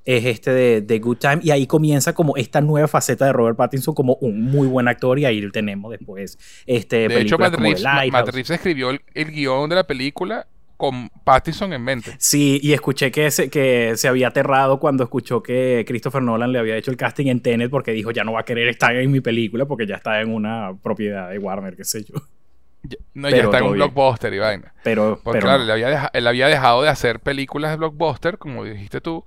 [0.06, 3.58] es este de, de Good Time y ahí comienza como esta nueva faceta de Robert
[3.58, 6.38] Pattinson como un muy buen actor y ahí lo tenemos después.
[6.66, 7.84] Este, De hecho, Matt Reeves.
[8.12, 10.48] Matt Reeves escribió el, el guion de la película
[10.78, 12.16] con Pattinson en mente.
[12.20, 16.60] Sí, y escuché que se, que se había aterrado cuando escuchó que Christopher Nolan le
[16.60, 19.12] había hecho el casting en Tenet porque dijo ya no va a querer estar en
[19.12, 22.16] mi película porque ya está en una propiedad de Warner, qué sé yo.
[22.84, 23.78] Ya- No, ya está en un bien.
[23.78, 24.74] blockbuster y vaina.
[24.84, 25.64] Pero, Porque pero claro, no.
[25.66, 29.24] él, había deja- él había dejado de hacer películas de blockbuster, como dijiste tú,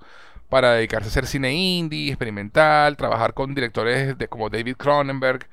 [0.49, 5.47] para dedicarse a hacer cine indie, experimental, trabajar con directores de, como David Cronenberg.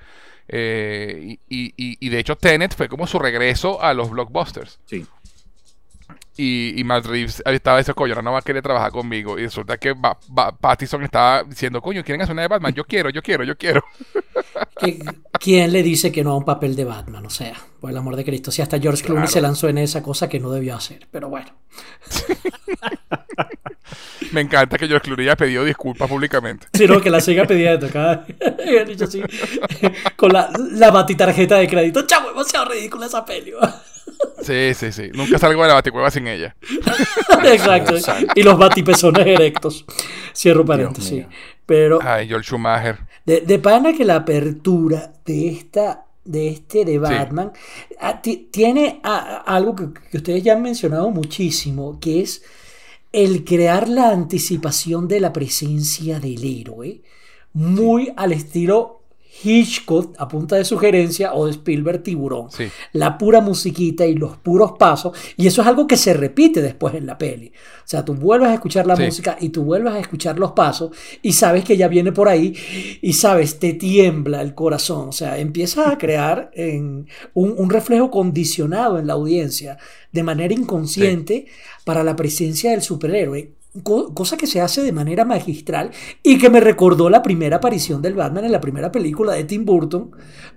[0.49, 4.79] eh, y, y- y- y de hecho Tenet fue como su regreso a los blockbusters.
[4.85, 5.07] sí.
[6.37, 9.39] Y, y Matt Reeves estaba diciendo, coño, no va a querer trabajar conmigo.
[9.39, 12.73] Y resulta que Ba- Ba- Pattinson estaba diciendo, coño, ¿quieren hacer una de Batman?
[12.75, 13.85] Yo quiero, yo quiero, yo quiero.
[14.77, 17.25] ¿Qui- ¿Quién le dice que no a un papel de Batman?
[17.27, 18.51] O sea, por el amor de Cristo.
[18.51, 19.33] Si hasta George Clooney Claro.
[19.33, 21.07] se lanzó en esa cosa que no debió hacer.
[21.11, 21.51] Pero bueno.
[24.33, 26.67] Me encanta que George Clooney haya pedido disculpas públicamente.
[26.73, 27.89] Sino que la siga pidiendo.
[27.89, 28.27] Cada...
[28.87, 29.23] Dicho así,
[30.17, 32.05] con la, la batitarjeta de crédito.
[32.07, 33.53] Chavo, demasiado ridícula esa peli.
[34.43, 35.11] Sí, sí, sí.
[35.15, 36.55] Nunca salgo de la baticueva sin ella.
[37.45, 37.95] Exacto.
[38.35, 39.85] Y los batipezones erectos.
[40.35, 41.27] Cierro paréntesis.
[41.67, 42.99] Pero Ay, George Schumacher.
[43.25, 47.53] de, de pana que la apertura de esta de este de Batman
[48.01, 52.43] ah, ti- tiene ah, algo que, que ustedes ya han mencionado muchísimo, que es
[53.13, 57.03] el crear la anticipación de la presencia del héroe,
[57.53, 59.03] muy al estilo
[59.43, 62.51] Hitchcock a punta de sugerencia o de Spielberg Tiburón.
[62.51, 62.65] Sí.
[62.93, 65.17] La pura musiquita y los puros pasos.
[65.37, 67.49] Y eso es algo que se repite después en la peli.
[67.49, 69.03] O sea, tú vuelves a escuchar la Sí.
[69.05, 70.91] música y tú vuelves a escuchar los pasos
[71.23, 72.55] y sabes que ya viene por ahí
[73.03, 75.09] y sabes, te tiembla el corazón.
[75.09, 79.79] O sea, empiezas a crear en un, un reflejo condicionado en la audiencia
[80.13, 81.47] de manera inconsciente
[81.85, 83.51] para la presencia del superhéroe.
[83.83, 85.91] Co- Cosa que se hace de manera magistral
[86.23, 89.65] y que me recordó la primera aparición del Batman en la primera película de Tim
[89.65, 90.13] Burton,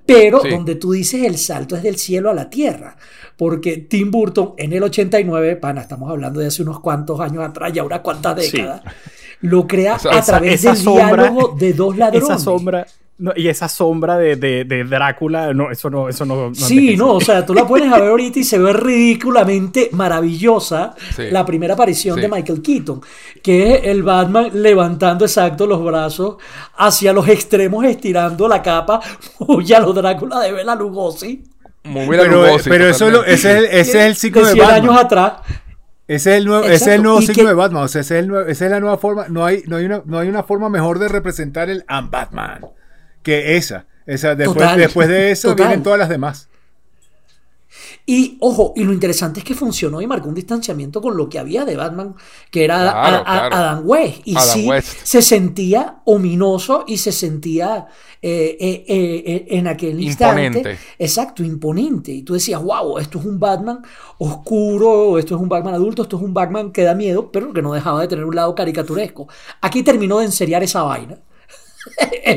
[0.06, 0.49] pero Sí.
[0.49, 2.95] donde tú dices el salto es del cielo a la tierra.
[3.35, 7.73] Porque Tim Burton en el 89, pana, estamos hablando de hace unos cuantos años atrás,
[7.73, 8.56] ya unas cuantas Sí.
[8.57, 8.81] décadas,
[9.41, 12.30] lo crea a esa- través esa del sombra- diálogo de dos ladrones.
[12.30, 12.85] Esa sombra.
[13.19, 16.49] No, y esa sombra de, de- de Drácula, no, eso no, eso no.
[16.49, 19.89] no Sí, no, o sea, tú la pones a ver ahorita y se ve ridículamente
[19.91, 21.23] maravillosa Sí.
[21.31, 22.22] la primera aparición Sí.
[22.22, 23.02] de Michael Keaton,
[23.41, 26.38] que es el Batman levantando exacto los brazos
[26.77, 28.99] hacia los extremos, estirando la capa,
[29.39, 31.44] muy a los Drácula de Bela Lugosi,
[31.85, 34.48] Muy Bela Pero, Lugosi, pero eso lo- ese, es el, ese es el ciclo de
[34.49, 34.89] de 100 Batman.
[34.89, 35.34] años atrás.
[36.07, 37.84] Ese es el nuevo, ese es el nuevo ciclo que- de Batman.
[37.84, 39.27] O sea, ese es el nuevo- esa es la nueva forma.
[39.30, 42.65] No hay, no hay una, no hay una forma mejor de representar el I'm Batman
[43.28, 43.86] que esa.
[44.06, 45.68] Esa, después, Total, después de eso total.
[45.68, 46.48] vienen todas las demás.
[48.10, 51.40] Y ojo, y lo interesante es que funcionó y marcó un distanciamiento con lo que
[51.40, 52.16] había de Batman,
[52.49, 53.56] que era Claro, a- a- claro.
[53.56, 54.22] Adam West.
[54.24, 54.98] Y Adam sí, West.
[55.04, 57.88] se sentía ominoso y se sentía
[58.22, 60.45] eh, eh, eh, en aquel instante.
[60.45, 60.80] Imponente.
[60.98, 62.12] Exacto, imponente.
[62.14, 63.82] Y tú decías, wow, esto es un Batman
[64.20, 67.62] oscuro, esto es un Batman adulto, esto es un Batman que da miedo, pero que
[67.62, 69.28] no dejaba de tener un lado caricaturesco.
[69.62, 71.18] Aquí terminó de enseriar esa vaina.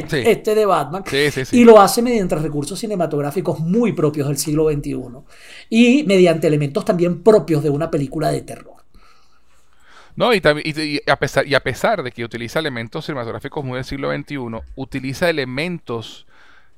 [0.08, 0.16] Sí.
[0.26, 1.02] Este de Batman.
[1.06, 1.60] Sí, sí, sí.
[1.60, 4.96] Y lo hace mediante recursos cinematográficos muy propios del siglo XXI.
[5.68, 8.74] Y mediante elementos también propios de una película de terror.
[10.16, 13.64] No, y, también- y- y a pesar, y a pesar de que utiliza elementos cinematográficos
[13.64, 14.36] muy del siglo XXI,
[14.76, 16.26] utiliza elementos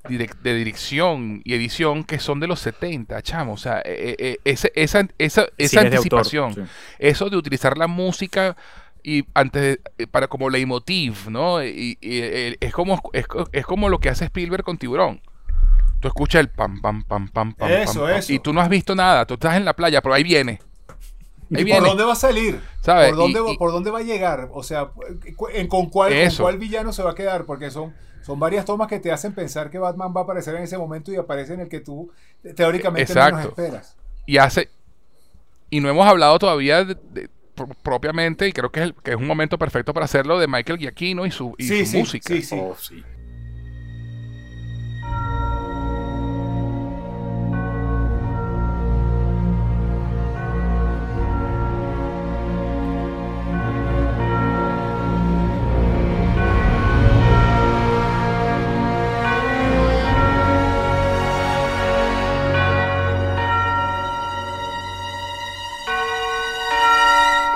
[0.05, 3.55] direc- de dirección y edición que son de los 70, chamo.
[3.55, 6.61] O sea, eh, eh, ese- esa, esa, esa de autor, anticipación, sí.
[6.99, 8.57] eso de utilizar la música
[9.03, 11.63] y antes eh, para como leitmotiv, ¿no?
[11.65, 15.21] Y, y, eh, es como es, es como lo que hace Spielberg con Tiburón.
[16.01, 18.33] Tú escuchas el pam pam pam pam pam Eso, pam, eso.
[18.33, 20.61] y tú no has visto nada, tú estás en la playa, pero ahí viene.
[21.55, 21.81] Ahí ¿Y viene.
[21.81, 22.61] por dónde va a salir?
[22.81, 23.09] ¿Sabe?
[23.09, 24.49] ¿Por dónde, Y- ¿Por dónde va a llegar?
[24.53, 24.91] O sea,
[25.53, 27.45] en- ¿con cuál, con cuál villano se va a quedar?
[27.45, 30.63] Porque son, son varias tomas que te hacen pensar que Batman va a aparecer en
[30.63, 32.11] ese momento y aparece en el que tú
[32.57, 33.49] teóricamente menos Exacto.
[33.51, 33.97] esperas.
[34.27, 34.71] y hace
[35.71, 37.29] y no hemos hablado todavía de-
[37.83, 40.79] propiamente y creo que es, el- que es un momento perfecto para hacerlo de Michael
[40.79, 42.57] Giacchino y su, y Sí, su sí, música sí, sí.
[42.61, 43.03] Oh, sí.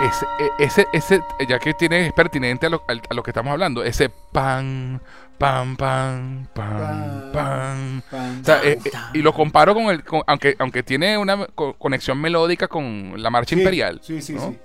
[0.07, 0.27] Ese,
[0.59, 4.09] ese, ese, ya que tiene, es pertinente a lo, a lo que estamos hablando, ese
[4.33, 5.01] pan,
[5.39, 8.03] pan, pan, pan, pan.
[8.11, 8.41] Pan.
[8.43, 11.75] O sea, eh, eh, y lo comparo con el, con- aunque, aunque tiene una co-
[11.75, 14.51] conexión melódica con la marcha Sí, imperial, Sí, sí, ¿no?
[14.51, 14.59] sí.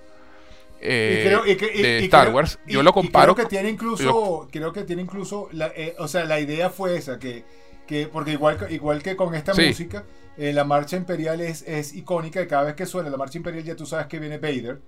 [0.81, 3.35] eh, y creo, y que- y- de Star creo- Wars, yo lo comparo.
[3.35, 6.97] creo que tiene incluso, yo- creo que tiene incluso, la, o sea, la idea fue
[6.97, 7.43] esa, que,
[7.88, 9.68] que porque igual, que- igual que con esta Sí.
[9.68, 10.03] música,
[10.38, 13.76] la marcha imperial es, es icónica y cada vez que suena la marcha imperial ya
[13.76, 14.80] tú sabes que viene Vader.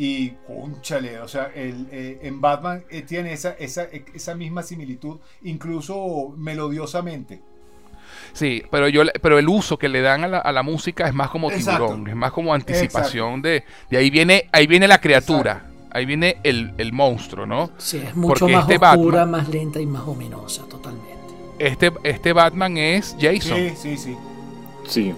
[0.00, 3.82] Y, cónchale, o sea, el, eh, en Batman eh, tiene esa, esa,
[4.14, 7.40] esa misma similitud, incluso melodiosamente.
[8.32, 11.08] Sí, pero yo le- pero el uso que le dan a la, a la música
[11.08, 11.86] es más como Exacto.
[11.86, 16.36] tiburón, es más como anticipación de, de ahí viene, ahí viene la criatura, ahí viene
[16.44, 17.70] el, el monstruo, ¿no?
[17.78, 21.18] Sí, es mucho Porque más este oscura, Batman- más lenta y más ominosa, totalmente.
[21.58, 23.56] Este, este Batman es Jason.
[23.58, 24.16] Sí, sí, sí.
[24.86, 25.14] Sí.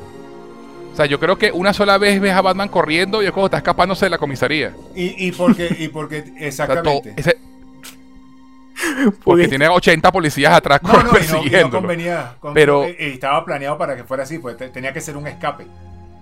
[0.93, 3.47] O sea, yo creo que una sola vez ves a Batman corriendo y es como
[3.47, 4.75] está escapándose de la comisaría.
[4.95, 6.19] Y, y porque, y porque
[6.49, 7.15] O sea, todo- exactamente.
[7.17, 7.39] ese-
[9.25, 12.35] porque tiene 80 policías atrás No, no, y no, y convenía.
[12.41, 15.17] con- Pero- eh, eh, estaba planeado para que fuera así, pues te- tenía que ser
[15.17, 15.67] un escape.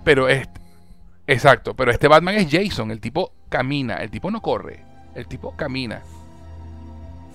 [0.03, 0.59] Pero este,
[1.27, 4.81] exacto, pero este Batman es Jason, el tipo camina, el tipo no corre,
[5.15, 6.01] el tipo camina.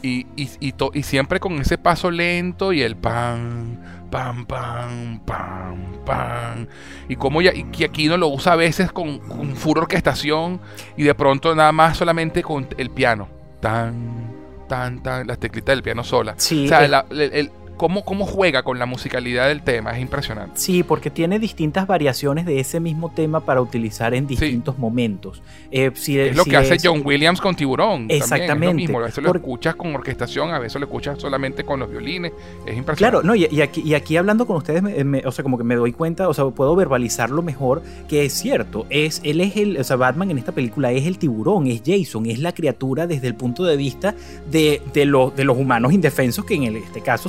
[0.06, 3.78] Y, y, y, to- y siempre con ese paso lento y el pam,
[4.10, 6.66] pam, pam, pam, pam.
[7.08, 10.60] Y como ya, y que aquí no lo usa a veces con, con full orquestación
[10.98, 13.28] y de pronto nada más solamente con el piano.
[13.60, 14.30] Tan,
[14.68, 16.34] tan, tan, las teclitas del piano sola.
[16.36, 20.00] Sí, o sea, la- el- el- cómo, cómo juega con la musicalidad del tema es
[20.02, 20.58] impresionante.
[20.60, 25.42] Sí, porque tiene distintas variaciones de ese mismo tema para utilizar en distintos momentos.
[25.70, 28.08] Eh, si- Es lo si que hace es- John Williams con Tiburón.
[28.08, 28.66] también, Exactamente.
[28.66, 28.98] es lo mismo.
[29.00, 32.32] A veces lo escuchas con orquestación, a veces lo escuchas solamente con los violines.
[32.66, 32.96] Es impresionante.
[32.98, 35.58] Claro, no, y, y aquí, y aquí hablando con ustedes, me- me- o sea, como
[35.58, 39.56] que me doy cuenta, o sea, puedo verbalizarlo mejor, que es cierto, es, él es
[39.56, 43.06] el, o sea, Batman en esta película es el tiburón, es Jason, es la criatura
[43.06, 44.14] desde el punto de vista
[44.50, 47.28] de, de, los- de los humanos indefensos, que en el- este caso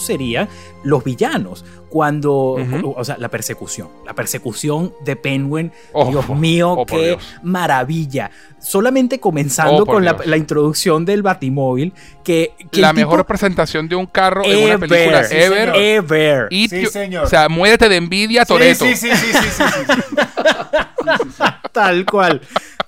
[0.83, 1.63] los villanos.
[1.89, 2.57] Cuando,
[2.97, 7.23] o sea, la persecución, la persecución de Penguin, Oh, Dios mío, oh, qué Dios.
[7.41, 8.31] maravilla.
[8.59, 11.93] Solamente comenzando Oh, con la, introducción del Batimóvil,
[12.23, 14.89] que, que la tipo- mejor presentación de un carro en una Ever.
[14.89, 15.59] película Sí, ever.
[15.69, 15.75] señor.
[15.77, 16.47] ever.
[16.49, 17.25] Y Sí, señor.
[17.25, 18.83] O sea, muérete de envidia, Toreto.
[18.83, 20.15] Sí, sí, sí, sí, sí, sí, sí, sí.
[21.71, 22.41] Tal cual.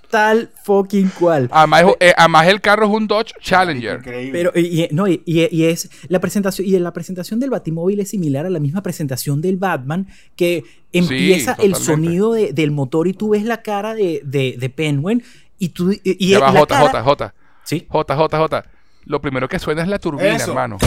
[0.10, 1.50] Tal fucking cual.
[1.52, 3.98] Además, eh, además el carro es un Dodge Challenger.
[3.98, 4.32] Increíble.
[4.32, 8.10] Pero, y, no, y, y- y es la presentación, y la presentación del Batimóvil es
[8.12, 10.08] similar a la misma presentación del Batman,
[10.38, 10.64] que
[10.94, 15.24] empieza el sonido de- del motor y tú ves la cara de, de, de Penguin
[15.60, 15.92] y tú...
[15.92, 17.34] Y, y Ya va, la J, cara- J, J.
[17.64, 17.86] Sí.
[17.90, 18.66] J, J, J.
[19.06, 20.52] Lo primero que suena es la turbina, Eso.
[20.52, 20.78] hermano.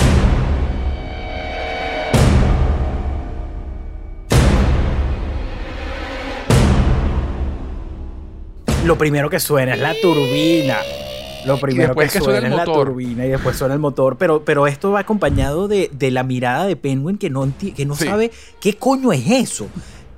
[8.84, 10.78] Lo primero que suena es la turbina.
[11.46, 14.16] Lo primero que, suena, es la turbina y después suena el motor.
[14.18, 17.94] Pero, pero esto va acompañado de, de la mirada de Penguin que no, que no
[17.94, 18.04] Sí.
[18.04, 18.30] sabe
[18.60, 19.68] qué coño es eso.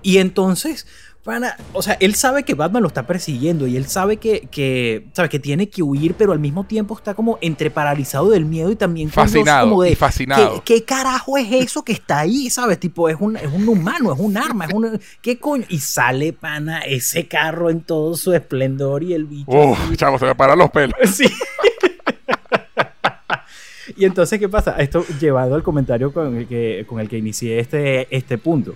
[0.02, 0.86] Y entonces,
[1.22, 5.06] pana, o sea, él sabe que Batman lo está persiguiendo y él sabe que, que,
[5.12, 8.72] sabe que tiene que huir, pero al mismo tiempo está como entre paralizado del miedo
[8.72, 10.62] y también Fascinado, como de y fascinado.
[10.64, 12.50] ¿qué, qué carajo es eso que está ahí?
[12.50, 12.80] ¿Sabes?
[12.80, 15.00] Tipo, es un, es un humano, es un arma, es un.
[15.20, 15.64] ¿Qué coño?
[15.68, 19.50] Y sale, pana, ese carro en todo su esplendor y el bicho.
[19.50, 20.96] Uf, chavo, se me paran los pelos.
[21.12, 21.28] Sí.
[23.96, 24.76] y entonces, ¿qué pasa?
[24.78, 28.74] Esto llevado al comentario con el que, con el que inicié este, este punto.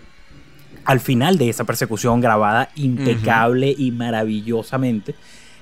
[0.87, 5.15] Al final de esa persecución grabada impecable y maravillosamente,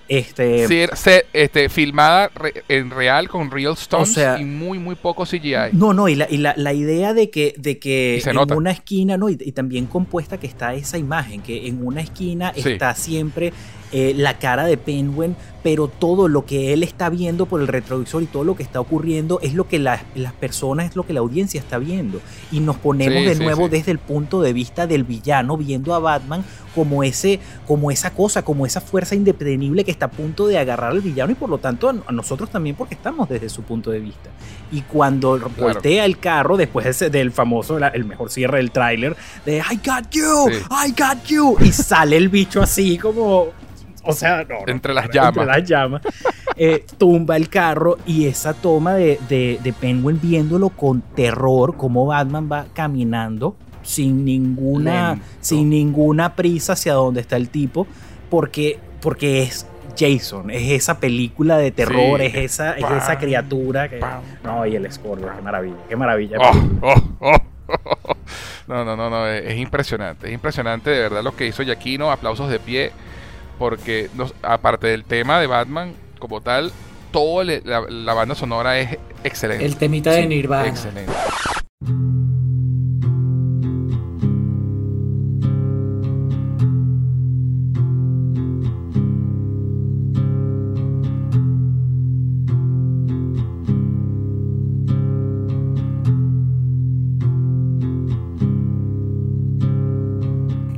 [0.06, 4.96] este, Sí, se- este, filmada re- en real con real O sea- y muy, muy
[4.96, 5.70] poco CGI.
[5.72, 8.54] No, no, y la, y la, la idea de que, de que en nota.
[8.54, 12.52] una esquina, no, y, y también compuesta que está esa imagen, que en una esquina
[12.54, 12.72] Sí.
[12.72, 13.54] está siempre
[13.92, 18.22] eh, la cara de Penguin, pero todo lo que él está viendo por el retrovisor
[18.22, 21.14] y todo lo que está ocurriendo es lo que las, las personas, es lo que
[21.14, 22.20] la audiencia está viendo.
[22.52, 23.70] Y nos ponemos Sí, de sí, nuevo sí.
[23.70, 26.44] desde el punto de vista del villano, viendo a Batman
[26.74, 30.90] como, ese, como esa cosa, como esa fuerza indetenible que está a punto de agarrar
[30.90, 34.00] al villano y por lo tanto a, nosotros también porque estamos desde su punto de
[34.00, 34.28] vista.
[34.70, 39.16] Y cuando voltea el carro, después ese- del famoso, la- el mejor cierre del tráiler,
[39.46, 40.50] de I got you.
[40.50, 43.46] I got you, y sale el bicho así como...
[44.06, 45.46] O sea, no, no, Entre las entre llamas.
[45.46, 46.02] las llamas.
[46.56, 52.06] Eh, tumba el carro y esa toma de, de, de Penguin viéndolo con terror, como
[52.06, 55.24] Batman va caminando sin ninguna, Lento.
[55.40, 57.88] sin ninguna prisa hacia donde está el tipo,
[58.30, 59.66] porque, porque es
[59.98, 62.26] Jason, es esa película de terror, Sí.
[62.26, 63.96] es esa, es esa criatura que...
[63.96, 66.38] pam, No, y el score, qué maravilla, qué maravilla.
[66.40, 66.52] Oh,
[66.82, 67.36] oh, oh.
[68.68, 72.12] No, no, no, no, es es impresionante, es impresionante de verdad lo que hizo Yaquino,
[72.12, 72.92] aplausos de pie,
[73.58, 74.08] porque
[74.42, 76.72] aparte del tema de Batman como tal,
[77.10, 79.64] toda la, la banda sonora es excelente.
[79.64, 80.68] El temita de Nirvana.
[80.68, 81.12] Excelente.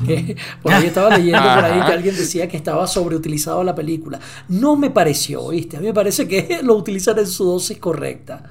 [0.07, 4.19] Que por ahí estaba leyendo por ahí que alguien decía que estaba sobreutilizado la película.
[4.49, 5.77] No me pareció, ¿viste?
[5.77, 8.43] A mí me parece que lo utilizan en su dosis correcta.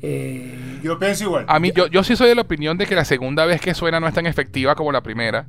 [0.00, 1.44] Eh, Yo pienso igual.
[1.48, 3.74] A mí, yo, yo sí soy de la opinión de que la segunda vez que
[3.74, 5.46] suena no es tan efectiva como la primera.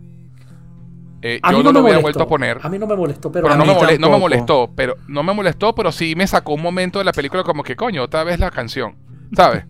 [1.22, 2.20] Eh, a yo mí no, no, lo me hubiera molestó.
[2.20, 2.60] vuelto a poner.
[2.64, 5.22] A mí no me molestó, pero, pero no me, mole- no me molestó, pero no
[5.22, 8.24] me molestó, pero sí me sacó un momento de la película como que coño, otra
[8.24, 8.96] vez la canción,
[9.36, 9.66] ¿sabes?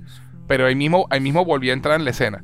[0.48, 2.44] Pero ahí mismo, ahí mismo volví a entrar en la escena.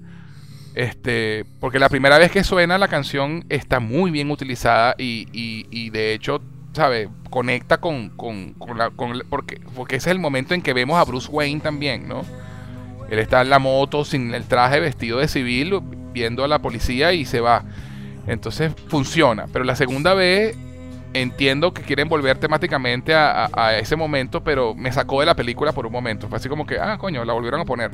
[0.75, 5.67] Este, porque la primera vez que suena la canción está muy bien utilizada y, y-
[5.71, 6.41] y de hecho,
[6.73, 7.07] ¿sabes?
[7.29, 10.97] Conecta con, con, con la, con porque, porque ese es el momento en que vemos
[10.99, 12.23] a Bruce Wayne también, ¿no?
[13.09, 15.79] Él está en la moto sin el traje vestido de civil,
[16.13, 17.63] viendo a la policía y se va.
[18.27, 19.45] Entonces funciona.
[19.53, 20.57] Pero la segunda vez
[21.13, 25.35] entiendo que quieren volver temáticamente a, a- a ese momento, pero me sacó de la
[25.35, 26.27] película por un momento.
[26.27, 27.91] Fue así como que, ah, coño, la volvieron a poner.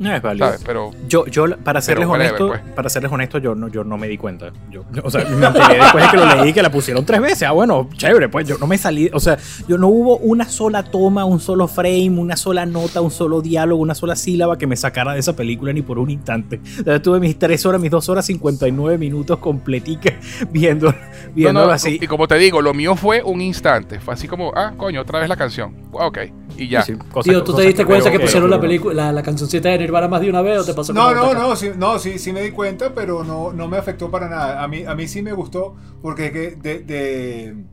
[0.00, 0.46] No es válido.
[0.46, 0.62] ¿Sabes?
[0.66, 2.74] Pero Yo, yo, para serles Pero whatever, honesto, pues.
[2.74, 4.50] para serles honesto, yo no, yo no me di cuenta.
[4.70, 7.20] Yo, yo- o sea, me enteré después de que lo leí que la pusieron tres
[7.20, 7.42] veces.
[7.44, 9.36] Ah, bueno, chévere, pues yo no me salí, o sea,
[9.68, 13.80] yo no hubo una sola toma, un solo frame, una sola nota, un solo diálogo,
[13.82, 16.60] una sola sílaba que me sacara de esa película ni por un instante.
[16.80, 20.14] O sea, tuve mis tres horas, mis dos horas 59 minutos completicas
[20.50, 20.94] viendo, no,
[21.34, 21.98] viendo no, así.
[22.00, 24.00] y como te digo, lo mío fue un instante.
[24.00, 25.74] Fue así como, ah, coño, otra vez la canción.
[25.92, 26.18] Ok,
[26.56, 26.82] y ya.
[26.82, 29.68] Sí, cosas- Tío, ¿tú te diste cuenta veo que pusieron la película, la, la cancioncita
[29.68, 32.18] de Nirvana más de una vez o te pasó No, no, no, sí, no, sí,
[32.18, 34.62] sí me di cuenta, pero no, no me afectó para nada.
[34.62, 37.64] A mí, a mí sí me gustó porque es que de, de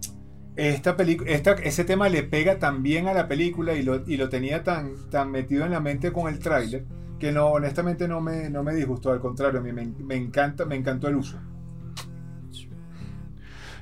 [0.56, 4.18] esta película, esta, ese tema le pega tan bien a la película y lo, y
[4.18, 6.86] lo tenía tan, tan metido en la mente con el tráiler
[7.20, 10.66] que no, honestamente no me, no me disgustó, al contrario, a mí me, me encanta,
[10.66, 11.40] me encantó el uso.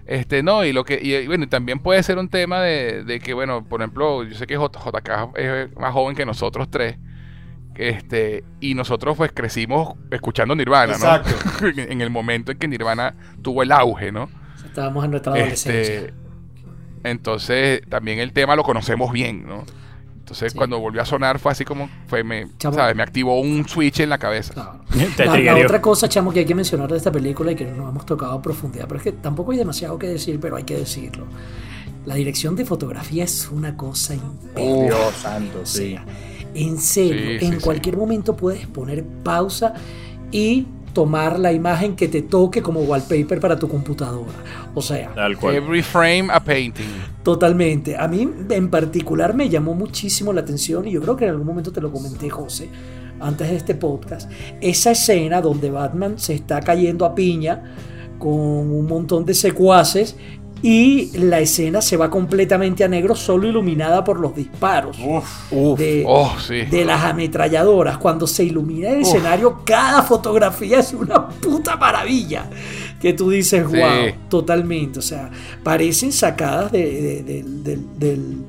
[0.06, 3.04] Este, no, y lo que, y, y bueno, y también puede ser un tema de,
[3.04, 6.70] de que, bueno, por ejemplo, yo sé que J- JK es más joven que nosotros
[6.70, 6.98] tres.
[7.78, 11.32] Este, y nosotros pues crecimos escuchando Nirvana, Exacto.
[11.62, 11.68] ¿no?
[11.68, 14.30] en, en el momento en que Nirvana tuvo el auge, ¿no?
[14.66, 15.82] Estábamos en nuestra adolescencia.
[15.82, 16.14] Este,
[17.04, 19.64] entonces, también el tema lo conocemos bien, ¿no?
[20.20, 20.58] Entonces, Sí.
[20.58, 22.76] cuando volvió a sonar fue así como, fue, me, Chamo.
[22.76, 22.96] ¿sabes?
[22.96, 24.54] Me activó un switch en la cabeza.
[24.54, 24.80] Claro.
[25.16, 27.88] Te La, otra cosa, chamo, que hay que mencionar de esta película y que no
[27.90, 30.78] hemos tocado a profundidad, pero es que tampoco hay demasiado que decir, pero hay que
[30.78, 31.26] decirlo.
[32.08, 34.86] La dirección de fotografía es una cosa impecable.
[34.86, 35.92] Dios santo, O sí.
[35.92, 36.06] sea,
[36.56, 39.74] en serio, Sí, en sí, cualquier momento puedes poner pausa
[40.32, 44.32] y tomar la imagen que te toque como wallpaper para tu computadora.
[44.74, 45.56] O sea, Tal cual.
[45.56, 46.86] Every frame a painting.
[47.22, 47.98] Totalmente.
[47.98, 51.46] A mí en particular me llamó muchísimo la atención y yo creo que en algún
[51.46, 52.70] momento te lo comenté, José,
[53.20, 54.32] antes de este podcast.
[54.62, 57.76] Esa escena donde Batman se está cayendo a piña
[58.18, 60.16] con un montón de secuaces
[60.68, 65.78] y la escena se va completamente a negro, solo iluminada por los disparos Uf, Uf.
[65.80, 66.62] de, Oh, sí.
[66.64, 68.00] de las ametralladoras.
[68.00, 72.50] Cuando se ilumina el escenario, cada fotografía es una puta maravilla.
[73.00, 73.78] Que tú dices, Sí.
[73.78, 74.98] wow, totalmente.
[74.98, 75.30] O sea,
[75.64, 78.46] parecen sacadas de, de- de- del- del-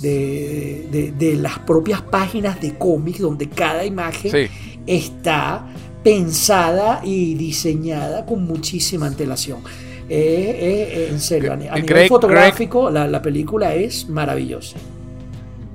[0.00, 4.48] de- de- de las propias páginas de cómics, donde cada imagen Sí.
[4.84, 5.64] está
[6.02, 9.60] pensada y diseñada con muchísima antelación.
[10.08, 10.58] Eh,
[10.98, 14.76] eh, en serio, a, ni- a Greg- nivel Greg- fotográfico, la, la película es maravillosa.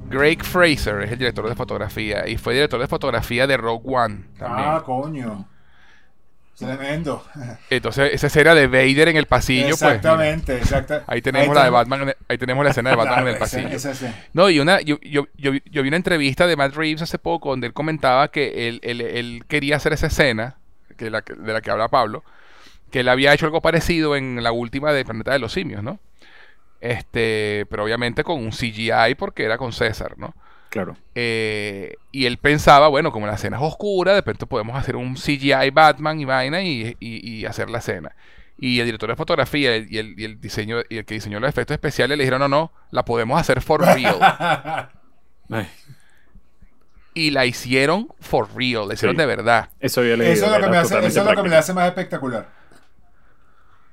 [0.10, 4.24] Greg Fraser es el director de fotografía y fue director de fotografía de Rogue One
[4.38, 4.68] también.
[4.70, 5.48] ah, coño.
[6.58, 7.24] Tremendo.
[7.70, 9.82] Entonces, esa escena de Vader en el pasillo, pues.
[9.82, 11.04] Exactamente, exacta.
[11.06, 11.70] ahí tenemos la de.
[11.70, 13.68] Batman, ahí tenemos la escena de Batman Claro, en el pasillo.
[13.70, 14.14] esa- esa.
[14.34, 17.20] No, y una, yo, yo, yo, vi- yo vi una entrevista de Matt Reeves hace
[17.20, 20.58] poco donde él comentaba que él, él- él quería hacer esa escena,
[20.98, 22.24] que la, que- de la que habla Pablo,
[22.92, 26.00] que él había hecho algo parecido en la última de Planeta de los Simios, ¿no?
[26.80, 30.34] Este, pero obviamente con un CGI porque era con César, ¿no?
[30.70, 30.96] Claro.
[31.16, 35.16] Eh, y él pensaba, bueno, como la escena es oscura, de repente podemos hacer un
[35.16, 38.16] CGI Batman y vaina y, y- y hacer la escena.
[38.60, 41.50] Y el director de fotografía y el, y el diseño y el que diseñó los
[41.50, 44.18] efectos especiales le dijeron, no, no, la podemos hacer for real.
[47.14, 49.22] Y la hicieron for real, la hicieron Sí.
[49.22, 49.70] de verdad.
[49.80, 50.32] eso yo leí.
[50.34, 52.48] Eso es lo que me hace, eso es lo que me hace más espectacular.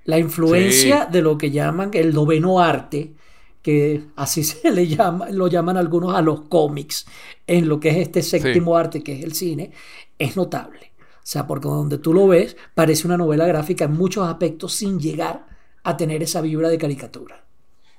[0.04, 1.12] La influencia Sí.
[1.12, 3.14] de lo que llaman el noveno arte,
[3.62, 7.06] que así se le llama, lo llaman algunos a los cómics,
[7.46, 9.72] en lo que es este séptimo arte que es el cine,
[10.18, 10.92] es notable.
[10.98, 15.00] O sea, porque donde tú lo ves, parece una novela gráfica en muchos aspectos sin
[15.00, 15.46] llegar
[15.82, 17.44] a tener esa vibra de caricatura.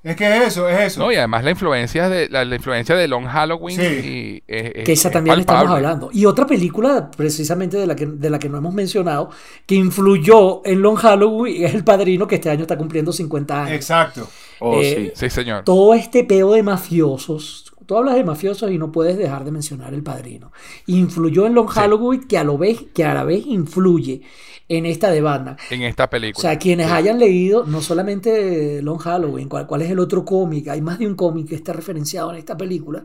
[0.06, 1.00] Es que es eso, es eso.
[1.00, 3.82] No, y además la influencia de la, la influencia de Long Halloween Sí.
[3.84, 6.10] y, eh, eh, Que esa es también estamos hablando.
[6.12, 9.30] Y otra película, precisamente de la, que, de la que no hemos mencionado,
[9.66, 13.72] que influyó en Long Halloween, es El Padrino, que este año está cumpliendo 50 años.
[13.74, 14.28] Exacto.
[14.60, 15.26] Oh, Eh, sí.
[15.28, 15.64] Sí, señor.
[15.64, 17.72] todo este peo de mafiosos.
[17.86, 20.52] Tú hablas de mafiosos y no puedes dejar de mencionar el padrino.
[20.86, 24.22] Influyó en Long Halloween que a, lo vez, que a la vez influye
[24.68, 25.56] en esta de Batman.
[25.70, 26.40] En esta O película.
[26.40, 30.68] sea, quienes hayan leído, no solamente Long Halloween, ¿cuál, cuál es el otro cómic?
[30.68, 33.04] Hay más de un cómic que está referenciado en esta película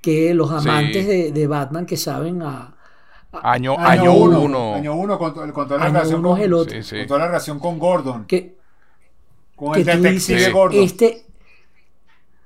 [0.00, 1.08] que los amantes Sí.
[1.08, 2.76] de, de Batman que saben a...
[3.42, 4.74] año, año uno.
[4.74, 6.76] Año uno con, con toda la Año relación uno con, el otro.
[6.76, 6.96] Sí, sí.
[6.96, 8.26] con toda la relación con Gordon.
[8.26, 8.58] que,
[9.56, 10.82] Con que el tú detective dices, Gordon.
[10.82, 11.26] este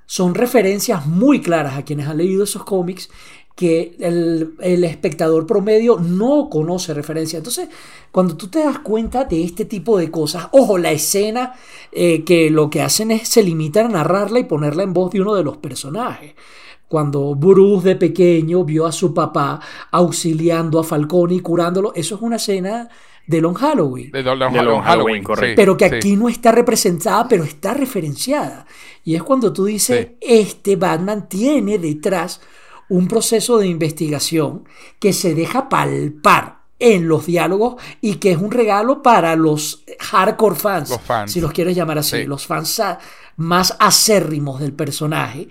[0.06, 3.10] son referencias muy claras a quienes han leído esos cómics
[3.58, 7.38] que el, el espectador promedio no conoce referencia.
[7.38, 7.68] Entonces,
[8.12, 11.54] cuando tú te das cuenta de este tipo de cosas, ojo, la escena
[11.90, 15.20] eh, que lo que hacen es se limitan a narrarla y ponerla en voz de
[15.22, 16.34] uno de los personajes.
[16.86, 19.58] Cuando Bruce de pequeño vio a su papá
[19.90, 22.88] auxiliando a Falcone y curándolo, eso es una escena
[23.26, 25.56] de Long Halloween De Long, De Long Long Halloween, Halloween, correcto.
[25.56, 25.94] pero que sí.
[25.96, 28.66] aquí no está representada, pero está referenciada.
[29.04, 30.16] Y es cuando tú dices, Sí.
[30.20, 32.40] este Batman tiene detrás
[32.90, 34.64] un proceso de investigación
[34.98, 40.54] que se deja palpar en los diálogos y que es un regalo para los hardcore
[40.56, 41.32] fans, Los fans.
[41.32, 42.24] si los quieres llamar así, Sí.
[42.24, 42.80] los fans
[43.36, 45.48] más acérrimos del personaje.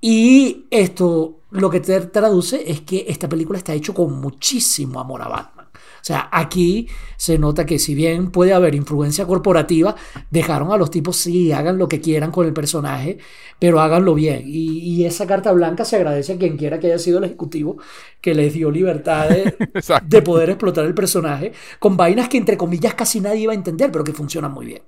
[0.00, 5.22] Y esto lo que te traduce es que esta película está hecho con muchísimo amor
[5.22, 5.61] a Batman.
[6.02, 9.94] O sea, aquí se nota que si bien puede haber influencia corporativa,
[10.32, 13.18] dejaron a los tipos, sí, hagan lo que quieran con el personaje,
[13.60, 14.42] pero háganlo bien.
[14.44, 17.76] Y, y esa carta blanca se agradece a quien quiera que haya sido el ejecutivo
[18.20, 23.20] que les dio libertad de, poder explotar el personaje con vainas que entre comillas casi
[23.20, 24.82] nadie iba a entender, pero que funcionan muy bien.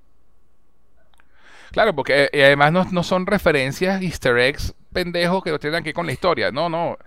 [1.71, 5.89] Claro, porque eh, además no, no son referencias easter eggs pendejos que no tienen que
[5.91, 6.51] ver con la historia.
[6.51, 6.99] No, no.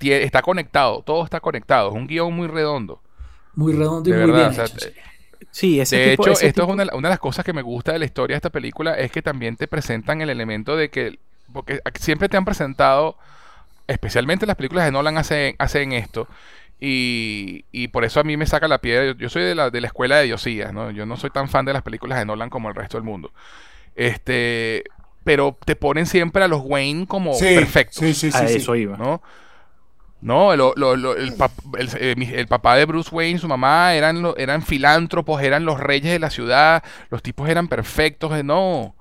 [0.00, 1.90] Está conectado, todo está conectado.
[1.90, 3.02] Es un guion muy redondo.
[3.54, 4.50] Muy redondo y De muy verdad.
[4.50, 5.00] bien o sea, hecho, sí.
[5.52, 7.52] Sí, ese de tipo- hecho, ese esto tipo- es una, una de las cosas que
[7.52, 10.76] me gusta de la historia de esta película, es que también te presentan el elemento
[10.76, 11.18] de que,
[11.52, 13.16] porque siempre te han presentado,
[13.88, 16.28] especialmente las películas de Nolan hacen, hacen esto,
[16.78, 19.70] y, y por eso a mí me saca la piedra, yo, yo soy de la,
[19.70, 20.90] de la escuela de Diosías, ¿no?
[20.92, 23.32] Yo no soy tan fan de las películas de Nolan como el resto del mundo.
[23.96, 24.84] Este,
[25.24, 27.96] pero te ponen siempre a los Wayne como Sí, perfectos.
[27.98, 28.38] sí, sí, sí.
[28.38, 28.56] a sí.
[28.58, 28.96] eso iba.
[28.96, 29.20] ¿no?
[30.22, 31.88] No, lo- lo- lo- el, pap- el-
[32.20, 36.18] eh, el papá de Bruce Wayne, su mamá, eran, eran filántropos, eran los reyes de
[36.18, 38.94] la ciudad, los tipos eran perfectos, eh, no.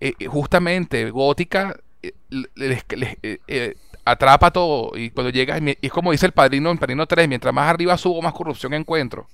[0.00, 5.92] Eh, justamente, Gótica eh, le- les- les- eh, atrapa todo y cuando llegas, y es
[5.92, 9.28] como dice el padrino en Padrino 3, mientras más arriba subo, más corrupción encuentro.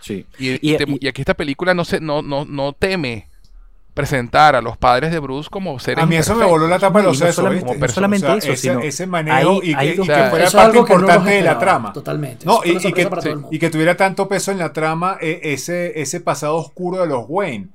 [0.00, 0.24] Sí.
[0.38, 3.28] Y, Y- y y aquí esta película no, se, no, no, no teme
[3.96, 6.98] presentar a los padres de Bruce como seres A mí eso me voló la tapa
[6.98, 7.86] de No, los no sesos, solamente- ¿viste?
[7.88, 10.06] no solamente O sea, eso, ese, sino ese manejo hay- y que, hay y dos-
[10.06, 11.92] que O sea, fuera Eso parte no importante de la trama.
[11.94, 12.44] Totalmente.
[12.44, 15.98] No, Eso y, que, sí, y que tuviera tanto peso en la trama eh, ese,
[15.98, 17.68] ese pasado oscuro de los Wayne.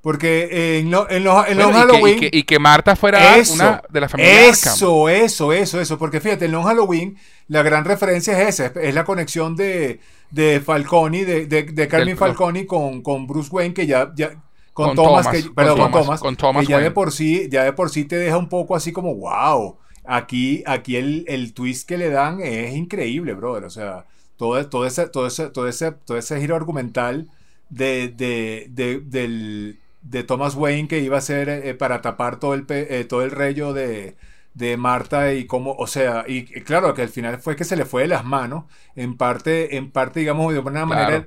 [0.00, 2.16] Porque eh, en, lo- en los, en los Bueno, y, que, Halloween.
[2.16, 4.50] y que- y que Marta fuera eso, una de la familia Arkham.
[4.52, 5.96] eso, eso, eso, eso.
[5.98, 10.00] Porque fíjate, en Long Halloween, la gran referencia es esa: es la conexión de,
[10.30, 14.10] de Falcone, de, de, de Carmen Falcone con, con Bruce Wayne, que ya.
[14.16, 14.30] ya
[14.78, 17.10] con, Con Thomas, Thomas, que, con perdón, con Thomas, con Thomas que ya de por
[17.12, 21.24] sí, ya de por sí te deja un poco así como, wow, aquí, aquí el,
[21.26, 23.64] el twist que le dan es increíble, brother.
[23.64, 24.06] O sea,
[24.36, 27.28] todo, todo ese, todo ese, todo ese, todo ese giro argumental
[27.70, 32.54] de, de, de, del, de Thomas Wayne que iba a ser eh, para tapar todo
[32.54, 34.16] el, eh, todo el rello de,
[34.54, 37.76] de Marta y cómo, o sea, y, y claro que al final fue que se
[37.76, 38.64] le fue de las manos,
[38.94, 41.26] en parte, en parte, digamos, de una manera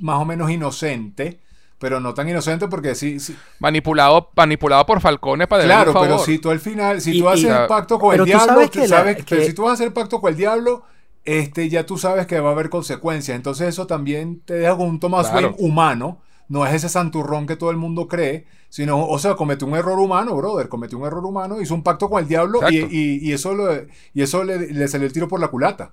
[0.00, 1.40] más o menos inocente,
[1.78, 6.08] pero no tan inocente porque sí, sí Manipulado, manipulado por Falcone para claro, un favor.
[6.08, 8.24] pero si tú al final, si Y- tú haces y- el pacto con el tú
[8.24, 10.84] diablo, sabes tú que sabes, que- si tú vas a hacer pacto con el diablo,
[11.24, 13.34] este, ya tú sabes que va a haber consecuencias.
[13.36, 15.48] Entonces eso también te deja con un Thomas Claro.
[15.48, 16.20] Wayne humano.
[16.48, 19.98] No es ese santurrón que todo el mundo cree, sino, o sea, cometió un error
[19.98, 22.94] humano, brother, cometió un error humano, hizo un pacto con el diablo y, Exacto.
[22.94, 23.72] y- y eso, lo-
[24.12, 25.92] y eso le, le salió el tiro por la culata.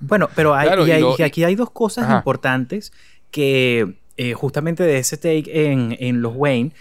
[0.00, 2.16] Bueno, pero hay, Claro, y y hay- lo- y aquí hay dos cosas Ajá.
[2.18, 2.92] importantes
[3.30, 6.72] que eh, justamente de ese take en, en los Wayne,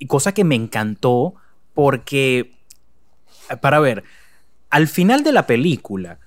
[0.00, 1.34] y cosa que me encantó
[1.72, 2.50] porque,
[3.60, 4.02] para ver,
[4.68, 6.18] al final de la película,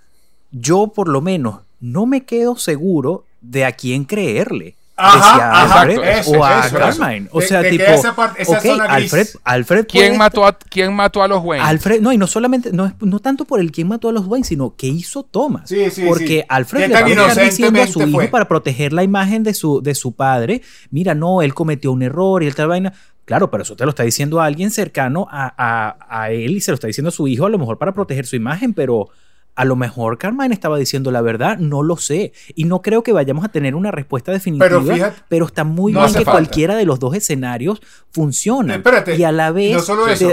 [0.49, 4.75] yo por lo menos no me quedo seguro de a quién creerle.
[5.01, 7.27] Ajá, a ajá, Alfred eso, o a eso, Carmine.
[7.27, 7.37] eso.
[7.37, 9.13] O sea, de tipo, esa parte- esa ok, zona gris.
[9.13, 11.65] Alfred, Alfred ¿Quién puede mató, a, ¿Quién mató a los Wayne?
[11.65, 14.25] Alfred, no, y no solamente, no, es- no tanto por el quién mató a los
[14.27, 15.69] Wayne, sino qué hizo Thomas.
[15.69, 16.43] Sí, sí, Porque sí.
[16.47, 18.27] Alfred le va a estar diciendo a su hijo fue.
[18.27, 22.43] para proteger la imagen de su, de su padre, mira, no, él cometió un error
[22.43, 22.93] y él tal vaina.
[23.25, 26.71] Claro, pero eso te lo está diciendo alguien cercano a, a- a él y se
[26.71, 29.09] lo está diciendo a su hijo, a lo mejor para proteger su imagen, pero
[29.55, 32.31] a lo mejor Carmine estaba diciendo la verdad, no lo sé.
[32.55, 35.91] Y no creo que vayamos a tener una respuesta definitiva, Pero pero, fíjate, está muy
[35.91, 36.31] no bien que falta.
[36.31, 38.75] cualquiera de los dos escenarios funcione.
[38.75, 40.31] Espérate, y a la vez, no solo eso.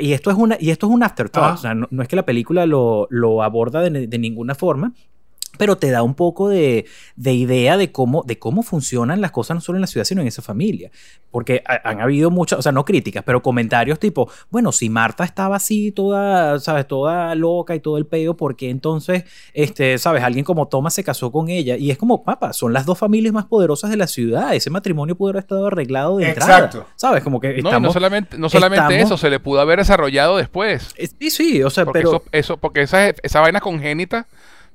[0.00, 2.16] y esto es una y esto es un afterthought, o sea, no, no es que
[2.16, 4.92] la película lo, lo aborda de, de ninguna forma,
[5.58, 6.86] pero te da un poco de,
[7.16, 10.22] de idea de cómo, de cómo funcionan las cosas no solo en la ciudad, sino
[10.22, 10.90] en esa familia.
[11.30, 15.22] Porque ha- han habido muchas, o sea, no críticas, pero comentarios tipo, bueno, si Marta
[15.24, 16.86] estaba así toda, ¿sabes?
[16.88, 20.22] Toda loca y todo el peo, ¿por qué entonces, este, ¿sabes?
[20.22, 21.76] Alguien como Thomas se casó con ella.
[21.76, 24.54] Y es como, papá, son las dos familias más poderosas de la ciudad.
[24.54, 26.56] Ese matrimonio pudo haber estado arreglado de entrada.
[26.66, 26.86] Exacto.
[26.96, 27.22] ¿Sabes?
[27.22, 27.88] Como que no, estamos...
[27.88, 30.88] no solamente, no solamente estamos- eso, se le pudo haber desarrollado después.
[30.96, 32.10] Eh, Sí, sí, o sea, Porque, pero...
[32.16, 34.26] eso, eso, porque esa, esa vaina congénita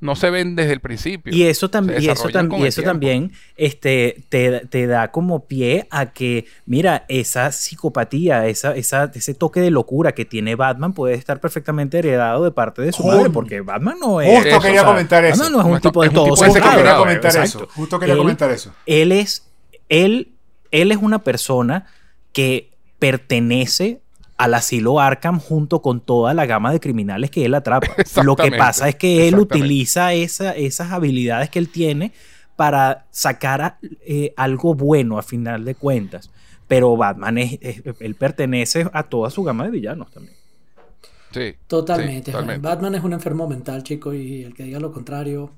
[0.06, 1.36] no se ven desde el principio.
[1.36, 6.14] Y eso, también y eso, tam- y también este, te, te da como pie a
[6.14, 11.42] que, mira, esa psicopatía, esa, esa, ese toque de locura que tiene Batman puede estar
[11.42, 14.30] perfectamente heredado de parte de su madre, porque Batman no es...
[14.30, 15.38] Justo eso, quería o sea, comentar eso.
[15.44, 17.64] Batman no es un tipo de todo tipo quería comentar exacto.
[17.64, 17.68] eso.
[17.74, 18.72] Justo quería Él- comentar eso.
[18.86, 19.50] Él es,
[19.90, 20.32] él,
[20.72, 21.88] él es una persona
[22.32, 24.02] que pertenece
[24.38, 27.88] al asilo Arkham junto con toda la gama de criminales que él atrapa.
[28.24, 32.12] Lo que pasa es que él utiliza esa- esas habilidades que él tiene
[32.56, 36.30] para sacar a- eh, algo bueno a final de cuentas.
[36.68, 40.36] Pero Batman es, es- él pertenece a toda su gama de villanos también.
[41.32, 42.26] Sí, Totalmente.
[42.28, 42.62] sí, totalmente.
[42.66, 45.52] Batman es un enfermo mental, chico, y el que diga lo contrario.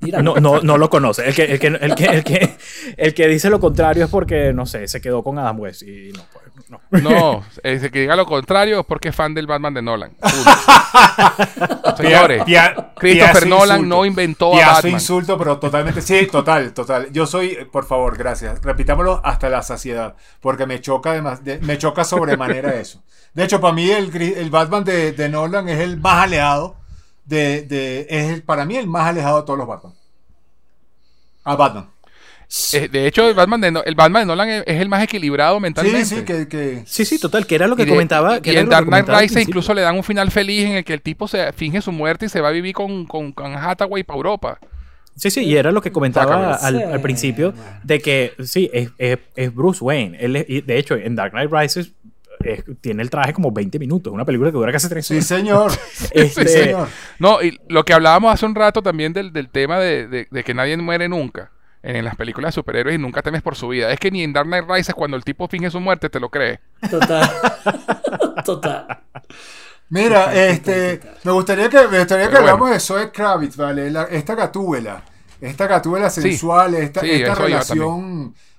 [0.00, 1.28] No, no, no lo conoce.
[1.28, 2.56] El que, el, que, el, que, el, que,
[2.96, 6.12] el que dice lo contrario es porque, no sé, se quedó con Adam West y
[6.12, 7.10] no, pues, no.
[7.10, 10.12] No, ese que diga lo contrario es porque es fan del Batman de Nolan.
[11.96, 13.96] Señores, Pia- Christopher Nolan insulto.
[13.96, 14.92] no inventó a Piazo Batman.
[14.92, 16.02] insulto, pero totalmente.
[16.02, 17.08] Sí, total, total.
[17.12, 18.60] Yo soy, por favor, gracias.
[18.62, 20.14] Repitámoslo hasta la saciedad.
[20.40, 23.02] Porque me choca además, de- me choca sobremanera eso.
[23.34, 26.76] De hecho, para mí el, el Batman de, de Nolan es el más alejado
[27.24, 29.92] de, de- es el, para mí el más alejado de todos los Batman.
[31.44, 31.88] A Batman.
[32.74, 35.02] Eh, de hecho, el Batman de, No- el Batman de Nolan es, es el más
[35.02, 36.04] equilibrado mentalmente.
[36.04, 38.36] Sí, sí, que, que- Sí, sí, total, que era lo que Y de- comentaba.
[38.36, 40.72] y- que y era en Dark Knight Rises incluso le dan un final feliz en
[40.72, 43.32] el que el tipo se finge su muerte y se va a vivir con, con,
[43.32, 44.58] con Hathaway para Europa.
[45.16, 47.54] Sí, sí, y era lo que comentaba al, principio
[47.84, 50.18] de que sí, es, es- es Bruce Wayne.
[50.20, 51.92] Él es- y de hecho, en Dark Knight Rises
[52.44, 55.26] es- tiene el traje como 20 minutos, una película que dura casi 3 sí, horas.
[55.26, 55.72] señor.
[56.12, 56.88] Este, Sí, señor.
[57.18, 60.44] No, y lo que hablábamos hace un rato también del, del tema de, de- de
[60.44, 61.50] que nadie muere nunca
[61.82, 63.90] en las películas de superhéroes y nunca temes por su vida.
[63.90, 66.28] Es que ni en Dark Knight Rises cuando el tipo finge su muerte te lo
[66.30, 66.60] crees.
[66.88, 67.28] Total.
[68.44, 68.86] Total.
[69.88, 72.38] Mira, este, me gustaría que, me gustaría que bueno.
[72.48, 73.90] hablamos de Zoe Kravitz, ¿vale?
[73.90, 75.02] La- esta gatúbela,
[75.40, 76.22] esta gatúbela Sí.
[76.22, 77.42] sensual, esta, Sí, esta eso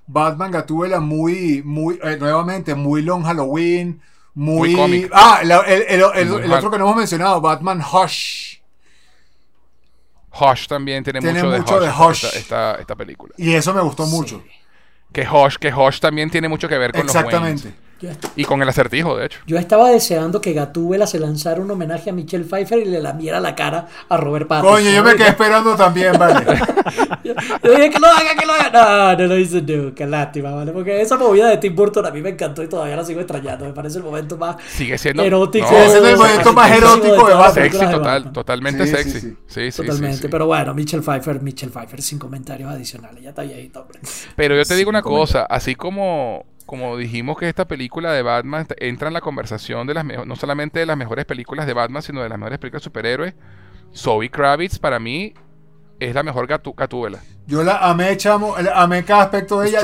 [0.08, 4.02] iba relación Batman-gatúbela muy, muy, eh, nuevamente, muy long Halloween,
[4.34, 4.70] muy...
[4.70, 5.12] Muy cómic.
[5.14, 6.58] ah, el, el- el- Muy el mal.
[6.60, 8.58] otro que no hemos mencionado, Batman Hush.
[10.40, 12.24] Hush también tiene, Tiene mucho, mucho de de Hush.
[12.26, 13.34] Esta, esta- esta película.
[13.38, 14.44] Y eso me gustó mucho.
[15.12, 17.68] Que Hush, que Hush también tiene mucho que ver con los Exactamente.
[17.68, 17.83] Waynes.
[18.36, 19.40] Y con el acertijo, de hecho.
[19.46, 23.40] yo estaba deseando que Gatúbela se lanzara un homenaje a Michelle Pfeiffer y le lamiera
[23.40, 24.76] la cara a Robert Pattinson.
[24.78, 26.44] Coño, yo me quedé esperando también, ¿vale?
[27.24, 29.14] Yo dije que lo haga, que lo haga.
[29.16, 30.06] No, no lo hizo nunca.
[30.06, 30.72] Lástima, ¿vale?
[30.72, 33.66] Porque esa movida de Tim Burton a mí me encantó y todavía la sigo extrañando.
[33.66, 35.70] Me parece el momento más Sigue siendo erótico.
[35.72, 37.54] no, Ese es el momento más erótico de Batman.
[37.54, 39.12] sexy total, totalmente Sí, sexy.
[39.12, 39.20] sí.
[39.20, 40.18] Sí, sí, sí, Totalmente.
[40.18, 40.28] sí.
[40.30, 43.24] Pero bueno, Michelle Pfeiffer, Michelle Pfeiffer sin comentarios adicionales.
[43.24, 44.00] Ya está viejito, hombre.
[44.36, 48.68] Pero yo te digo una cosa, así como, como dijimos que esta película de Batman
[48.78, 52.22] entra en la conversación de las no solamente de las mejores películas de Batman, sino
[52.22, 53.34] de las mejores películas de superhéroes,
[53.96, 55.34] Zoe Kravitz para mí
[56.00, 57.20] es la mejor gatu Gatúbela.
[57.46, 59.82] Yo la amé, chamo, la- amé cada aspecto de ella.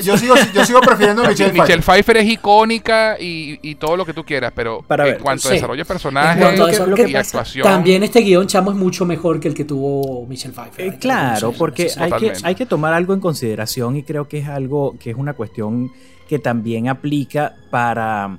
[0.00, 1.82] Yo, sigo, yo sigo prefiriendo a Michelle Michelle Pfeiffer.
[1.82, 5.48] Pfeiffer es icónica y, y todo lo que tú quieras, pero Para en ver, cuanto
[5.48, 5.56] a sí.
[5.56, 8.20] desarrollo de En personajes cuanto a que- eso, lo que y pasa- actuación, También este
[8.20, 10.86] guion, chamo, es mucho mejor que el que tuvo Michelle Pfeiffer.
[10.86, 14.48] Eh, claro, porque hay que, hay que tomar algo en consideración y creo que es
[14.48, 15.90] algo que es una cuestión
[16.30, 18.36] que también aplica para,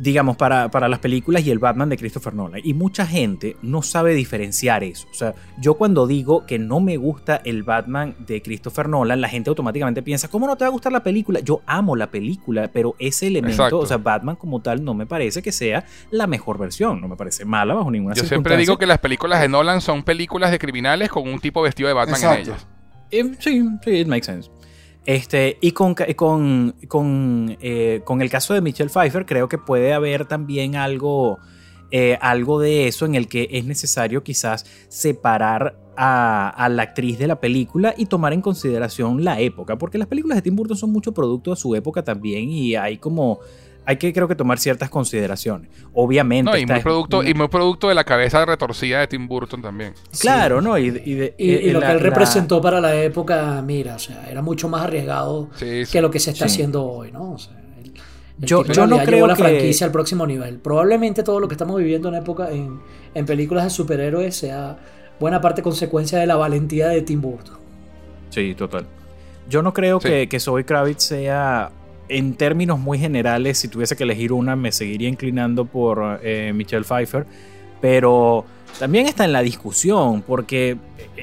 [0.00, 2.60] digamos, para, para las películas y el Batman de Christopher Nolan.
[2.64, 5.06] Y mucha gente no sabe diferenciar eso.
[5.12, 9.28] O sea, yo cuando digo que no me gusta el Batman de Christopher Nolan, la
[9.28, 11.38] gente automáticamente piensa, ¿cómo no te va a gustar la película?
[11.38, 13.78] Yo amo la película, pero ese elemento, Exacto.
[13.78, 17.00] o sea, Batman como tal, no me parece que sea la mejor versión.
[17.00, 18.58] No me parece mala bajo ninguna yo siempre circunstancia.
[18.58, 21.94] digo que las películas de Nolan son películas de criminales con un tipo vestido de
[21.94, 22.66] Batman en ellas.
[23.12, 24.50] Eh, sí, sí, it makes sense.
[25.06, 29.92] Este, y con, con, con, eh, con, el caso de Michelle Pfeiffer, creo que puede
[29.92, 31.38] haber también algo,
[31.90, 37.18] eh, algo de eso en el que es necesario quizás separar a, a, la actriz
[37.18, 40.76] de la película y tomar en consideración la época, porque las películas de Tim Burton
[40.76, 43.40] son mucho producto de su época también y hay como
[43.90, 45.68] hay que creo que tomar ciertas consideraciones.
[45.94, 46.48] Obviamente.
[46.48, 49.94] No, y, muy producto, y muy producto de la cabeza retorcida de Tim Burton también.
[50.20, 50.78] Claro, ¿no?
[50.78, 50.86] Y,
[51.36, 55.50] y, lo que él representó para la época, mira, o sea, era mucho más arriesgado
[55.58, 57.32] que lo que se está haciendo hoy, ¿no?
[57.32, 57.56] O sea,
[58.38, 60.58] yo, yo no creo la franquicia al próximo nivel.
[60.58, 62.80] Probablemente todo lo que estamos viviendo en época en,
[63.12, 64.78] en películas de superhéroes sea
[65.18, 67.58] buena parte consecuencia de la valentía de Tim Burton.
[68.30, 68.86] Sí, total.
[69.48, 71.72] Yo no creo que, que Zoe Kravitz sea
[72.10, 76.84] en términos muy generales, si tuviese que elegir una, me seguiría inclinando por eh, Michelle
[76.84, 77.24] Pfeiffer.
[77.80, 78.44] Pero
[78.78, 80.76] también está en la discusión, porque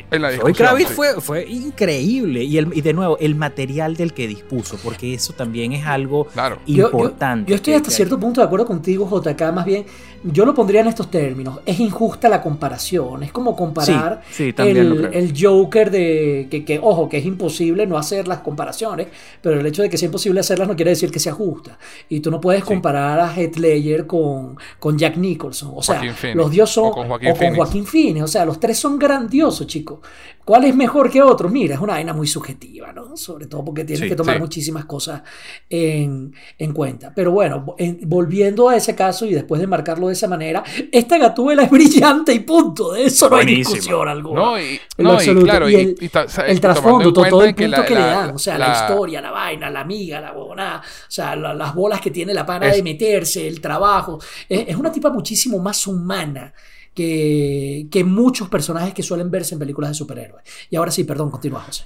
[0.10, 2.44] Zoe Kravitz fue, fue increíble.
[2.44, 6.28] Y, el, y, de nuevo, el material del que dispuso, porque eso también es algo
[6.66, 7.50] importante.
[7.50, 9.54] Yo, estoy hasta cierto punto de acuerdo contigo, JK.
[9.54, 9.86] Más bien,
[10.24, 11.60] yo lo pondría en estos términos.
[11.66, 13.24] Es injusta la comparación.
[13.24, 16.48] Es como comparar el, Joker de.
[16.66, 19.08] Que, ojo, que es imposible no hacer las comparaciones,
[19.42, 21.78] pero el hecho de que sea imposible hacerlas no quiere decir que sea justa.
[22.10, 25.72] Y tú no puedes comparar a Heath Ledger con, con Jack Nicholson.
[25.76, 26.02] O sea,
[26.34, 26.90] los dioses son.
[26.90, 28.24] O con Joaquín, Phoenix.
[28.24, 30.00] O sea, los tres son grandiosos, chicos.
[30.48, 31.50] ¿Cuál es mejor que otro?
[31.50, 33.18] Mira, es una vaina muy subjetiva, ¿no?
[33.18, 35.22] Sobre todo porque tienes que tomar muchísimas cosas
[35.70, 36.32] en,
[36.74, 37.12] cuenta.
[37.14, 41.64] Pero bueno, volviendo a ese caso y después de marcarlo de esa manera, esta gatúbela
[41.64, 42.94] es brillante y punto.
[42.94, 44.40] De eso no hay discusión alguna.
[44.40, 48.58] No, y, no, claro, y, el, trasfondo, todo, el punto que, le dan, o sea,
[48.58, 52.46] la, historia, la vaina, la amiga, la huevonada, o sea, las bolas que tiene la
[52.46, 54.18] pana de meterse, el trabajo.
[54.48, 56.54] es una tipa muchísimo más humana
[56.98, 60.44] que, muchos personajes que suelen verse en películas de superhéroes.
[60.70, 61.86] Y ahora sí, perdón, continúa, José.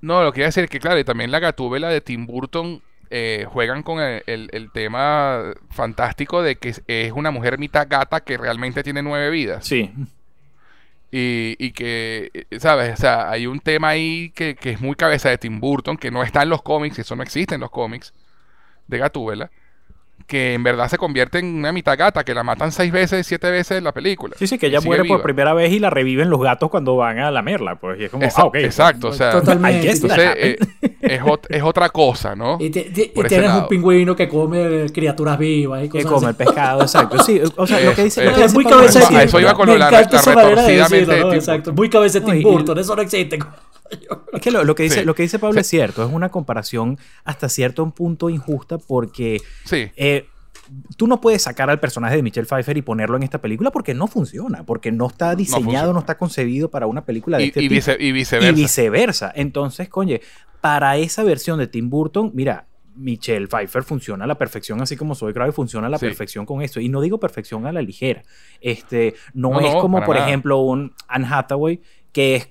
[0.00, 2.26] No, lo que iba a decir es que, claro, y también la gatúbela de Tim
[2.26, 8.36] Burton eh, juegan con el, tema fantástico de que es una mujer mitad gata que
[8.36, 9.66] realmente tiene nueve vidas.
[9.66, 9.92] Sí.
[11.10, 12.92] Y, que, eh, ¿sabes?
[12.92, 16.10] O sea, hay un tema ahí que, que, es muy cabeza de Tim Burton, que
[16.10, 18.12] no está en los cómics, eso no existe en los cómics
[18.86, 19.50] de Gatúbela
[20.26, 23.50] que en verdad se convierte en una mitad gata, que la matan seis veces, siete
[23.50, 24.34] veces en la película.
[24.38, 27.20] Sí, sí, que ella muere por primera vez y la reviven los gatos cuando van
[27.20, 28.00] a lamerla, pues.
[28.00, 29.90] Y es como, exacto, ah, exacto, o sea, Totalmente.
[29.90, 30.56] entonces eh,
[31.00, 32.58] es, es, otra cosa, ¿no?
[32.60, 37.22] Y, tienes un pingüino que come criaturas vivas y cosas Que come el pescado, exacto.
[37.22, 38.26] Sí, o sea, lo que dice...
[38.26, 41.32] es muy cabeza de Eso iba con lo la, la retorcidamente ¿no?
[41.32, 43.38] Exacto, muy cabeza de Tim Burton, eso no existe.
[44.32, 47.48] Es que lo, que dice, lo que dice Pablo es cierto, es una comparación hasta
[47.48, 49.40] cierto punto injusta porque
[49.72, 50.26] eh,
[50.96, 53.94] tú no puedes sacar al personaje de Michelle Pfeiffer y ponerlo en esta película porque
[53.94, 57.62] no funciona, porque no está diseñado, no, está concebido para una película de y, este
[57.62, 57.92] y tipo.
[57.98, 58.50] y viceversa.
[58.50, 59.32] Y viceversa.
[59.34, 60.18] Entonces, coño,
[60.60, 65.14] para esa versión de Tim Burton, mira, Michelle Pfeiffer funciona a la perfección, así como
[65.14, 66.80] Soy Grave funciona a la perfección con esto.
[66.80, 68.22] Y no digo perfección a la ligera.
[68.60, 71.80] Este, no, es como, por ejemplo, un Anne Hathaway
[72.12, 72.48] que es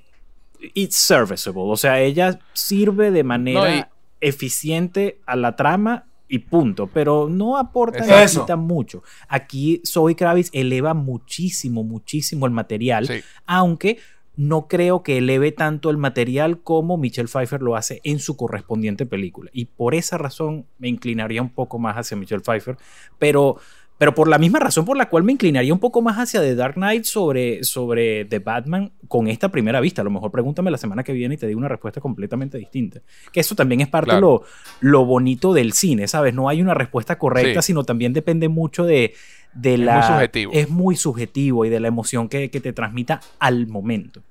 [0.73, 1.63] it's serviceable.
[1.63, 8.55] O sea, ella sirve de manera eficiente a la trama y punto, pero no aporta
[8.55, 9.03] mucho.
[9.27, 13.99] Aquí Zoe Kravitz eleva muchísimo, muchísimo el material, aunque
[14.37, 19.05] no creo que eleve tanto el material como Michelle Pfeiffer lo hace en su correspondiente
[19.05, 19.49] película.
[19.53, 22.77] Y por esa razón me inclinaría un poco más hacia Michelle Pfeiffer,
[23.17, 23.57] pero
[23.97, 26.55] pero por la misma razón por la cual me inclinaría un poco más hacia The
[26.55, 30.01] Dark Knight sobre, sobre The Batman con esta primera vista.
[30.01, 33.01] A lo mejor pregúntame la semana que viene y te digo una respuesta completamente distinta.
[33.31, 34.43] Que eso también es parte de lo,
[34.81, 36.33] lo, bonito del cine, ¿sabes?
[36.33, 39.13] No hay una respuesta correcta, sino también depende mucho de,
[39.53, 39.99] de la...
[39.99, 40.51] Es muy subjetivo.
[40.53, 44.21] Es muy subjetivo y de la emoción que, que te transmita al momento.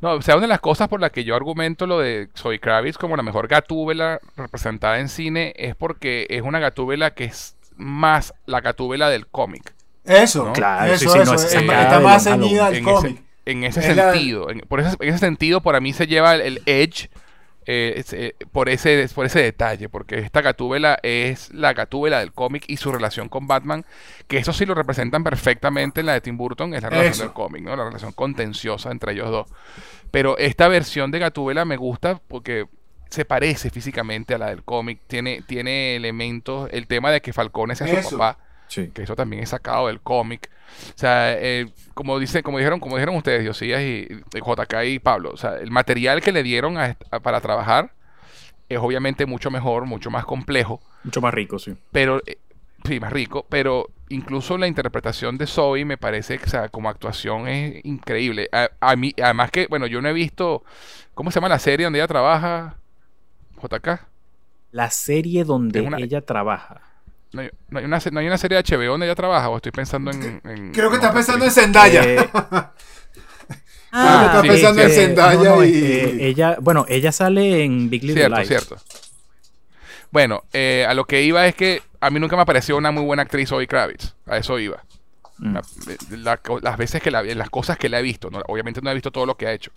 [0.00, 2.58] No, o sea, una de las cosas por las que yo argumento lo de Soy
[2.58, 7.55] Kravitz como la mejor gatúbela representada en cine es porque es una gatúbela que es
[7.76, 9.74] más la catúbela del cómic.
[10.04, 13.22] Eso, claro, eso, eso, está más ceñida al cómic.
[13.44, 17.10] en ese sentido, en, por ese, en ese sentido, para mí se lleva el, edge
[17.68, 22.64] eh, eh, por, ese, por ese detalle, porque esta gatúbela es la gatúbela del cómic
[22.68, 23.84] y su relación con Batman,
[24.28, 27.34] que eso sí lo representan perfectamente en la de Tim Burton, es la relación del
[27.34, 27.74] cómic, ¿no?
[27.74, 29.48] la relación contenciosa entre ellos dos.
[30.12, 32.66] Pero esta versión de gatúbela me gusta porque
[33.16, 37.74] se parece físicamente a la del cómic, tiene, tiene elementos, el tema de que Falcone
[37.74, 38.38] sea su papá,
[38.68, 40.50] que eso también es sacado del cómic.
[40.90, 45.30] O sea, eh, como dice, como dijeron, como dijeron ustedes, Josías y, JK y Pablo,
[45.32, 46.76] o sea, el material que le dieron
[47.22, 47.92] para trabajar
[48.68, 50.82] es obviamente mucho mejor, mucho más complejo.
[51.02, 51.74] Mucho más rico, sí.
[51.92, 52.36] Pero, eh,
[52.84, 57.48] sí, más rico, pero incluso la interpretación de Zoe me parece, o sea, como actuación
[57.48, 58.50] es increíble.
[58.52, 60.64] A, mí, además que, bueno, yo no he visto,
[61.14, 62.76] ¿cómo se llama la serie donde ella trabaja?
[63.62, 64.00] JK.
[64.72, 66.80] La serie donde una- ella trabaja.
[67.32, 69.56] No hay, no hay una, no hay una serie de HBO donde ella trabaja o
[69.56, 70.40] estoy pensando en...
[70.44, 71.50] en- Creo que estás pensando en?
[71.50, 72.02] Zendaya.
[72.04, 72.28] Eh,
[73.98, 74.92] Ah, estás sí, pensando sí, en.
[74.94, 75.70] Zendaya no, no, y.
[75.74, 78.48] eh, ella, bueno, ella sale en Big Little Cierto, Lies.
[78.48, 78.76] cierto.
[80.10, 83.04] Bueno, eh, a lo que iba es que a mí nunca me pareció una muy
[83.04, 84.14] buena actriz Zoe Kravitz.
[84.26, 84.84] A eso iba.
[85.38, 85.54] Mm.
[85.54, 85.62] La-
[86.10, 88.42] la- las veces que la, las cosas que la he visto, ¿no?
[88.48, 89.70] obviamente no he visto todo lo que ha hecho.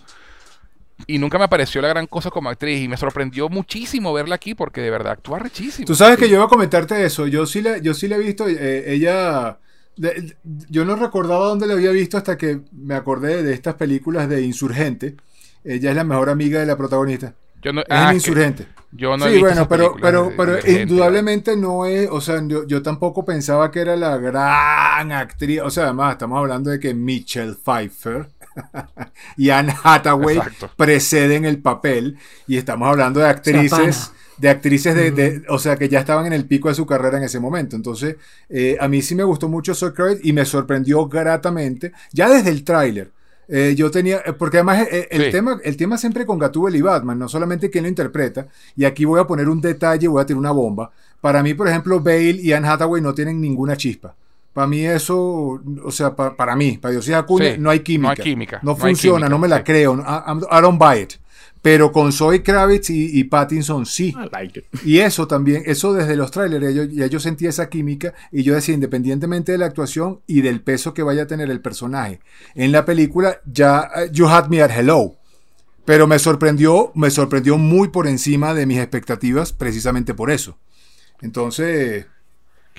[1.07, 4.53] Y nunca me pareció la gran cosa como actriz y me sorprendió muchísimo verla aquí
[4.53, 5.85] porque de verdad actúa rechísimo.
[5.87, 7.25] Tú sabes que yo iba a comentarte eso.
[7.27, 8.47] Yo sí la, yo sí la he visto.
[8.47, 9.57] eh, ella.
[9.97, 10.35] de-
[10.69, 14.41] yo no recordaba dónde la había visto hasta que me acordé de estas películas de
[14.43, 15.15] Insurgente.
[15.63, 17.33] Ella es la mejor amiga de la protagonista.
[17.61, 18.67] Yo no, Es ah, Insurgente.
[18.91, 22.81] Yo no sí, bueno, pero, pero, de- pero indudablemente no es, o sea, yo, yo
[22.81, 27.53] tampoco pensaba que era la gran actriz, o sea, además estamos hablando de que Michelle
[27.53, 28.29] Pfeiffer
[29.37, 30.71] y Anne Hathaway Exacto.
[30.75, 32.17] preceden el papel
[32.47, 36.33] y estamos hablando de actrices, de actrices de, de- o sea, que ya estaban en
[36.33, 37.75] el pico de su carrera en ese momento.
[37.75, 38.15] Entonces,
[38.49, 42.63] eh, a mí sí me gustó mucho Kravitz y me sorprendió gratamente, ya desde el
[42.63, 43.11] tráiler.
[43.51, 45.31] Eh, yo tenía, eh, porque además eh, el, Sí.
[45.31, 49.05] tema, el tema siempre con Gatúbel y Batman, no solamente quién lo interpreta, y aquí
[49.05, 50.91] voy a poner un detalle, voy a tirar una bomba.
[51.19, 54.13] Para mí, por ejemplo, Bale y Anne Hathaway no tienen ninguna chispa.
[54.53, 58.07] Para mí eso, o sea, pa- para mí, para Dios Acuña, Sí, no hay química.
[58.07, 59.63] no hay química, No funciona, química, no me la sí.
[59.63, 59.95] creo.
[59.95, 61.13] I, I don't buy it.
[61.61, 64.09] Pero con Zoe Kravitz y, y Pattinson sí.
[64.09, 64.65] I like it.
[64.85, 68.55] Y eso también, eso desde los trailers, yo, ya yo sentía esa química y yo
[68.55, 72.21] decía, independientemente de la actuación y del peso que vaya a tener el personaje
[72.55, 75.15] en la película, ya eh, You Had Me at Hello.
[75.83, 80.57] Pero me sorprendió, me sorprendió muy por encima de mis expectativas, precisamente por eso.
[81.21, 82.05] Entonces,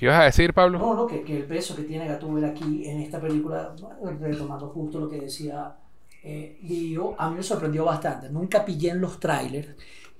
[0.00, 0.78] ¿Qué ibas a decir, Pablo?
[0.78, 3.74] No, no, que, que el peso que tiene Gatúbel aquí en esta película,
[4.18, 5.76] retomando justo lo que decía
[6.22, 8.28] eh, Guillo, a mí me sorprendió bastante.
[8.30, 9.68] Nunca pillé en los trailers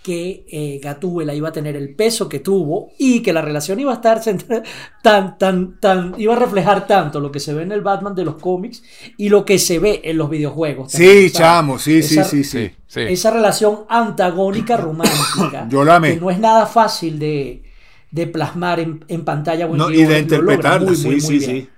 [0.02, 3.92] que eh, Gatúbela iba a tener el peso que tuvo y que la relación iba
[3.92, 4.20] a estar
[5.02, 8.24] tan, tan, tan, iba a reflejar tanto lo que se ve en el Batman de
[8.24, 8.82] los cómics
[9.18, 10.92] y lo que se ve en los videojuegos.
[10.92, 12.68] también, sí, chamo, sí, sí, Esa- sí, sí.
[12.68, 13.00] Sí, sí.
[13.08, 16.14] esa relación antagónica romántica Yo la amé.
[16.14, 17.62] que no es nada fácil de,
[18.10, 21.20] de plasmar en, en pantalla o en No, y de interpretarla, muy, sí, muy, muy
[21.20, 21.50] sí, bien.
[21.62, 21.68] sí.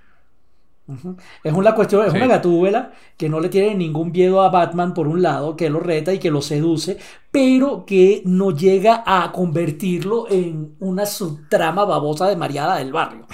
[1.43, 2.17] Es una cuestión, es Sí.
[2.17, 5.79] una gatúbela que no le tiene ningún miedo a Batman por un lado, que lo
[5.79, 6.97] reta y que lo seduce,
[7.33, 13.25] pero que no llega a convertirlo en una subtrama babosa de Mariada del barrio.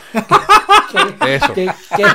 [1.19, 1.53] Que- Eso.
[1.53, 2.05] que- que-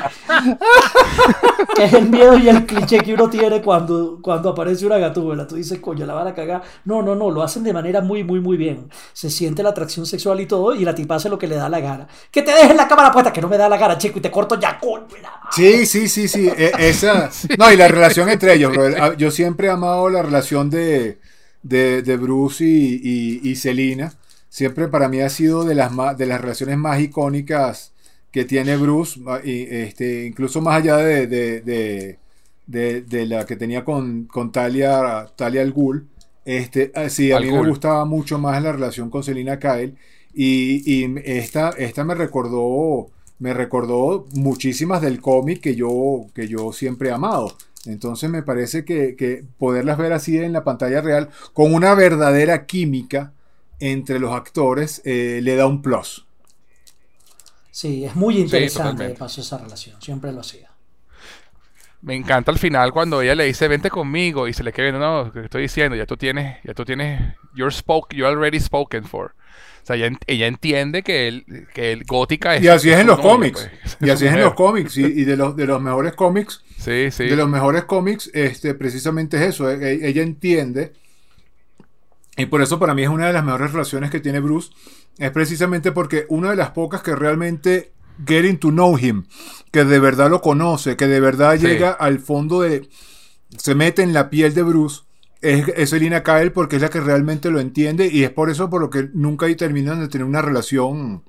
[1.76, 5.46] que es el miedo y el cliché que uno tiene cuando, cuando aparece una gatúbela.
[5.46, 6.62] Tú dices, coño, la van a cagar.
[6.86, 8.88] No, no, no, lo hacen de manera muy, muy, muy bien.
[9.12, 11.68] Se siente la atracción sexual y todo, y la tipa hace lo que le da
[11.68, 12.08] la gana.
[12.30, 14.30] Que te dejen la cámara puesta, que no me da la gana, chico, y te
[14.30, 15.04] corto ya, coño.
[15.50, 16.48] Sí, sí, sí, sí.
[16.48, 17.30] e- esa.
[17.58, 18.72] No, y la relación entre ellos.
[18.98, 21.20] Ah, Yo siempre he amado la relación de,
[21.64, 24.14] de, de Bruce y, y, y Selina.
[24.48, 27.92] Siempre para mí ha sido de las, más, de las relaciones más icónicas
[28.32, 31.60] que tiene Bruce, y, este, incluso más allá de, de,
[32.66, 36.06] de, de- la que tenía con, con Talia, Talia al Ghul.
[36.44, 37.60] Este, ah, sí, a Al mí Ghul.
[37.60, 39.94] me gustaba mucho más la relación con Selina Kyle.
[40.34, 46.72] Y, y esta, esta me recordó, me recordó muchísimas del cómic que yo, que yo
[46.72, 47.56] siempre he amado.
[47.86, 52.66] Entonces me parece que, que poderlas ver así en la pantalla real, con una verdadera
[52.66, 53.32] química
[53.80, 56.26] entre los actores, eh, le da un plus.
[57.70, 59.18] Sí, es muy interesante de totalmente.
[59.18, 60.70] paso esa relación, siempre lo hacía.
[62.02, 65.00] Me encanta al final cuando ella le dice vente conmigo y se le queda viendo,
[65.00, 69.04] no, que estoy diciendo, ya tú tienes, ya tú tienes, you're spoke, you're already spoken
[69.04, 69.34] for.
[69.84, 72.62] O sea, ella, ella entiende que el, que el gótica es.
[72.64, 73.70] Y así es en los novio, cómics.
[73.82, 74.96] pues, Y así es en los cómics.
[74.96, 77.24] Y, y de, los, de los mejores cómics, Sí, sí.
[77.26, 79.70] de los mejores cómics, este, precisamente es eso.
[79.70, 80.94] e- e- Ella entiende.
[82.36, 84.70] Y por eso para mí es una de las mejores relaciones que tiene Bruce.
[85.18, 87.92] Es precisamente porque una de las pocas que realmente
[88.26, 89.24] getting to know him,
[89.70, 91.66] que de verdad lo conoce, que de verdad Sí.
[91.66, 92.88] llega al fondo de...
[93.58, 95.02] Se mete en la piel de Bruce.
[95.44, 98.70] Es, es Selina Kyle porque es la que realmente lo entiende y es por eso
[98.70, 101.22] por lo que nunca terminan de tener una relación.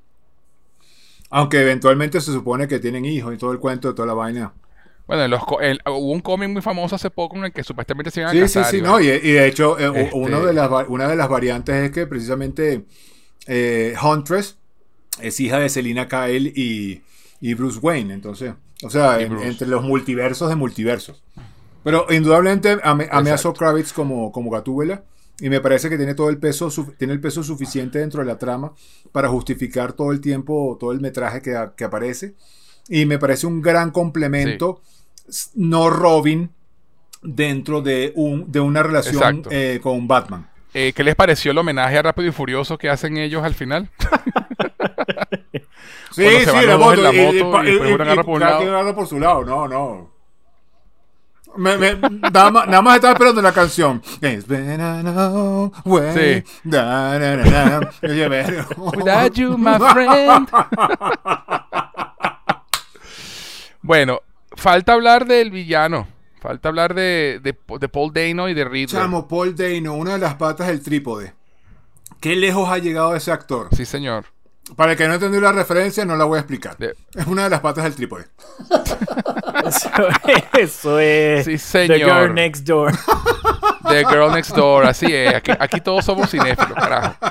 [1.30, 4.54] Aunque eventualmente se supone que tienen hijos y todo el cuento de toda la vaina.
[5.08, 8.22] Bueno, los el- hubo un cómic muy famoso hace poco en el que supuestamente se
[8.22, 8.72] iban a Sí, sí, casar.
[8.72, 11.08] sí, y no, bueno, y, y de hecho, eh, Este- uno de las, va- una
[11.08, 12.86] de las variantes es que precisamente
[13.48, 14.58] eh, Huntress
[15.22, 17.04] es hija de Selina Kyle y,
[17.42, 21.22] y Bruce Wayne, entonces, o sea, en- entre los multiversos de multiversos.
[21.86, 25.04] Pero indudablemente amé, amé a Kravitz como, como Gatúbela
[25.40, 28.26] y me parece que tiene todo el peso, su- tiene el peso suficiente dentro de
[28.28, 28.74] la trama
[29.12, 32.34] para justificar todo el tiempo, todo el metraje que, que aparece.
[32.90, 34.82] Y me parece un gran complemento,
[35.54, 36.50] no Robin,
[37.22, 39.22] dentro de, un, de una relación
[39.52, 40.50] eh, con Batman.
[40.74, 43.90] Eh, ¿Qué les pareció el homenaje a Rápido y Furioso que hacen ellos al final?
[46.12, 47.02] Sí, sí, la moto.
[47.12, 47.78] y- y- y y-
[48.96, 49.44] por su lado.
[49.44, 50.15] No, no.
[51.58, 51.96] Me- me-
[52.32, 54.02] nada, más, nada más estaba esperando la canción.
[54.22, 56.44] It's been a long way.
[56.44, 56.52] Sí.
[56.64, 57.92] Da, da, da, da.
[58.14, 60.50] Y yo, "Ver- Without you, my friend.
[63.82, 64.20] bueno,
[64.56, 66.08] falta hablar del villano.
[66.42, 69.02] Falta hablar de, de, de Paul Dano y de Riddler.
[69.02, 71.34] Chamo, Paul Dano, una de las patas del trípode.
[72.20, 73.70] ¿Qué lejos ha llegado ese actor?
[73.76, 74.26] Sí, señor.
[74.76, 76.76] Para el que no entendió la referencia, no la voy a explicar.
[76.78, 78.26] De- Es una de las patas del trípode.
[79.66, 79.90] Eso,
[80.60, 82.00] eso es Sí, The señor.
[82.24, 82.92] Girl Next Door.
[83.90, 85.34] The Girl Next Door, así es.
[85.36, 87.16] Aquí, aquí todos somos cinéfilos, carajo.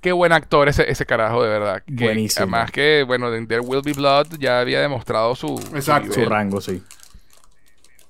[0.00, 1.82] Qué buen actor ese, ese carajo, de verdad.
[1.86, 2.44] Que, Buenísimo.
[2.44, 6.12] Además que, bueno, en There Will Be Blood ya había demostrado su, su Exacto.
[6.12, 6.30] Su nivel.
[6.30, 6.82] rango, sí.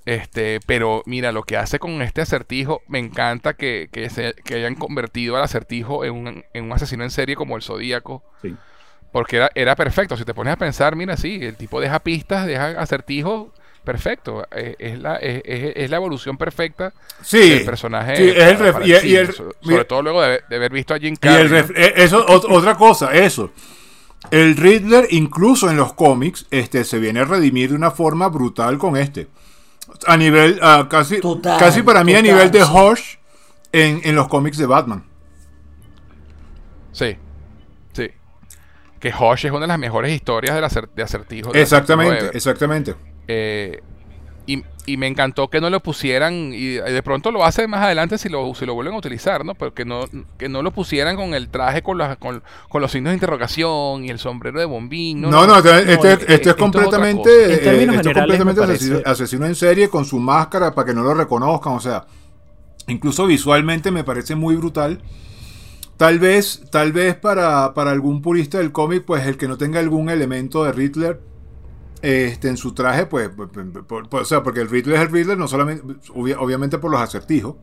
[0.06, 4.54] Este, pero mira, lo que hace con este acertijo, me encanta que, que, se, que
[4.54, 8.22] hayan convertido al acertijo en un, en un asesino en serie como el Zodíaco.
[8.42, 8.54] sí.
[9.12, 10.16] Porque era, era perfecto.
[10.16, 13.48] Si te pones a pensar, mira, sí, el tipo deja pistas, deja acertijos,
[13.82, 14.46] perfecto.
[14.52, 17.50] Eh, es, la, es, es- la evolución perfecta Sí.
[17.50, 18.14] del personaje.
[18.14, 20.40] Sí, es el para- ref- para y- el y el- mira- sobre todo luego de,
[20.48, 21.42] de haber visto a Jim Y Carrey.
[21.42, 23.50] el ref- eh, eso, ot- otra cosa, eso.
[24.30, 28.78] El Riddler, incluso en los cómics, este, se viene a redimir de una forma brutal
[28.78, 29.26] con este.
[30.06, 30.58] A nivel,
[30.88, 32.70] casi, Total, casi para mí a nivel de sí.
[32.72, 33.02] Hush
[33.72, 35.04] en, en los cómics de Batman.
[36.92, 37.16] Sí,
[37.92, 38.08] sí.
[38.98, 41.52] Que Hosh es una de las mejores historias del acer- de acertijo.
[41.52, 42.94] del Exactamente, acertijo exactamente.
[43.28, 43.82] Eh,
[44.54, 48.18] y, y me encantó que no lo pusieran, y de pronto lo hace más adelante
[48.18, 49.54] si lo, si lo vuelven a utilizar, ¿no?
[49.54, 50.04] Pero que no,
[50.38, 54.04] que no lo pusieran con el traje con, las- con, con los signos de interrogación
[54.04, 55.20] y el sombrero de bombín.
[55.20, 57.44] No, no, este, no, este- eh, este eh, es esto otra completamente.
[57.44, 61.14] En eh, es generales, completamente asesino en serie con su máscara para que no lo
[61.14, 61.74] reconozcan.
[61.74, 62.06] O sea,
[62.88, 65.00] incluso visualmente me parece muy brutal.
[65.96, 69.80] Tal vez, tal vez para, para algún purista del cómic, pues el que no tenga
[69.80, 71.20] algún elemento de Riddler
[72.02, 73.48] este, en su traje, pues, pues,
[73.86, 75.82] por- por- o sea, porque el Riddler es el Riddler, no solamente,
[76.14, 77.56] obvia- obviamente por los acertijos.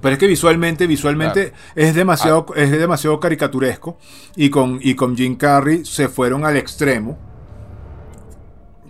[0.00, 2.52] Pero es que visualmente, visualmente es demasiado, Ah.
[2.60, 3.98] es demasiado caricaturesco.
[4.36, 7.18] Y con, y con Jim Carrey se fueron al extremo.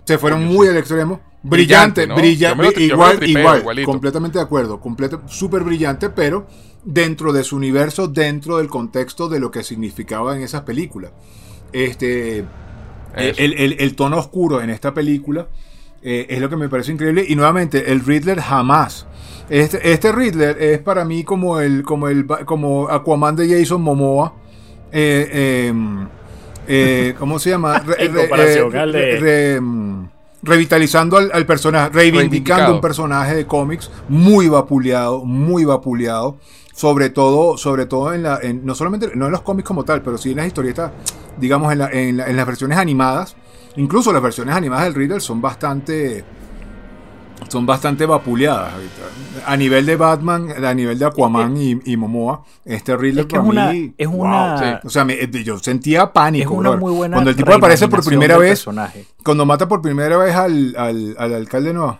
[0.05, 1.19] Se fueron muy al extremo.
[1.41, 3.85] Brillante, Brillante, igual, tripeo, igual, igualito.
[3.89, 6.47] completamente de acuerdo, completo, súper brillante, pero
[6.83, 11.11] dentro de su universo, dentro del contexto de lo que significaba en esas películas.
[11.71, 12.43] Este.
[13.15, 15.47] El, el- el tono oscuro en esta película
[16.01, 17.25] eh, es lo que me parece increíble.
[17.27, 19.05] Y nuevamente, el Riddler jamás.
[19.49, 24.33] Este, este Riddler es para mí como el, como el como Aquaman de Jason Momoa.
[24.91, 26.07] Eh, em,
[26.67, 27.79] eh, ¿Cómo se llama?
[27.85, 30.07] Re- En re- comparación eh, al de- re- re- em,
[30.41, 36.37] revitalizando al, al personaje, reivindicando un personaje de cómics muy vapuleado, muy vapuleado.
[36.73, 40.01] Sobre todo, sobre todo en la, en- no solamente, no en los cómics como tal,
[40.01, 40.91] pero sí en las historietas,
[41.37, 43.35] digamos, en, la- en la- en las versiones animadas.
[43.75, 46.23] Incluso las versiones animadas del Riddler son bastante,
[47.47, 48.73] son bastante vapuleadas.
[48.73, 48.93] ahorita.
[49.45, 53.35] A nivel de Batman, a nivel de Aquaman y, y Momoa, este Riddler Es que
[53.37, 54.19] es para una- mí, es wow.
[54.21, 56.53] una- O sea, me- eh, yo sentía pánico.
[56.53, 59.05] Es una muy buena Cuando el tipo aparece por primera vez, personaje.
[59.23, 61.99] cuando mata por primera vez al, al, al alcalde nuevo.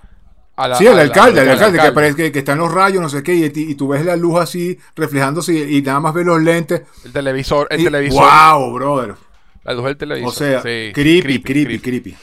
[0.57, 2.57] La- Sí, el a la- alcalde, el al alcalde, que aparece que, que está en
[2.57, 6.01] los rayos, no sé qué, y, tú ves la luz así reflejándose y, y nada
[6.01, 6.81] más ves los lentes.
[7.05, 8.23] El televisor, el y- televisor.
[8.53, 9.15] ¡Wow, brother!
[9.63, 10.29] La luz del televisor.
[10.29, 12.15] O sea, sí, creepy, creepy, creepy,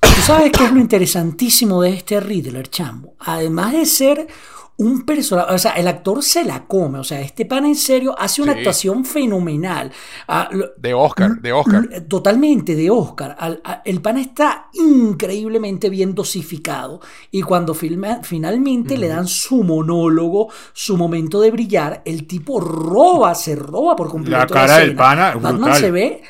[0.00, 3.14] ¿Tú sabes qué es lo interesantísimo de este Riddler, chamo?
[3.20, 4.26] Además de ser
[4.80, 8.14] un personaje, o sea, el actor se la come, o sea, este pan en serio
[8.16, 8.58] hace una Sí.
[8.58, 9.90] actuación fenomenal.
[10.28, 11.88] Ah, lo- De Oscar, de Oscar.
[11.90, 13.34] L- Totalmente de Oscar.
[13.40, 17.00] Al- a- el pan está increíblemente bien dosificado
[17.32, 23.34] y cuando filma- finalmente le dan su monólogo, su momento de brillar, el tipo roba,
[23.34, 24.38] se roba por completo.
[24.38, 25.80] La cara del pana, Batman brutal.
[25.80, 26.22] se ve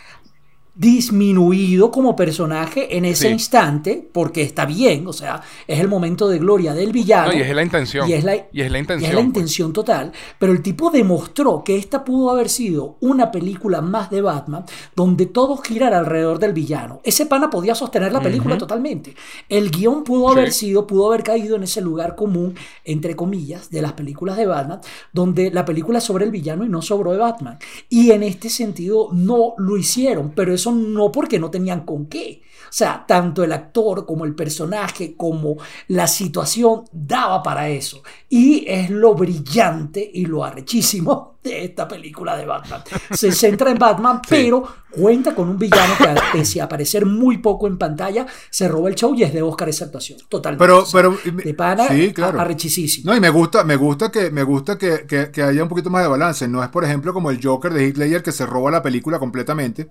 [0.78, 3.32] disminuido como personaje en ese Sí.
[3.32, 7.32] instante porque está bien, o sea, es el momento de gloria del villano.
[7.32, 8.08] No, y es la intención.
[8.08, 9.26] Y es la, Y es la intención, y es la pues.
[9.26, 10.12] intención total.
[10.38, 14.64] Pero el tipo demostró que esta pudo haber sido una película más de Batman
[14.94, 17.00] donde todo girara alrededor del villano.
[17.02, 19.14] Ese pana podía sostener la película totalmente.
[19.48, 20.66] El guion pudo haber Sí.
[20.68, 24.80] sido, pudo haber caído en ese lugar común, entre comillas, de las películas de Batman,
[25.12, 27.58] donde la película sobre el villano y no sobre Batman.
[27.88, 32.06] Y en este sentido no lo hicieron, pero eso eso no porque no tenían con
[32.06, 32.42] qué.
[32.68, 35.56] O sea, tanto el actor como el personaje, como
[35.88, 38.02] la situación daba para eso.
[38.28, 42.82] Y es lo brillante y lo arrechísimo de esta película de Batman.
[43.12, 47.66] Se centra en Batman, pero cuenta con un villano que, pese a aparecer muy poco
[47.66, 50.18] en pantalla, se roba el show y es de Oscar esa actuación.
[50.28, 50.62] Totalmente.
[50.62, 52.38] Pero, pero, de pana, sí, claro.
[52.38, 53.10] arrechísimo.
[53.10, 55.88] No, y me gusta, me gusta que, me gusta que, que, que haya un poquito
[55.88, 56.46] más de balance.
[56.48, 59.18] No es, por ejemplo, como el Joker de Heath Ledger que se roba la película
[59.18, 59.90] completamente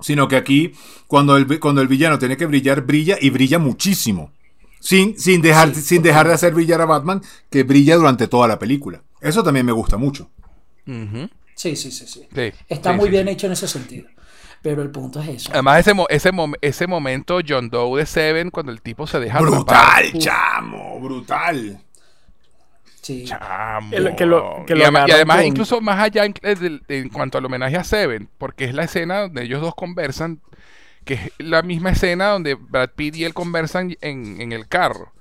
[0.00, 0.72] sino que aquí
[1.06, 4.32] cuando el, cuando el villano tiene que brillar, brilla y brilla muchísimo.
[4.80, 8.46] Sin, sin, dejar, Sí, sin dejar de hacer brillar a Batman, que brilla durante toda
[8.48, 9.02] la película.
[9.20, 10.28] Eso también me gusta mucho.
[11.54, 12.28] Sí, sí, sí, sí.
[12.34, 13.32] Sí, Está sí, muy sí, bien sí.
[13.32, 14.08] hecho en ese sentido.
[14.62, 15.52] Pero el punto es eso.
[15.52, 19.20] Además, ese, mo- ese, mom- ese momento John Doe de Seven, cuando el tipo se
[19.20, 20.12] deja Brutal, atrapar.
[20.18, 21.80] chamo, brutal.
[23.04, 23.24] Sí.
[23.26, 23.90] Chamo.
[23.90, 26.34] Que lo- que lo- que y, además, y agarran además con- incluso más allá en,
[26.42, 30.40] en- en cuanto al homenaje a Seven, porque es la escena donde ellos dos conversan,
[31.04, 35.12] que es la misma escena donde Brad Pitt y él conversan en, en el carro,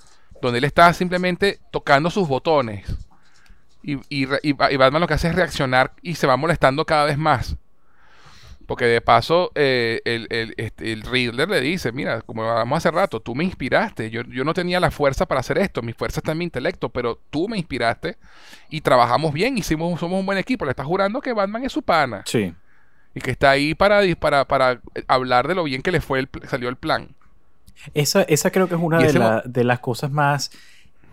[0.41, 2.85] donde él está simplemente tocando sus botones.
[3.83, 7.17] Y, y, y Batman lo que hace es reaccionar y se va molestando cada vez
[7.17, 7.57] más.
[8.65, 12.91] Porque de paso, eh, el, el, este, el Riddler le dice, mira, como hablamos hace
[12.91, 16.21] rato, tú me inspiraste, yo, yo no tenía la fuerza para hacer esto, mi fuerza
[16.21, 18.15] está en mi intelecto, pero tú me inspiraste
[18.69, 21.81] y trabajamos bien, hicimos, somos un buen equipo, le estás jurando que Batman es su
[21.81, 22.53] pana Sí.
[23.13, 26.29] y que está ahí para, para, para hablar de lo bien que le fue el,
[26.49, 27.09] salió el plan.
[27.93, 30.51] Esa, esa creo que es una de, la- de las cosas más,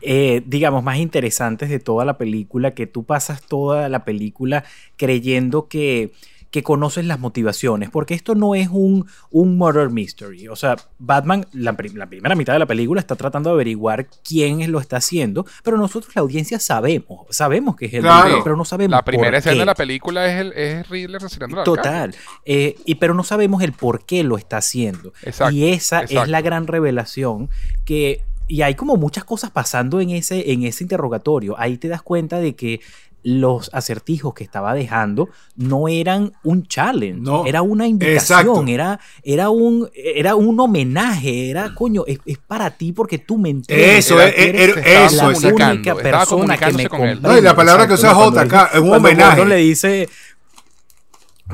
[0.02, 4.62] eh, digamos, más interesantes de toda la película, que tú pasas toda la película
[4.96, 6.12] creyendo que,
[6.50, 10.48] que conoces las motivaciones, porque esto no es un, un murder mystery.
[10.48, 14.72] O sea, Batman, la, la primera mitad de la película está tratando de averiguar quién
[14.72, 18.24] lo está haciendo, pero nosotros, la audiencia, sabemos, sabemos que es el Claro.
[18.24, 19.58] Riddler, pero no sabemos La primera por escena qué.
[19.60, 21.62] de la película es el es Riddler asesinando.
[21.62, 22.14] Total.
[22.44, 25.12] Eh, y, pero no sabemos el por qué lo está haciendo.
[25.22, 27.48] Exacto, y esa es la gran revelación
[27.84, 28.22] que...
[28.48, 31.54] Y hay como muchas cosas pasando en ese, en ese interrogatorio.
[31.56, 32.80] Ahí te das cuenta de que
[33.22, 38.06] los acertijos que estaba dejando no eran un challenge, No, era una exacto.
[38.06, 43.36] invitación, era, era, un, era un homenaje, era, coño, es, es para ti porque tú
[43.38, 43.98] me entiendes.
[44.06, 45.64] Eso, Era- eh, eh, era- eh, eso, la exacto.
[45.66, 47.16] única persona que me con él.
[47.16, 47.28] comprende.
[47.28, 49.44] No, y la palabra que usa J acá, es un homenaje.
[49.44, 50.08] Le dice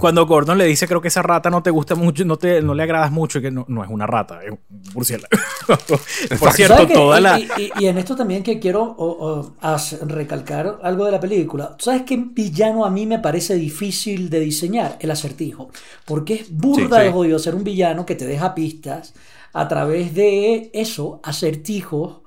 [0.00, 2.74] cuando Gordon le dice creo que esa rata no te gusta mucho, no te no
[2.74, 4.58] le agradas mucho, que no, no es una rata, es un
[4.94, 5.28] murciélago.
[6.38, 9.54] Por cierto, toda y, la y- y- y en esto también que quiero o- o,
[9.60, 11.76] as- recalcar algo de la película.
[11.76, 14.96] ¿Tú ¿Sabes qué villano a mí me parece difícil de diseñar?
[15.00, 15.70] El acertijo.
[16.04, 17.12] Porque es burda Sí, de sí.
[17.12, 19.14] jodido ser un villano que te deja pistas
[19.52, 22.18] a través de eso, acertijos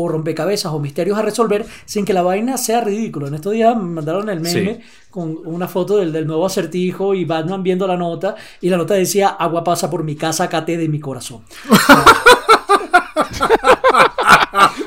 [0.00, 3.26] o rompecabezas o misterios a resolver sin que la vaina sea ridículo.
[3.26, 4.80] En estos días me mandaron el meme Sí.
[5.10, 8.94] con una foto del, del nuevo acertijo y Batman viendo la nota y la nota
[8.94, 11.42] decía agua pasa por mi casa, cate de mi corazón.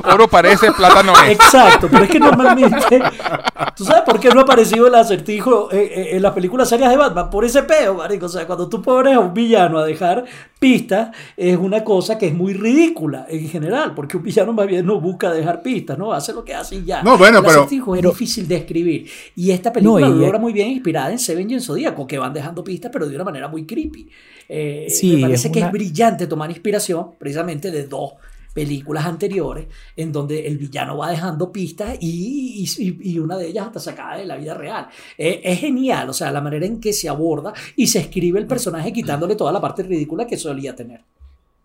[0.04, 1.32] Oro parece, plata no es.
[1.32, 3.02] Exacto, pero es que normalmente.
[3.76, 6.90] ¿Tú sabes por qué no ha aparecido el acertijo eh, eh, en las películas serias
[6.90, 7.30] de Batman?
[7.30, 8.26] Por ese peo, marico.
[8.26, 10.26] O sea, cuando tú pones a un villano a dejar
[10.60, 14.86] pistas, es una cosa que es muy ridícula en general, porque un villano más bien
[14.86, 16.12] no busca dejar pistas, ¿no?
[16.14, 17.02] Hace lo que hace y ya.
[17.04, 19.10] No, bueno, el pero- acertijo es difícil de escribir.
[19.36, 22.06] Y esta película No, y- lo logra muy bien inspirada en Seven y en Zodíaco,
[22.08, 24.10] que van dejando pistas, pero de una manera muy creepy.
[24.50, 28.14] Eh, Sí, me parece es que una- es brillante tomar inspiración precisamente de dos
[28.54, 32.66] películas anteriores en donde el villano va dejando pistas y,
[33.02, 34.88] y- una de ellas hasta sacada de la vida real.
[35.18, 38.48] Eh, es genial, o sea, la manera en que se aborda y se escribe el
[38.48, 41.02] personaje quitándole toda la parte ridícula que solía tener.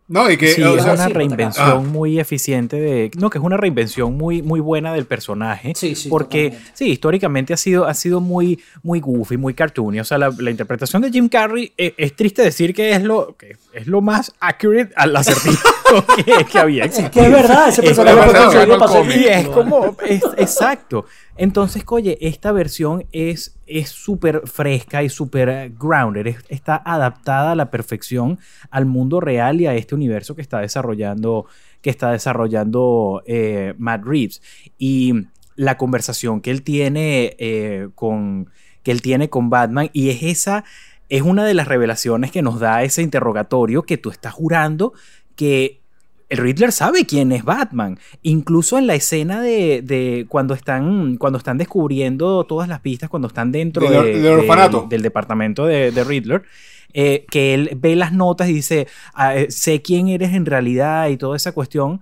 [0.09, 1.75] No, y que, Sí, o es sea, una sí, reinvención Ah.
[1.81, 3.11] muy eficiente de.
[3.19, 5.73] No, que es una reinvención muy, muy buena del personaje.
[5.75, 6.73] Sí, sí, Porque, totalmente.
[6.75, 9.99] sí, históricamente ha sido, ha sido muy, muy goofy, muy cartoony.
[9.99, 13.35] O sea, la, la interpretación de Jim Carrey eh, es, triste decir que es lo,
[13.37, 15.69] que es lo más accurate al acertijo
[16.25, 17.11] que, que había Es existido.
[17.11, 21.07] que es verdad, ese Es personaje verdad, fue ganó para y es como, es- exacto.
[21.39, 26.27] Entonces, oye, esta versión es es súper fresca y súper grounded.
[26.29, 28.39] Es- está adaptada a la perfección
[28.71, 31.47] al mundo real y a este universo que está desarrollando,
[31.83, 34.41] que está desarrollando eh, Matt Reeves.
[34.79, 35.15] Y
[35.57, 38.51] la conversación que él tiene eh, con
[38.83, 40.65] que él tiene con Batman y es esa
[41.09, 44.93] es una de las revelaciones que nos da ese interrogatorio que tú estás jurando
[45.35, 45.81] que
[46.29, 47.99] el Riddler sabe quién es Batman.
[48.23, 53.29] Incluso en la escena de, de cuando, están, cuando están descubriendo todas las pistas, cuando
[53.29, 54.87] están dentro Del- de- del de- orfanato.
[54.89, 56.43] del departamento de, de Riddler,
[56.93, 61.09] eh, que él ve las notas y dice, "Ah, eh, sé quién eres en realidad
[61.09, 62.01] y toda esa cuestión.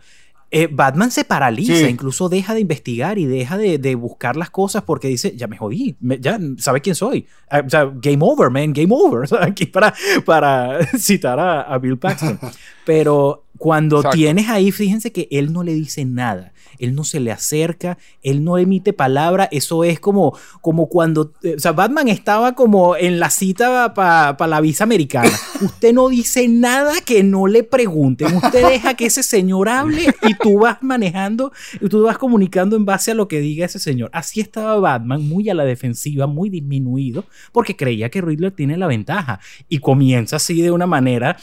[0.56, 1.85] Eh, Batman se paraliza, Sí.
[1.86, 5.56] incluso deja de investigar y deja de, de buscar las cosas porque dice, ya me
[5.59, 7.26] jodí, me- ya sabe quién soy.
[7.51, 9.28] Ah, o sea, game over, man, game over.
[9.43, 9.93] Aquí para,
[10.24, 12.39] para citar a, a Bill Paxton.
[12.86, 14.16] Pero cuando Exacto.
[14.16, 16.52] tienes ahí, fíjense que él no le dice nada.
[16.78, 19.48] Él no se le acerca, él no emite palabra.
[19.50, 21.32] Eso es como, como cuando.
[21.42, 25.30] eh, O sea, Batman estaba como en la cita para la visa americana.
[25.60, 28.36] Usted no dice nada que no le pregunten.
[28.36, 32.84] Usted deja que ese señor hable y tú vas manejando y tú vas comunicando en
[32.84, 34.10] base a lo que diga ese señor.
[34.12, 38.86] Así estaba Batman, muy a la defensiva, muy disminuido, porque creía que Riddler tiene la
[38.86, 39.40] ventaja.
[39.68, 41.36] Y comienza así de una manera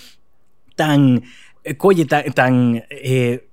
[0.75, 1.23] tan,
[1.63, 3.47] eh, oye, tan, tan, eh,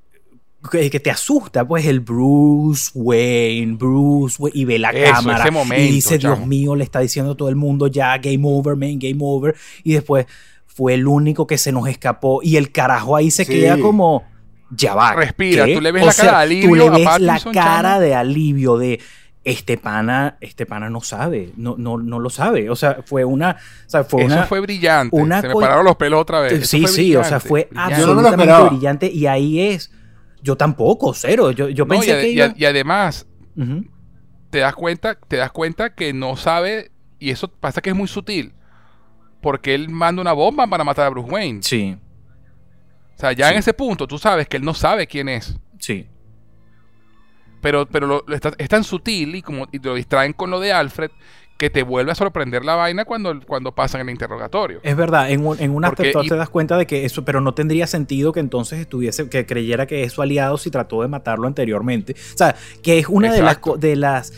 [0.70, 5.50] que que te asusta, pues el Bruce Wayne, Bruce Wayne, y ve la Eso, cámara
[5.50, 8.76] momento, y dice, Dios mío, le está diciendo a todo el mundo ya, game over,
[8.76, 9.54] man, game over,
[9.84, 10.26] y después
[10.66, 13.52] fue el único que se nos escapó y el carajo ahí se Sí.
[13.52, 14.24] queda como,
[14.70, 15.14] ya va.
[15.14, 15.74] Respira, ¿qué?
[15.74, 17.88] tú le ves O la sea, cara de alivio Tú le a ves la cara
[17.90, 18.00] chamo.
[18.00, 19.00] de alivio de
[19.44, 22.68] este pana, este pana no sabe, no, no, no lo sabe.
[22.68, 23.52] O sea, fue una,
[23.86, 25.16] o sea, fue Eso una, fue brillante.
[25.16, 26.68] una Se me pararon los pelos otra vez.
[26.68, 27.96] Sí, sí, o sea, fue brillante.
[28.04, 29.90] No absolutamente brillante y ahí es.
[30.42, 31.50] Yo tampoco, cero.
[31.50, 33.26] Yo, yo No, pensé y, que y a- iba- y además,
[34.50, 38.08] te das cuenta, te das cuenta que no sabe, y eso pasa que es muy
[38.08, 38.52] sutil,
[39.42, 41.62] porque él manda una bomba para matar a Bruce Wayne.
[41.62, 41.96] Sí,
[43.16, 43.52] O sea, ya Sí.
[43.54, 45.58] en ese punto tú sabes que él no sabe quién es.
[45.78, 46.06] sí.
[47.60, 50.48] Pero, pero lo- lo está- es tan sutil y como y te lo distraen con
[50.50, 51.10] lo de Alfred
[51.58, 54.78] que te vuelve a sorprender la vaina cuando, cuando pasan el interrogatorio.
[54.84, 57.40] Es verdad, en un, en un Porque- y- te das cuenta de que eso, pero
[57.40, 61.08] no tendría sentido que entonces estuviese, que creyera que es su aliado si trató de
[61.08, 62.12] matarlo anteriormente.
[62.34, 64.32] O sea, que es una de las, de las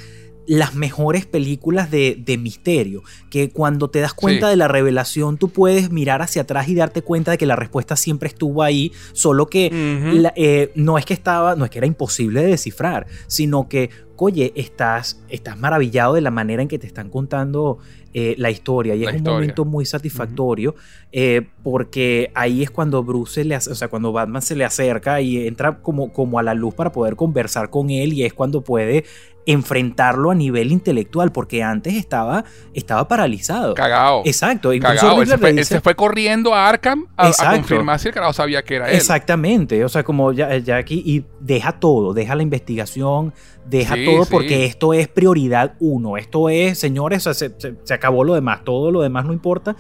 [0.53, 4.51] las mejores películas de, de misterio, que cuando te das cuenta Sí.
[4.51, 7.95] de la revelación tú puedes mirar hacia atrás y darte cuenta de que la respuesta
[7.95, 9.71] siempre estuvo ahí, solo que
[10.13, 13.91] la- eh, no es que estaba, no es que era imposible de descifrar, sino que,
[14.17, 17.79] oye, estás, estás maravillado de la manera en que te están contando
[18.13, 20.75] eh, la historia y La es un momento muy satisfactorio
[21.13, 25.21] eh, porque ahí es cuando Bruce se le, o sea, cuando Batman se le acerca
[25.21, 28.63] y entra como, como a la luz para poder conversar con él y es cuando
[28.63, 29.05] puede
[29.47, 33.75] enfrentarlo a nivel intelectual porque antes estaba, estaba paralizado.
[33.75, 34.23] Cagao.
[34.25, 35.21] Exacto, Cagao.
[35.23, 38.15] Él se, fue, le él dice- se fue corriendo a Arkham a, confirmar si el
[38.15, 38.97] carajo sabía que era él.
[38.97, 43.33] Exactamente, o sea, como ya, ya aquí, y deja todo, deja la investigación,
[43.67, 44.31] deja Sí, todo sí.
[44.31, 48.35] porque esto es prioridad uno, esto es, señores, o sea, se, se- se acabó lo
[48.35, 49.75] demás, todo lo demás no importa,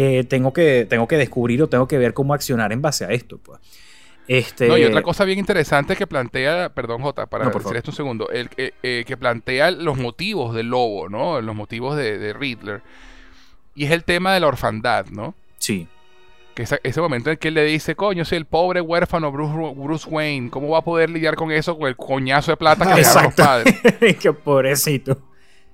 [0.00, 3.08] eh, tengo, que, tengo que descubrir o tengo que ver cómo accionar en base a
[3.08, 3.36] esto.
[3.38, 3.58] Pues.
[4.28, 7.78] Este, No, y otra cosa bien interesante que plantea, perdón Jota, para No, por decir
[7.78, 11.40] esto un segundo, el, que- eh, que plantea los motivos del lobo, ¿no?
[11.40, 12.80] Los motivos de, de Riddler.
[13.74, 15.34] Y es el tema de la orfandad, ¿no?
[15.58, 15.88] Sí,
[16.54, 19.74] Que ese, ese momento en que él le dice, coño, si el pobre huérfano Bruce,
[19.76, 22.90] Bruce Wayne, ¿cómo va a poder lidiar con eso con el coñazo de plata que
[22.94, 23.44] le dejaron los Exacto.
[23.90, 24.16] padres?
[24.20, 25.18] que pobrecito.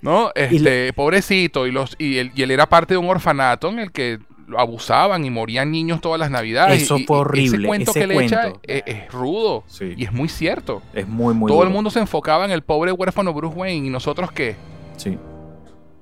[0.05, 0.31] ¿No?
[0.37, 3.79] Y Este, pobrecito, y, los, y, él, y él era parte de un orfanato en
[3.81, 6.83] el que lo abusaban y morían niños todas las navidades.
[6.83, 9.65] Eso y- fue y horrible, Ese cuento ese que le echa es, es rudo.
[9.67, 9.95] Sí.
[9.97, 10.83] Y es muy cierto.
[10.93, 13.91] Es muy, muy Todo el mundo se enfocaba en el pobre huérfano Bruce Wayne y
[13.91, 14.55] nosotros qué,
[14.97, 15.19] Sí,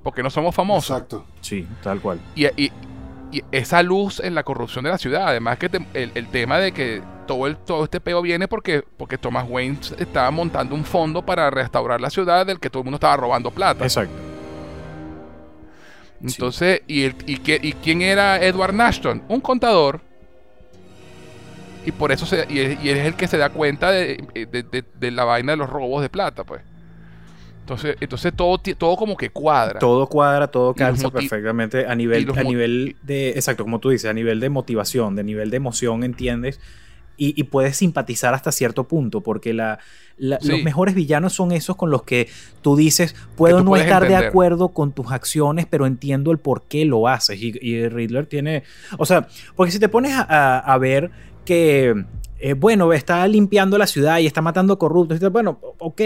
[0.02, 0.90] porque no somos famosos.
[0.96, 1.24] Exacto.
[1.40, 2.18] sí, tal cual.
[2.34, 2.72] Y, y-
[3.30, 6.58] y esa luz en la corrupción de la ciudad, además que te- el, el tema
[6.58, 10.84] de que todo, el, todo este peo viene porque, porque Thomas Wayne estaba montando un
[10.84, 13.84] fondo para restaurar la ciudad del que todo el mundo estaba robando plata.
[13.84, 14.14] Exacto.
[16.22, 19.22] Entonces, ¿y, el- y, qué- y quién era Edward Nashton?
[19.28, 20.00] Un contador.
[21.84, 24.22] Y por eso se, y, es, y él es el que se da cuenta de,
[24.34, 26.62] de- de- de la vaina de los robos de plata, pues.
[27.60, 29.78] Entonces, entonces todo, todo como que cuadra.
[29.80, 33.90] Todo cuadra, todo Y calza perfectamente a y nivel, a nivel de, exacto, como tú
[33.90, 36.60] dices, a nivel de motivación, de nivel de emoción, ¿entiendes?
[37.16, 39.78] Y, y puedes simpatizar hasta cierto punto, porque la,
[40.16, 40.48] la- Sí.
[40.48, 42.28] los mejores villanos son esos con los que
[42.62, 46.62] tú dices, puedo tú no estar de acuerdo con tus acciones, pero entiendo el por
[46.62, 47.40] qué lo haces.
[47.40, 48.62] Y, y Riddler tiene,
[48.98, 51.10] o sea, porque si te pones a, a- a ver
[51.44, 52.04] que,
[52.38, 56.00] eh, bueno, está limpiando la ciudad y está matando corruptos, bueno, ok,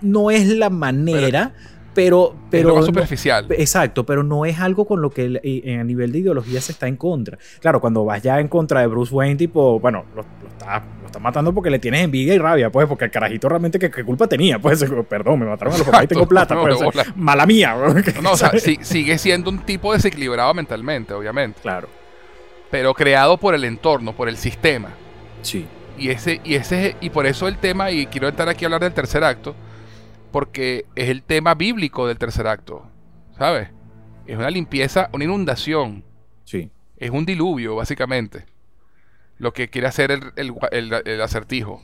[0.00, 1.75] no es la manera, pero...
[1.96, 3.46] pero lo más no- superficial.
[3.50, 6.86] Exacto, pero no es algo con lo que el- a nivel de ideología se está
[6.86, 7.38] en contra.
[7.60, 11.06] Claro, cuando vas ya en contra de Bruce Wayne, tipo, bueno, lo, lo está, lo
[11.06, 14.04] está matando porque le tienes envidia y rabia, pues, porque el carajito realmente, ¿qué, qué
[14.04, 14.58] culpa tenía?
[14.58, 17.46] Pues, perdón, me mataron a los papás y tengo plata, No, pues, o sea, mala
[17.46, 17.74] mía.
[18.22, 21.60] No, o sea, sigue siendo un tipo desequilibrado mentalmente, obviamente.
[21.62, 21.88] Claro,
[22.70, 24.90] Pero creado por el entorno, por el sistema.
[25.42, 25.66] sí,
[25.98, 28.82] Y ese, y ese, y por eso el tema, y quiero entrar aquí a hablar
[28.82, 29.54] del tercer acto,
[30.36, 32.86] porque es el tema bíblico del tercer acto.
[33.38, 33.70] ¿Sabes?
[34.26, 36.04] Es una limpieza, una inundación.
[36.44, 38.44] sí, Es un diluvio, básicamente.
[39.38, 41.80] Lo que quiere hacer el, el- el- el acertijo.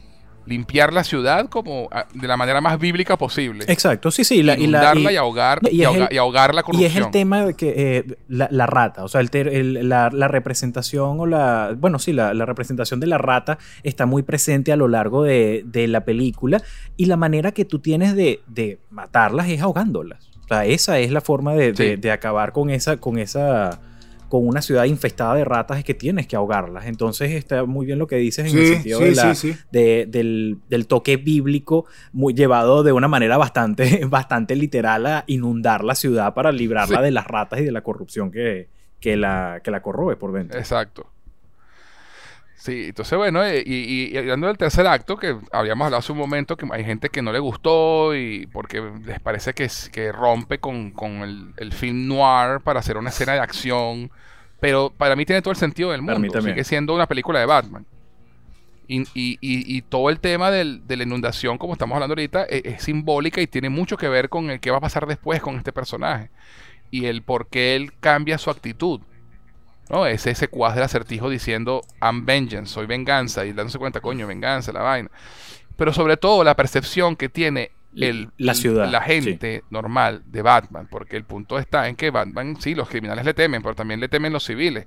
[0.47, 3.65] Limpiar la ciudad como ah, de la manera más bíblica posible.
[3.69, 4.43] Exacto, sí, sí.
[4.43, 6.91] La, y, la, y- y, ahogar, y el- ahogar la Y corrupción.
[6.91, 10.29] es el tema de que eh, la, la rata, o sea, el el- la, la
[10.29, 14.89] representación o la, bueno, sí, la, representación de la rata está muy presente a lo
[14.89, 16.63] largo de, de la película
[16.97, 20.29] y la manera que tú tienes de, de matarlas es ahogándolas.
[20.45, 21.97] O sea, esa es la forma de, de- Sí.
[21.97, 23.81] de acabar con esa, con esa,
[24.33, 26.87] con una ciudad infestada de ratas es que tienes que ahogarlas.
[26.87, 29.59] Entonces está muy bien lo que dices en el sentido sí, de la, sí, sí.
[29.71, 31.85] de- del, del toque bíblico
[32.15, 37.11] muy llevado de una manera bastante, bastante literal a inundar la ciudad para librarla de
[37.11, 38.69] las ratas y de la corrupción que,
[39.01, 40.59] que, la, que la corroe por dentro.
[40.59, 41.07] Exacto.
[42.63, 46.13] Sí, entonces bueno, eh, y, y- y hablando del tercer acto, que habíamos hablado hace
[46.13, 49.91] un momento, que hay gente que no le gustó y porque les parece que, es-
[49.91, 54.13] que rompe con, con el, el film noir para hacer una escena de acción,
[54.61, 57.41] pero para mí tiene todo el sentido del Para mí mundo, sigue siendo una película
[57.41, 57.85] de Batman.
[58.87, 59.07] Y,
[59.41, 63.41] y- todo el tema del- de la inundación, como estamos hablando ahorita, e- es, simbólica
[63.41, 66.31] y tiene mucho que ver con el qué va a pasar después con este personaje
[66.91, 69.01] y el por qué él cambia su actitud.
[69.91, 70.07] ¿No?
[70.07, 74.73] Es ese cuadro del acertijo diciendo I'm vengeance, soy venganza, y dándose cuenta, coño, venganza,
[74.73, 75.11] la vaina.
[75.77, 80.89] Pero sobre todo la percepción que tiene el, La ciudad, la gente normal de Batman,
[80.91, 84.09] porque el punto está en que Batman, sí, los criminales le temen, pero también le
[84.09, 84.87] temen los civiles,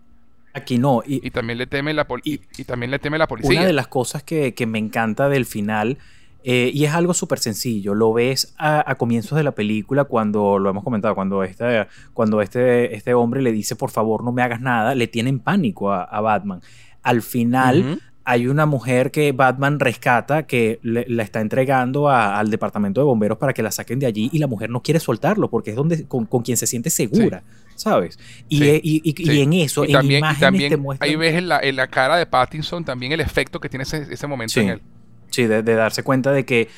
[0.56, 1.04] Aquí no.
[1.06, 3.60] Y, y también le teme la, y, y también le teme la policía.
[3.60, 5.98] Una de las cosas que, que me encanta del final,
[6.46, 10.60] eh, y es algo súper sencillo, lo ves a, a comienzos de la película cuando,
[10.60, 14.42] lo hemos comentado, cuando este, cuando este, este hombre le dice, por favor, no me
[14.44, 16.62] hagas nada, le tienen pánico a, a Batman.
[17.04, 18.00] Al final...
[18.28, 23.06] Hay una mujer que Batman rescata que le- la está entregando a- al departamento de
[23.06, 25.76] bomberos para que la saquen de allí y la mujer no quiere soltarlo porque es
[25.76, 27.44] donde con, con quien se siente segura,
[27.76, 28.18] ¿sabes?
[28.50, 28.64] Y, Sí.
[28.68, 29.02] eh, y-
[29.32, 31.08] y- en eso, en también, y imágenes también te muestran...
[31.08, 34.08] ahí ves en la, en la cara de Pattinson también el efecto que tiene ese,
[34.12, 34.62] ese momento Sí.
[34.62, 34.82] en él.
[35.30, 36.70] Sí, de, de darse cuenta de que,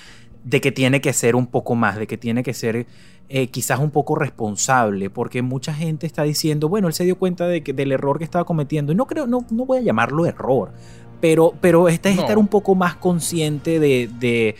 [0.43, 2.87] de que tiene que ser un poco más, de que tiene que ser
[3.29, 7.47] eh, quizás un poco responsable, porque mucha gente está diciendo, bueno, él se dio cuenta
[7.47, 10.25] de que, del error que estaba cometiendo, y no creo, no, no voy a llamarlo
[10.25, 10.71] error,
[11.19, 12.21] pero, pero este es No.
[12.21, 14.55] estar un poco más consciente de, de,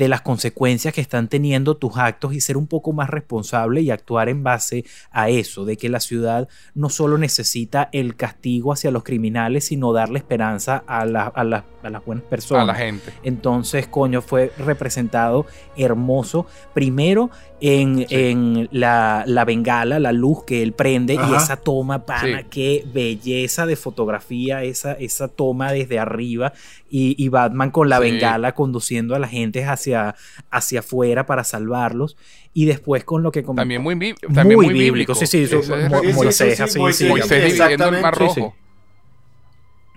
[0.00, 3.90] de las consecuencias que están teniendo tus actos y ser un poco más responsable y
[3.90, 8.90] actuar en base a eso, de que la ciudad no solo necesita el castigo hacia
[8.90, 12.62] los criminales, sino darle esperanza a, la- a las- a las buenas personas.
[12.64, 13.12] A la gente.
[13.22, 15.46] Entonces, coño, fue representado
[15.76, 16.46] hermoso.
[16.74, 18.06] Primero en, Sí.
[18.10, 22.46] en la, la bengala, la luz que él prende y esa toma, pana, Sí.
[22.50, 26.52] qué belleza de fotografía, esa, esa toma desde arriba
[26.90, 28.02] y, y Batman con la Sí.
[28.10, 32.16] bengala conduciendo a la gente hacia, hacia afuera para salvarlos.
[32.52, 35.68] Y después con lo que comentó- También muy, también Muy bíblico, sí, sí, eso- es-
[35.90, 38.12] mo- Sí, como sí, las sí, cejas, sí, sí, Moisés, sí, Moisés dividiendo el mar
[38.14, 38.56] exactamente, rojo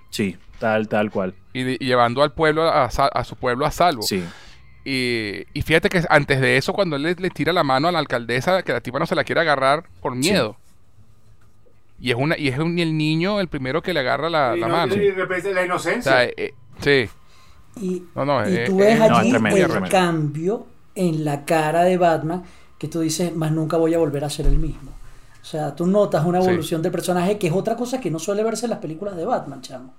[0.10, 1.34] Sí, tal, tal cual.
[1.54, 2.90] y, de- y llevando al pueblo a,
[3.24, 4.04] su pueblo a salvo.
[4.04, 4.24] Sí.
[4.86, 7.92] Y, y fíjate que antes de eso, cuando él le, le tira la mano a
[7.92, 10.58] la alcaldesa, que la tipa no se la quiere agarrar por miedo.
[12.00, 14.60] Y es una y es un- el niño el primero que le agarra la, Y
[14.60, 14.94] la no- mano.
[14.96, 16.12] y representa la O inocencia.
[16.12, 17.10] sea, eh, sí.
[17.82, 19.90] Y, No, no, y eh, tú ves eh, no, allí tremendo, el tremendo.
[19.90, 22.44] cambio en la cara de Batman
[22.78, 24.92] que tú dices, más nunca voy a volver a ser el mismo.
[25.42, 26.48] O sea, tú notas una Sí.
[26.48, 29.26] evolución del personaje que es otra cosa que no suele verse en las películas de
[29.26, 29.94] Batman, chamo.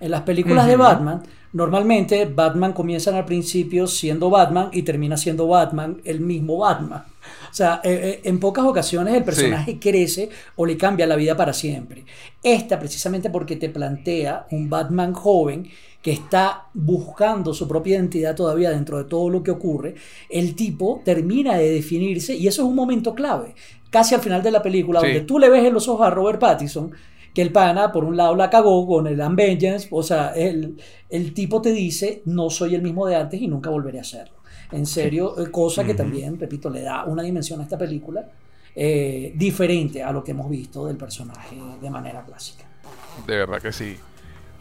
[0.00, 1.22] En las películas de Batman,
[1.52, 7.04] normalmente Batman comienza al principio siendo Batman y termina siendo Batman, el mismo Batman.
[7.50, 11.36] O sea, eh, eh, en pocas ocasiones el personaje crece o le cambia la vida
[11.36, 12.04] para siempre.
[12.42, 15.68] Esta precisamente porque te plantea un Batman joven
[16.02, 19.94] que está buscando su propia identidad todavía dentro de todo lo que ocurre,
[20.28, 23.54] el tipo termina de definirse y eso es un momento clave.
[23.88, 25.06] Casi al final de la película, Sí.
[25.06, 26.90] donde tú le ves en los ojos a Robert Pattinson,
[27.32, 30.76] que el pana, por un lado, la cagó con el Unvengeance, o sea, el,
[31.08, 34.34] el tipo te dice, no soy el mismo de antes y nunca volveré a serlo.
[34.72, 38.26] En serio, eh, cosa que también, repito, le da una dimensión a esta película
[38.74, 42.64] eh, diferente a lo que hemos visto del personaje de manera clásica.
[43.26, 43.96] De verdad que sí.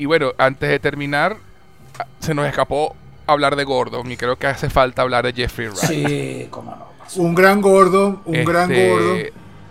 [0.02, 1.38] Y bueno, antes de terminar,
[2.22, 2.96] se nos escapó
[3.28, 6.08] hablar de Gordon y creo que hace falta hablar de Jeffrey Wright.
[6.08, 7.22] Sí, cómo no.
[7.22, 9.16] Un gran gordo, un gran Este, gordo.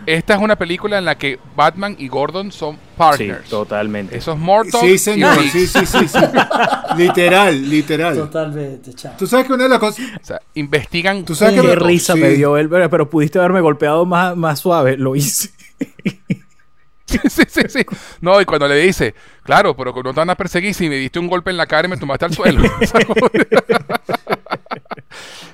[0.07, 3.48] Esta es una película en la que Batman y Gordon son Sí, partners.
[3.48, 4.19] totalmente.
[4.19, 6.19] Eso es Morton Sí, señor, y sí, sí, sí, sí.
[6.97, 8.15] literal, literal.
[8.15, 9.15] Totalmente, chao.
[9.19, 10.07] Tú sabes que una de las cosas...
[10.23, 11.24] O sea, investigan.
[11.24, 11.66] Tú sabes que...
[11.66, 12.20] Qué risa sí.
[12.20, 14.97] me dio él, pero, pero pudiste haberme golpeado más, más suave.
[14.97, 15.51] Lo hice.
[17.28, 17.85] sí, sí, sí.
[18.20, 21.19] No, y cuando le dice, claro, pero no te van a perseguir si me diste
[21.19, 22.62] un golpe en la cara y me tomaste al suelo.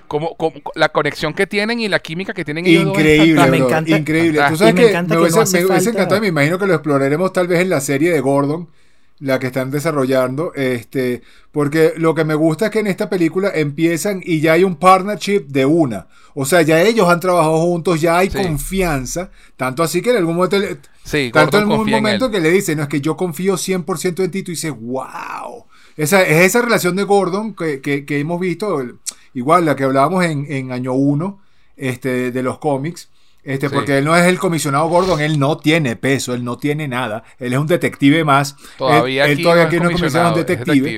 [0.09, 3.43] Como, como- la conexión que tienen y la química que tienen ellos dos Increíble.
[3.51, 4.41] Me bro, encanta- increíble.
[4.49, 6.27] Tú sabes Y me que encanta me que hubiese, no hace me hubiese encantado, me
[6.29, 8.69] imagino que lo exploraremos tal vez en la serie de Gordon,
[9.19, 10.53] la que están desarrollando.
[10.55, 11.23] Este,
[11.53, 14.77] porque lo que me gusta es que en esta película empiezan y ya hay un
[14.77, 16.09] partnership de una.
[16.35, 18.37] O sea, ya ellos han trabajado juntos, ya hay Sí.
[18.43, 19.31] confianza.
[19.57, 20.59] Tanto así que en algún momento,
[21.05, 24.31] Sí, tanto en en momento que le dice, no es que yo confío 100% en
[24.31, 25.65] ti, tú dices, wow.
[25.97, 28.85] Esa, es esa relación de Gordon que, que- que hemos visto,
[29.33, 31.41] igual la que hablábamos en, en año 1
[31.77, 33.09] este, de los cómics.
[33.47, 33.75] Este, Sí.
[33.75, 37.23] Porque él no es el comisionado Gordon, él no tiene peso, él no tiene nada,
[37.39, 38.57] él es un detective más.
[38.77, 40.91] Todavía él, él aquí todavía no es aquí no es comisionado, es un es detective.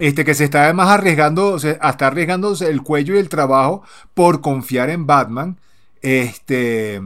[0.00, 3.82] Este, que se está además arriesgando, se, hasta arriesgándose el cuello y el trabajo
[4.14, 5.58] por confiar en Batman.
[6.00, 7.00] Este.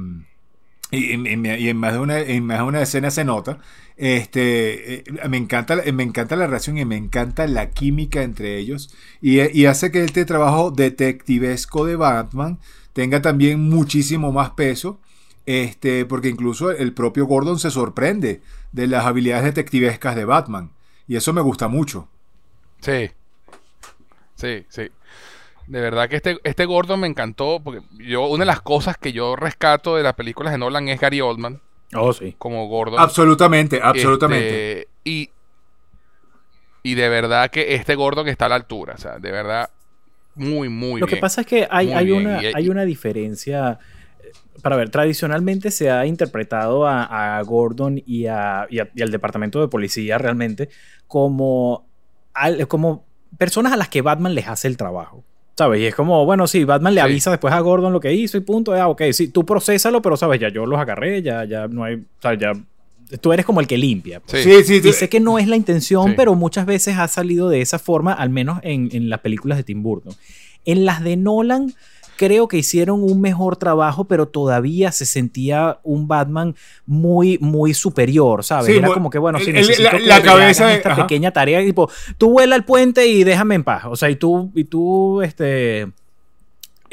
[0.91, 3.59] Y, y- y en, más de una, en más de una escena se nota.
[3.97, 8.59] Este, eh, me, encanta, la- me encanta la relación y me encanta la química entre
[8.59, 8.95] ellos.
[9.23, 12.59] Y, y hace que este trabajo detectivesco de Batman
[12.93, 15.01] tenga también muchísimo más peso.
[15.45, 20.71] Este, porque incluso el propio Gordon se sorprende de las habilidades detectivescas de Batman.
[21.09, 22.09] Y eso me gusta mucho.
[22.81, 23.11] Sí.
[24.37, 24.89] Sí, sí.
[25.67, 29.13] De verdad que este, este Gordon me encantó, porque yo, una de las cosas que
[29.13, 31.61] yo rescato de las películas de Nolan es Gary Oldman
[31.95, 32.35] Oh, sí.
[32.39, 33.01] como Gordon.
[33.01, 34.81] Absolutamente, absolutamente.
[34.81, 35.31] Este, y,
[36.83, 39.71] y de verdad que este Gordon está a la altura, o sea, de verdad,
[40.35, 41.17] muy, muy Lo bien.
[41.17, 43.79] que pasa es que hay, hay una, hay una diferencia.
[44.23, 44.31] eh,
[44.63, 49.11] Para ver, tradicionalmente se ha interpretado a, a Gordon y, a- y a- y al
[49.11, 50.69] departamento de policía realmente
[51.07, 51.87] como,
[52.35, 53.05] al- como
[53.39, 55.25] personas a las que Batman les hace el trabajo.
[55.55, 55.81] ¿Sabes?
[55.83, 57.05] Y es como, bueno, sí, Batman le Sí.
[57.07, 58.73] avisa después a Gordon lo que hizo y punto.
[58.73, 61.97] Ah, ok, sí, tú procésalo, pero sabes, ya yo los agarré, ya, ya no hay.
[61.97, 62.53] O sea, ya.
[63.21, 64.23] Tú eres como el que limpia.
[64.27, 64.43] Sí.
[64.43, 66.15] Sí, sí, Y sé que no es la intención, Sí.
[66.17, 69.65] pero muchas veces ha salido de esa forma, al menos en, en las películas de
[69.65, 70.15] Tim Burton.
[70.65, 71.75] En las de Nolan,
[72.17, 76.55] creo que hicieron un mejor trabajo, pero todavía se sentía un Batman
[76.87, 78.67] muy, muy superior, ¿sabes?
[78.67, 80.75] Sí, Era como que, bueno, si el- el- necesito la- que la me cabeza de-
[80.75, 81.03] esta ajá.
[81.07, 83.85] pequeña tarea, tipo, tú vuela al puente y déjame en paz.
[83.87, 85.89] O sea, y tú, y tú, este...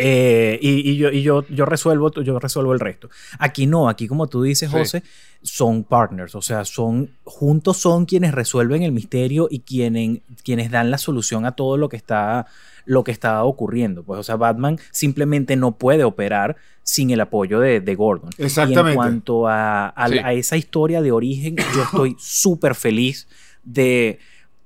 [0.02, 3.10] eh, y, y yo, y yo, yo resuelvo, yo resuelvo el resto.
[3.38, 4.78] Aquí no, aquí como tú dices, Sí.
[4.78, 5.04] José,
[5.42, 10.90] son partners, o sea, son juntos son quienes resuelven el misterio y quienes, quienes dan
[10.92, 12.48] la solución a todo lo que está
[12.86, 14.04] lo que está ocurriendo.
[14.04, 18.32] Pues, o sea, Batman simplemente no puede operar sin el apoyo de, de Gordon.
[18.38, 18.96] Y en Exactamente.
[18.96, 20.18] cuanto a, a- Sí.
[20.18, 23.28] a esa historia de origen, yo estoy súper feliz
[23.64, 24.18] de,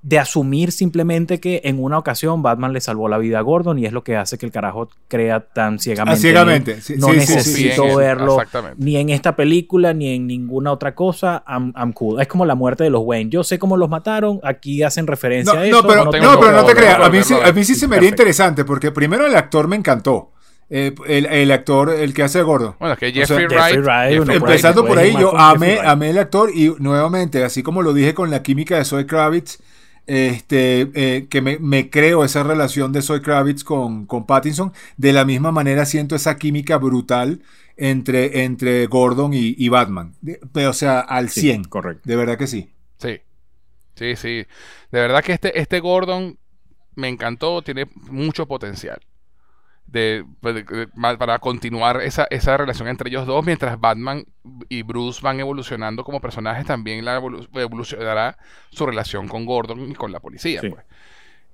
[0.06, 3.86] de asumir simplemente que en una ocasión Batman le salvó la vida a Gordon y
[3.86, 6.18] es lo que hace que el carajo crea tan ciegamente.
[6.18, 6.80] Ah, ciegamente.
[6.82, 8.36] Sí, no sí, sí, sí, necesito verlo
[8.76, 11.42] ni en esta película ni en ninguna otra cosa.
[11.48, 12.20] I'm, I'm cool.
[12.20, 13.30] Es como la muerte de los Wayne.
[13.30, 14.40] Yo sé cómo los mataron.
[14.42, 15.80] Aquí hacen referencia No, a eso.
[15.80, 17.00] no, pero, no no, tengo pero no te creas.
[17.00, 19.76] A mí, sí, a mí sí se me haría interesante porque primero el actor me
[19.76, 20.32] encantó.
[20.68, 22.76] Eh, el, el actor, el que hace de gordo.
[22.78, 23.84] Bueno, es que O sea, Jeffrey Jeffrey Wright.
[23.86, 25.86] Wright, uno Jeffrey puede- Empezando por ahí, yo amé, Wright.
[25.86, 29.60] amé el actor y nuevamente, así como lo dije con la química de Zoe Kravitz,
[30.06, 35.12] este, eh, que me, me creo esa relación de Zoe Kravitz con, con Pattinson, de
[35.12, 37.42] la misma manera siento esa química brutal
[37.76, 40.14] entre, entre Gordon y, y Batman.
[40.20, 41.64] De- pero, o sea, al Sí, 100.
[41.64, 42.02] correcto.
[42.08, 42.70] De verdad que sí.
[42.98, 43.20] Sí.
[43.96, 44.28] Sí, sí.
[44.92, 46.38] De verdad que este, este Gordon
[46.96, 49.00] me encantó, tiene mucho potencial.
[49.86, 54.24] De, pues, de- de- ma- para continuar esa, esa relación entre ellos dos, mientras Batman
[54.68, 58.36] y Bruce van evolucionando como personajes, también la evolu- evolucionará
[58.70, 60.60] su relación con Gordon y con la policía.
[60.62, 60.70] Sí.
[60.70, 60.84] Pues.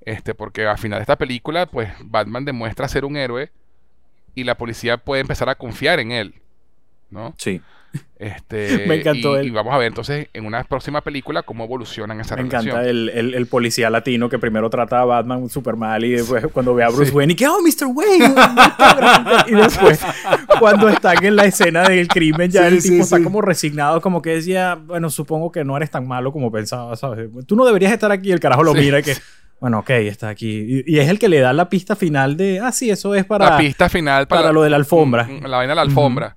[0.02, 3.50] Este, porque al final de esta película, pues Batman demuestra ser un héroe
[4.34, 6.34] y la policía puede empezar a confiar en él.
[7.10, 7.34] ¿No?
[7.36, 7.60] Sí.
[8.18, 9.46] Este, Me encantó y, él.
[9.46, 12.68] y vamos a ver entonces en una próxima película cómo evolucionan esa Me relación.
[12.68, 16.44] encanta el, el- el policía latino que primero trata a Batman super mal y después
[16.52, 17.86] cuando ve a Bruce Wayne y que, oh, Mr.
[17.92, 18.34] Wayne.
[19.48, 20.00] y después,
[20.58, 24.00] cuando están en la escena del crimen, ya Sí, el tipo sí, está como resignado,
[24.00, 27.28] como que decía, bueno, supongo que no eres tan malo como pensaba, ¿sabes?
[27.46, 28.30] Tú no deberías estar aquí.
[28.32, 29.14] El carajo lo mira y que,
[29.60, 30.82] bueno, ok, está aquí.
[30.86, 33.24] Y, y es el que le da la pista final de, ah, sí, eso es
[33.24, 33.50] para.
[33.50, 35.24] la pista final para lo de la alfombra.
[35.24, 36.36] Mm, La vaina de la alfombra.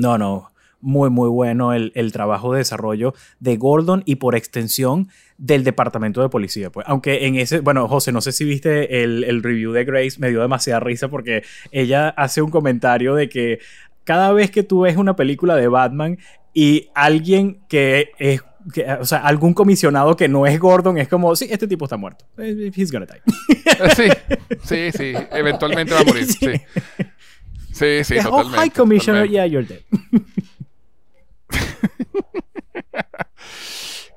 [0.00, 0.50] No, no.
[0.82, 6.22] Muy, muy bueno el, el trabajo de desarrollo de Gordon y por extensión del departamento
[6.22, 6.70] de policía.
[6.70, 6.86] Pues.
[6.88, 10.30] Aunque en ese, bueno, José, no sé si viste el, el review de Grace, me
[10.30, 13.58] dio demasiada risa porque ella hace un comentario de que
[14.04, 16.18] cada vez que tú ves una película de Batman
[16.54, 21.36] y alguien que es, que- o sea, algún comisionado que no es Gordon es como,
[21.36, 22.24] sí, este tipo está muerto.
[22.38, 23.20] Eh, He's gonna die.
[23.96, 24.08] Sí,
[24.62, 25.12] sí, sí.
[25.32, 26.24] Eventualmente va a morir.
[26.40, 26.52] Sí, sí,
[28.04, 28.66] sí, oh, totalmente.
[28.66, 29.32] hi, Commissioner, totalmente.
[29.32, 29.80] yeah, you're dead.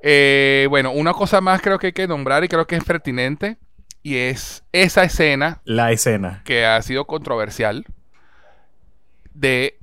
[0.06, 3.57] Eh, bueno, una cosa más creo que hay que nombrar y creo que es pertinente
[4.02, 6.41] y es esa escena La escena.
[6.44, 7.85] que ha sido controversial
[9.34, 9.77] de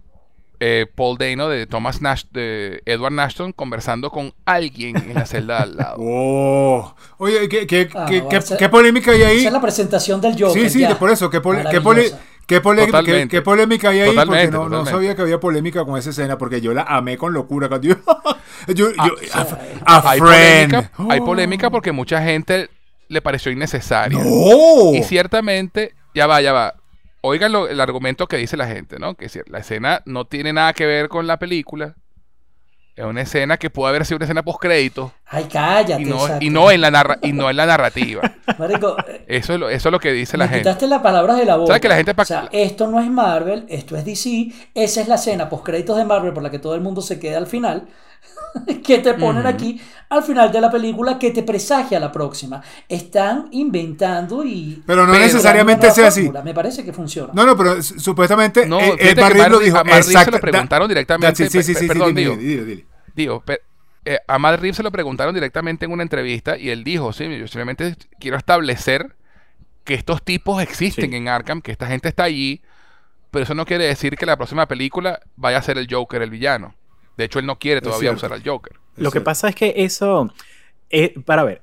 [0.63, 5.63] eh, Paul Dano de Thomas Nash, de Edward Nashton conversando con alguien en la celda
[5.63, 5.97] al lado.
[6.03, 6.95] Oh.
[7.17, 8.23] Oye, ¿qué, qué, Ah, qué-
[8.59, 9.39] qué- polémica hay ahí?
[9.39, 10.63] Esa es la presentación del Joker.
[10.63, 10.99] Sí, sí, ya.
[10.99, 12.21] por eso, ¿qué, pole- qué, Maravillosa.
[12.57, 14.09] Qué pole- qué- polémica hay ahí?
[14.27, 17.33] porque no, no sabía que había polémica con esa escena, porque yo la amé con
[17.33, 17.69] locura.
[17.69, 17.95] cuando yo,
[18.75, 19.15] yo- Ah, yo-
[19.87, 22.69] a, a Hay polémica, hay polémica porque mucha gente
[23.09, 24.19] le pareció innecesaria.
[24.19, 24.95] ¡No!
[24.95, 26.75] Y ciertamente, ya va, ya va.
[27.23, 29.15] Oigan lo- el argumento que dice la gente, ¿no?
[29.15, 31.95] Que la escena no tiene nada que ver con la película.
[33.01, 36.03] Es una escena que puede haber sido una escena post crédito Ay, cállate.
[36.03, 36.45] y no, exacto.
[36.45, 38.21] y no en la narra- y no en la narrativa.
[38.59, 40.61] Marico, eh, Eso es lo, eso es lo que dice la gente.
[40.65, 41.69] quitaste las palabras de la boca.
[41.69, 44.53] ¿Sabes que la gente O sea, esto no es Marvel, esto es DC.
[44.75, 47.19] Esa es la escena post créditos de Marvel por la que todo el mundo se
[47.19, 47.89] queda al final.
[48.85, 52.61] que te ponen aquí al final de la película que te presagia la próxima.
[52.89, 54.83] Están inventando y.
[54.87, 56.31] Pero no necesariamente sea así.
[56.45, 57.33] Me parece que funciona.
[57.33, 59.15] No, no, pero supuestamente No, eh,
[59.49, 59.79] lo dijo.
[59.79, 62.87] a Reeves se lo preguntaron directamente, Sí, sí, sí, sí, perdón, dile, dile, dile.
[63.21, 63.61] Digo, pe-
[64.05, 67.25] eh, a Matt Reeves se lo preguntaron directamente en una entrevista y él dijo, sí,
[67.39, 69.15] yo simplemente quiero establecer
[69.85, 71.17] que estos tipos existen Sí.
[71.17, 72.63] en Arkham, que esta gente está allí,
[73.31, 76.31] pero eso no quiere decir que la próxima película vaya a ser el Joker el
[76.31, 76.75] villano.
[77.17, 78.73] De hecho, él no quiere todavía usar al Joker.
[78.97, 80.33] Lo que pasa es que eso,
[80.89, 81.61] eh, para ver,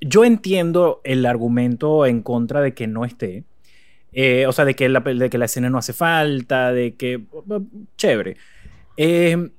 [0.00, 3.44] yo entiendo el argumento en contra de que no esté,
[4.12, 7.20] eh, o sea, de que, la, de que la escena no hace falta, de que,
[7.96, 8.36] chévere.
[8.96, 9.50] Eh,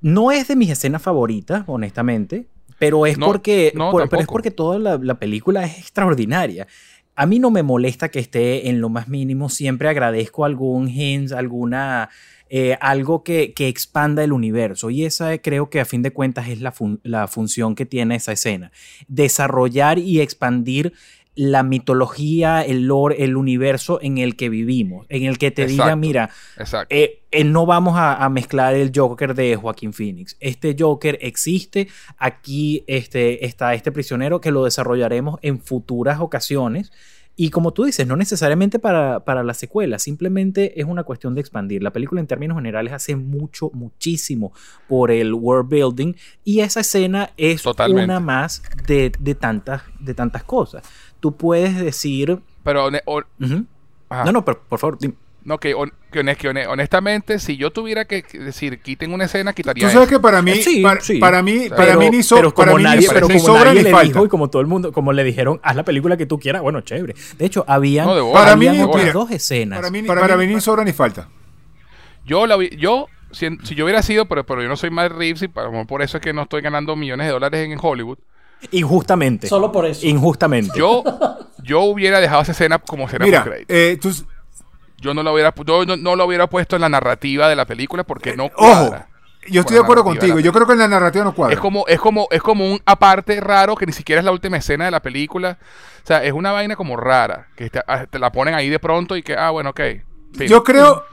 [0.00, 2.46] no es de mis escenas favoritas, honestamente,
[2.78, 6.66] pero es No, porque, no, por- pero es porque toda la, la película es extraordinaria.
[7.14, 11.32] A mí no me molesta que esté en lo más mínimo, siempre agradezco algún hint,
[11.32, 12.10] alguna
[12.50, 14.90] eh, algo que, que expanda el universo.
[14.90, 18.14] Y esa creo que a fin de cuentas es la, fun- la función que tiene
[18.16, 18.70] esa escena.
[19.08, 20.92] Desarrollar y expandir
[21.36, 25.84] la mitología, el lore, el universo en el que vivimos, en el que te diga,
[25.84, 25.96] Exacto.
[25.98, 26.94] mira, Exacto.
[26.94, 30.36] eh, eh, no vamos a, a mezclar el Joker de Joaquín Phoenix.
[30.40, 36.90] Este Joker existe, aquí este, está este prisionero que lo desarrollaremos en futuras ocasiones.
[37.38, 41.42] Y como tú dices, no necesariamente para, para la secuela, simplemente es una cuestión de
[41.42, 41.82] expandir.
[41.82, 44.54] La película en términos generales hace mucho, muchísimo
[44.88, 46.14] por el world building
[46.44, 48.04] y esa escena es Totalmente.
[48.04, 50.82] una más de, de, tantas, de tantas cosas.
[51.20, 52.38] Tú puedes decir...
[52.64, 52.90] Pero.
[52.90, 55.14] No, no, pero por favor, dime.
[55.44, 59.24] no, que, hon- que hone- que hone- honestamente, si yo tuviera que decir, quiten una
[59.24, 61.18] escena, quitaría Tú sabes que para mí, Eh, sí, para, sí.
[61.18, 63.38] para mí, para pero, mí ni, so- pero para como mí nadie, ni, pero como
[63.40, 64.06] sobra nadie ni le falta.
[64.12, 66.62] dijo y como todo el mundo, como le dijeron, haz la película que tú quieras,
[66.62, 67.14] bueno, chévere.
[67.38, 69.78] De hecho, habían, No, de bola, Para habían mí, otras mira, dos escenas.
[69.78, 71.28] Para mí, ni- para mí ni sobra ni falta.
[72.24, 75.12] Yo, la, vi- yo si, si yo hubiera sido, pero, pero yo no soy Matt
[75.12, 78.18] Reeves y para- por eso es que no estoy ganando millones de dólares en Hollywood.
[78.70, 79.46] Injustamente.
[79.48, 80.06] Solo por eso.
[80.06, 80.78] Injustamente.
[80.78, 81.04] Yo,
[81.62, 84.12] yo hubiera dejado esa escena como escena Mira, eh, tú,
[84.98, 87.64] Yo no lo hubiera, yo no, no lo hubiera puesto en la narrativa de la
[87.66, 89.08] película porque no ojo, cuadra.
[89.46, 90.36] yo con estoy la de acuerdo contigo.
[90.36, 91.54] la Yo creo que en la narrativa no cuadra.
[91.54, 94.56] Es como, es como, es como un aparte raro que ni siquiera es la última
[94.56, 95.58] escena de la película.
[96.02, 97.48] O sea, es una vaina como rara.
[97.56, 99.80] Que te, ah, te la ponen ahí de pronto y que, ah, bueno, ok.
[100.34, 100.48] Fin.
[100.48, 101.04] Yo creo,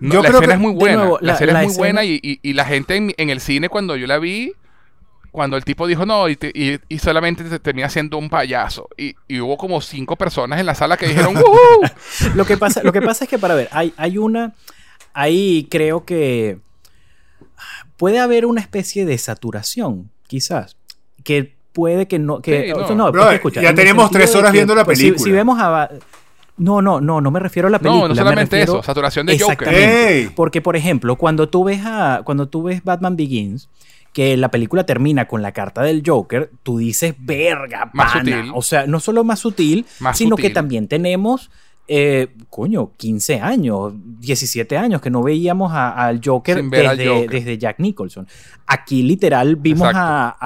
[0.00, 0.96] No, yo la creo escena que- es muy buena.
[0.96, 3.14] nuevo, la, la- escena la es muy escena- buena y, y- y la gente en,
[3.16, 4.54] en el cine cuando yo la vi,
[5.30, 8.88] cuando el tipo dijo no y, te- y- y solamente te termina siendo un payaso.
[8.96, 12.34] Y, y hubo como cinco personas en la sala que dijeron, ¡Woohoo!
[12.34, 14.54] lo, que pasa, lo que pasa es que, para ver, hay, hay una.
[15.14, 16.58] Ahí creo que
[17.96, 20.76] puede haber una especie de saturación, quizás.
[21.24, 22.40] Que puede que no.
[22.40, 23.10] Que, Sí, o sea, no.
[23.10, 25.24] no, que escucha, ya tenemos tres horas que, viendo la pues, si- película.
[25.24, 25.90] Si, vemos a.
[26.56, 28.02] No, no, no, no me refiero a la película.
[28.02, 29.52] No, no me solamente refiero- eso, saturación de Joker.
[29.68, 30.18] Exactamente.
[30.22, 30.28] Ey.
[30.34, 32.22] Porque, por ejemplo, cuando tú ves a.
[32.24, 33.68] Cuando tú ves Batman Begins,
[34.12, 38.36] que la película termina con la carta del Joker, tú dices, verga, Más pana".
[38.38, 38.52] sutil.
[38.54, 40.44] O sea, no solo más sutil, Más sino sutil.
[40.46, 41.50] que también tenemos.
[41.90, 47.30] eh, coño, 15 años, 17 años que no veíamos al Joker, Joker.
[47.30, 48.26] desde Jack Nicholson.
[48.66, 50.36] Aquí literal vimos a,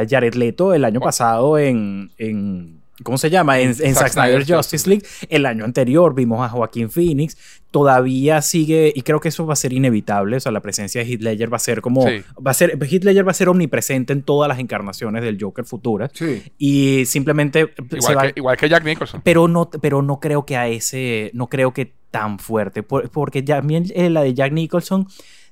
[0.00, 3.58] a Jared Leto el año pasado en, en- ¿cómo se llama?
[3.60, 5.04] En, en Zack Zack Snyder's Justice League.
[5.28, 7.36] El año anterior vimos a Joaquín Phoenix.
[7.70, 10.36] Todavía sigue, y creo que eso va a ser inevitable.
[10.36, 12.02] O sea, la presencia de Heath Ledger va a ser como.
[12.08, 12.22] Sí.
[12.44, 15.64] Va a ser, Heath Ledger va a ser omnipresente en todas las encarnaciones del Joker
[15.64, 16.10] futuras.
[16.12, 16.42] Sí.
[16.58, 19.20] Y simplemente igual, va- que, igual que Jack Nicholson.
[19.22, 23.40] pero no, pero no creo que a ese, no creo que tan fuerte, por- porque
[23.42, 25.06] también eh, la de Jack Nicholson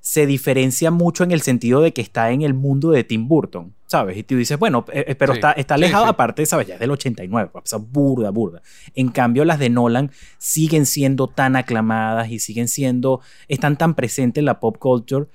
[0.09, 3.75] se diferencia mucho en el sentido de que está en el mundo de Tim Burton,
[3.85, 4.17] ¿sabes?
[4.17, 6.09] Y tú dices, bueno, eh, eh, pero Sí, está, está alejado, sí.
[6.09, 6.67] aparte, ¿sabes?
[6.67, 8.62] Ya es del 89, o sea, burda, burda.
[8.95, 14.41] En cambio, las de Nolan siguen siendo tan aclamadas y siguen siendo, están tan presentes
[14.41, 15.27] en la pop culture,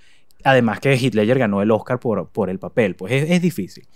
[0.43, 3.87] además que Ledger ganó el Oscar por, por el papel, pues es, es difícil.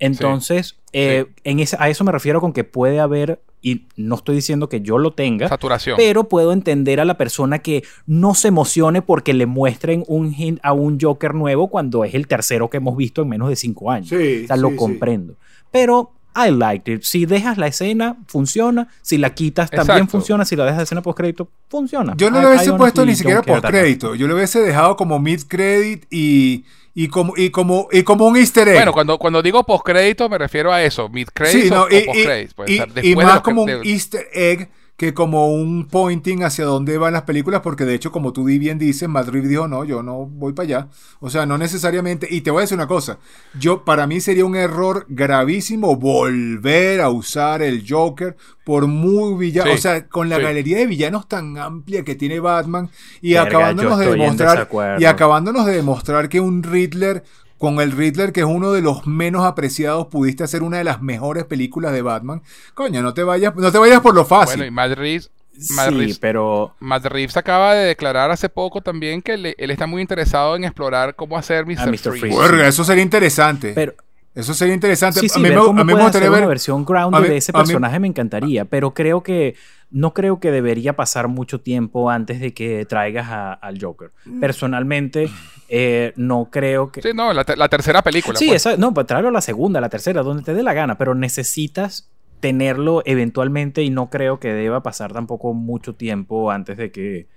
[0.00, 4.68] Entonces, eh, En a eso me refiero con que puede haber y no estoy diciendo
[4.68, 5.96] que yo lo tenga, Saturación.
[5.96, 10.60] pero puedo entender a la persona que no se emocione porque le muestren un hint
[10.62, 13.90] a un Joker nuevo cuando es el tercero que hemos visto en menos de cinco
[13.90, 14.10] años.
[14.10, 14.76] Sí, o sea, sí, lo sí.
[14.76, 15.36] comprendo.
[15.70, 17.04] Pero I liked it.
[17.04, 18.88] Si dejas la escena, funciona.
[19.00, 20.10] Si la quitas, también Exacto.
[20.10, 20.44] funciona.
[20.44, 22.14] Si la dejas de escena post crédito, funciona.
[22.18, 23.80] Yo no lo hubiese puesto ni siquiera don't care post that much.
[23.80, 24.14] crédito.
[24.14, 26.64] Yo lo hubiese dejado como mid credit y,
[26.94, 28.74] y como y como y como un Easter egg.
[28.76, 32.54] Bueno, cuando, cuando digo postcrédito me refiero a eso, mid credits Sí, no, o, y.
[32.54, 36.98] Puede y- y más que- como un Easter egg que como un pointing hacia dónde
[36.98, 40.26] van las películas, porque de hecho, como tú bien dices, Madrid dijo, no, yo no
[40.26, 40.88] voy para allá.
[41.18, 42.28] O sea, no necesariamente.
[42.30, 43.18] Y te voy a decir una cosa,
[43.58, 49.70] yo para mí sería un error gravísimo volver a usar el Joker por muy villano.
[49.72, 50.42] Sí, o sea, con la sí.
[50.42, 52.88] galería de villanos tan amplia que tiene Batman
[53.20, 57.24] y Verga, acabándonos de demostrar y acabándonos de demostrar que un Riddler
[57.64, 61.00] con el Riddler, que es uno de los menos apreciados, pudiste hacer una de las
[61.02, 62.42] mejores películas de Batman.
[62.74, 64.58] Coño, no te vayas, no te vayas por lo fácil.
[64.58, 65.30] Bueno, y Matt Reeves,
[65.70, 69.70] Matt Sí, Reeves- pero Matt Reeves acaba de declarar hace poco también que le- él
[69.70, 71.88] está muy interesado en explorar cómo hacer Mr.
[71.90, 71.98] Mr.
[71.98, 72.18] Freeze.
[72.20, 72.38] Freeze.
[72.38, 73.72] Verga, eso sería interesante.
[73.74, 73.94] pero
[74.34, 75.20] eso sería interesante.
[75.20, 76.40] Sí, sí, a mí ver me, cómo a mí me puede gustaría hacer ver.
[76.42, 79.54] una versión grounded mí- de ese mí- personaje me encantaría, pero creo que
[79.90, 84.10] no creo que debería pasar mucho tiempo antes de que traigas a- al Joker.
[84.24, 84.40] Mm.
[84.40, 85.30] Personalmente,
[85.68, 87.00] eh, no creo que...
[87.00, 88.36] Sí, no, la, te- la tercera película.
[88.38, 88.66] Sí, pues.
[88.66, 90.98] esa- no, pues tráelo a la segunda, a la tercera, donde te dé la gana,
[90.98, 96.90] pero necesitas tenerlo eventualmente y no creo que deba pasar tampoco mucho tiempo antes de
[96.90, 97.28] que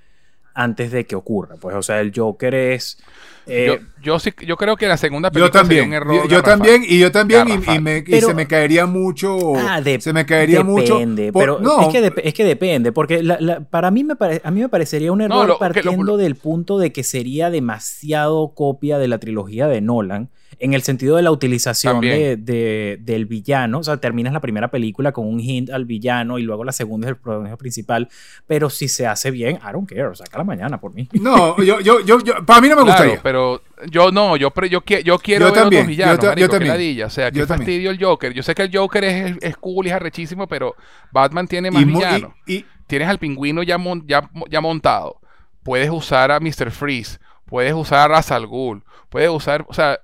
[0.57, 1.55] antes de que ocurra.
[1.61, 2.97] Pues, o sea, el Joker es...
[3.45, 6.23] eh, yo, yo sí, yo creo que la segunda Yo película sería también, un error.
[6.23, 10.01] yo, yo también, y yo también, y- me- y se me caería mucho, Ah, de-
[10.01, 10.95] se me caería mucho.
[10.95, 14.41] depende, pero no, es, que es que depende, porque la- la- para mí me pare-
[14.43, 17.03] a mí me parecería un error lo- que lo- partiendo lo- del punto de que
[17.03, 22.35] sería demasiado copia de la trilogía de Nolan, en el sentido de la utilización de,
[22.37, 26.43] de- del villano, o sea, terminas la primera película con un hint al villano y
[26.43, 28.09] luego la segunda es el protagonista principal,
[28.47, 31.07] pero si se hace bien, I don't care, o saca la mañana por mí.
[31.21, 33.19] no, yo, yo, yo, yo- para mí no me Claro, gustaría.
[33.21, 36.49] pero yo no, yo, pre- yo, yo quiero Yo ver también, otros villanos, yo marico,
[36.49, 36.73] también.
[36.73, 37.57] ladilla, O sea, qué también.
[37.59, 38.33] fastidio el Joker.
[38.33, 40.75] Yo sé que el Joker es, es cool y es arrechísimo, pero
[41.11, 42.31] Batman tiene más Y villanos.
[42.47, 45.19] y- Tienes al pingüino ya, mon- ya, ya montado.
[45.61, 46.71] Puedes usar a Mr.
[46.71, 47.19] Freeze.
[47.45, 48.81] Puedes usar a Ra's al Ghul.
[49.09, 49.99] Puedes usar, o sea,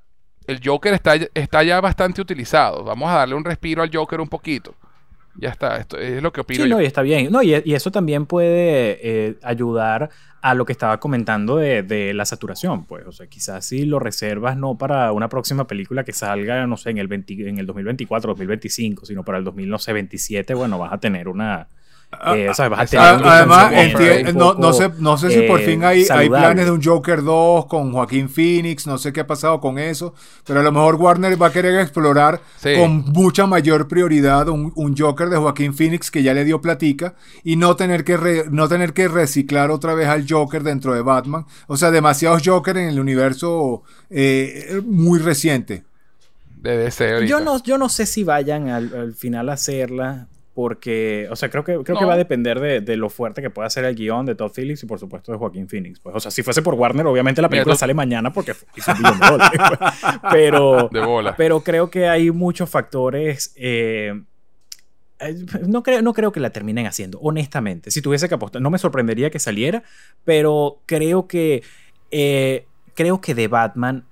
[0.48, 2.84] el Joker está, está ya bastante utilizado.
[2.84, 4.76] Vamos a darle un respiro al Joker un poquito.
[5.36, 6.76] Ya está, esto es lo que opino Sí, yo.
[6.76, 7.32] no, y está bien.
[7.32, 12.14] No, y, y eso también puede eh, ayudar a lo que estaba comentando de, de
[12.14, 13.08] la saturación, pues.
[13.08, 16.92] O sea, quizás si lo reservas no para una próxima película que salga, no sé,
[16.92, 21.28] en el, 20 en el 2024, 2025, sino para el 2027, bueno, vas a tener
[21.28, 21.68] una...
[22.36, 23.74] eh, o sea, vas a tener Ah, un Además,
[24.58, 27.66] no, sé, no sé si por eh, fin hay, hay planes de un Joker 2
[27.68, 30.14] con Joaquín Phoenix, no sé qué ha pasado con eso,
[30.46, 32.76] pero a lo mejor Warner va a querer explorar Sí.
[32.78, 37.16] con mucha mayor prioridad un, un Joker de Joaquín Phoenix que ya le dio platica
[37.44, 41.02] y no tener, que re- no tener que reciclar otra vez al Joker dentro de
[41.02, 41.46] Batman.
[41.68, 45.84] O sea, demasiados Joker en el universo eh, muy reciente.
[47.28, 50.28] Yo no, yo no sé si vayan al, al final a hacerla.
[50.54, 53.50] Porque, o sea, creo que, creo que va a depender de, de lo fuerte que
[53.50, 56.00] pueda ser el guion de Todd Phillips y por supuesto de Joaquín Phoenix.
[56.00, 58.98] Pues, o sea, si fuese por Warner, obviamente la película sale mañana porque hizo un
[59.00, 59.92] billón de dólares, pues.
[60.32, 61.36] Pero, De bola.
[61.36, 63.52] pero creo que hay muchos factores.
[63.56, 64.14] eh,
[65.20, 65.36] eh,
[65.68, 67.92] no, creo, no creo que la terminen haciendo, honestamente.
[67.92, 69.84] Si tuviese que apostar, no me sorprendería que saliera,
[70.24, 71.64] pero creo que
[72.12, 74.06] eh, creo que The Batman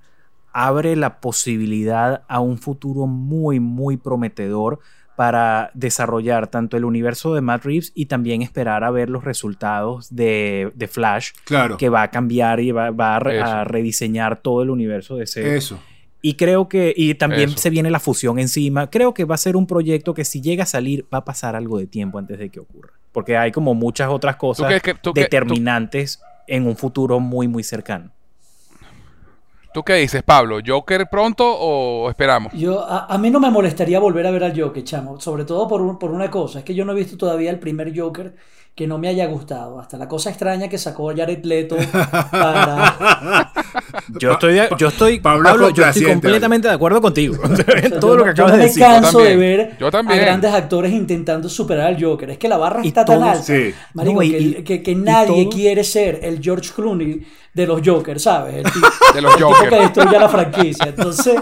[0.52, 4.80] abre la posibilidad a un futuro muy, muy prometedor
[5.22, 10.12] para desarrollar tanto el universo de Matt Reeves y también esperar a ver los resultados
[10.12, 11.76] de, de Flash, Claro.
[11.76, 13.46] que va a cambiar y va, va a, re- Eso.
[13.46, 15.56] a rediseñar todo el universo de ese.
[15.56, 15.78] Eso.
[16.22, 17.58] Y creo que, y también Eso.
[17.58, 18.90] se viene la fusión encima.
[18.90, 21.54] Creo que va a ser un proyecto que si llega a salir, va a pasar
[21.54, 22.90] algo de tiempo antes de que ocurra.
[23.12, 27.46] Porque hay como muchas otras cosas crees que- tú que- determinantes en un futuro muy,
[27.46, 28.10] muy cercano.
[29.74, 30.58] ¿Tú qué dices, Pablo?
[30.66, 32.52] ¿Joker pronto o esperamos?
[32.52, 35.20] Yo, a, a mí no me molestaría volver a ver al Joker, chamo.
[35.20, 36.58] Sobre todo por, un- por una cosa.
[36.60, 38.34] Es que yo no he visto todavía el primer Joker
[38.74, 39.78] que no me haya gustado.
[39.78, 41.76] Hasta la cosa extraña que sacó Jared Leto
[42.30, 43.52] para...
[44.18, 47.36] Yo estoy, de- yo estoy, Pablo Pablo, yo estoy completamente de acuerdo contigo.
[47.42, 47.64] O sea,
[48.00, 48.82] Todo yo lo que yo acabas no de me decir.
[48.82, 50.18] canso Yo de ver Yo también.
[50.18, 52.30] a grandes actores intentando superar al Joker.
[52.30, 53.42] Es que la barra Y está tan alta.
[53.42, 53.74] sí.
[53.94, 57.22] Marico, No, y- que, que- nadie quiere ser el George Clooney
[57.54, 58.56] de los Jokers, ¿sabes?
[58.56, 59.68] El, tipo- De los el tipo Joker.
[59.68, 60.86] que destruye la franquicia.
[60.86, 61.34] Entonces,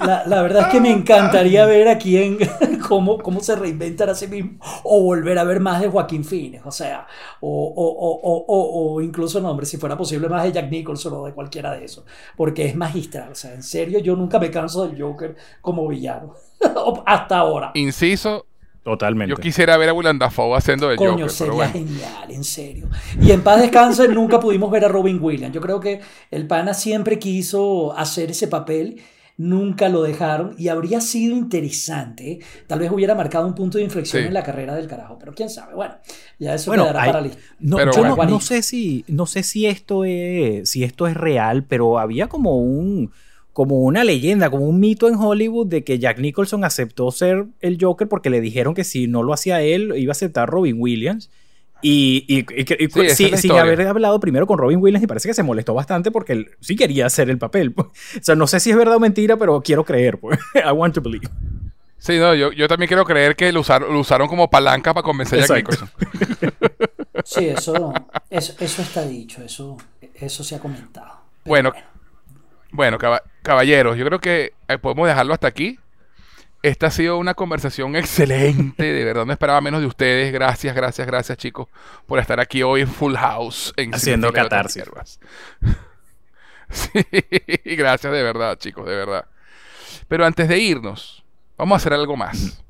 [0.00, 2.38] la, la verdad es que me encantaría ver a quién,
[2.88, 6.64] cómo, cómo se reinventan a sí mismo, o volver a ver más de Joaquín Phoenix,
[6.66, 7.06] o sea,
[7.40, 10.70] o, o, o, o, o- o incluso, no, hombre, si fuera posible, más de Jack
[10.70, 12.04] Nicholson o de cualquiera de esos,
[12.36, 16.34] porque es magistral, o sea, en serio, yo nunca me canso del Joker como villano,
[17.06, 17.70] hasta ahora.
[17.74, 18.46] Inciso,
[18.88, 19.30] Totalmente.
[19.30, 21.72] Yo quisiera ver a Willem Dafoe haciendo de Coño, Joker, sería pero bueno.
[21.72, 22.88] genial, en serio.
[23.20, 25.54] Y en paz descanse, nunca pudimos ver a Robin Williams.
[25.54, 26.00] Yo creo que
[26.30, 29.02] el pana siempre quiso hacer ese papel,
[29.36, 32.38] nunca lo dejaron y habría sido interesante.
[32.66, 34.26] Tal vez hubiera marcado un punto de inflexión Sí.
[34.28, 35.74] en la carrera del carajo, pero quién sabe.
[35.74, 35.94] Bueno,
[36.38, 38.16] ya eso Bueno, quedará hay- para la No, Pero yo bueno.
[38.16, 42.26] no, no sé si, no sé si esto es, si esto es real, pero había
[42.28, 43.12] como un,
[43.58, 47.76] como una leyenda, como un mito en Hollywood de que Jack Nicholson aceptó ser el
[47.80, 51.28] Joker porque le dijeron que si no lo hacía él, iba a aceptar Robin Williams.
[51.82, 55.08] Y, y- y- y- Sí, esa es sin, haber hablado primero con Robin Williams, y
[55.08, 57.74] parece que se molestó bastante porque él sí quería hacer el papel.
[57.76, 57.90] O
[58.22, 60.18] sea, no sé si es verdad o mentira, pero quiero creer.
[60.20, 60.38] Pues.
[60.54, 61.26] I want to believe.
[61.98, 65.02] Sí, no, yo, yo también quiero creer que lo usaron, lo usaron como palanca para
[65.02, 65.56] convencer a Jack.
[65.56, 65.88] Nicholson.
[67.24, 67.92] Sí, eso,
[68.30, 69.76] eso, eso está dicho, eso,
[70.14, 71.08] eso se ha comentado.
[71.42, 71.88] Pero Bueno, Bueno,
[72.98, 75.78] caba- caballeros, yo creo que eh, podemos dejarlo hasta aquí.
[76.62, 80.32] Esta ha sido una conversación excelente, de verdad no esperaba menos de ustedes.
[80.32, 81.68] Gracias, gracias, gracias chicos
[82.06, 83.72] por estar aquí hoy en Full House.
[83.76, 84.82] En Haciendo catarsis.
[86.70, 86.90] Sí,
[87.76, 89.24] gracias de verdad chicos, de verdad.
[90.06, 91.24] Pero antes de irnos,
[91.56, 92.62] vamos a hacer algo más.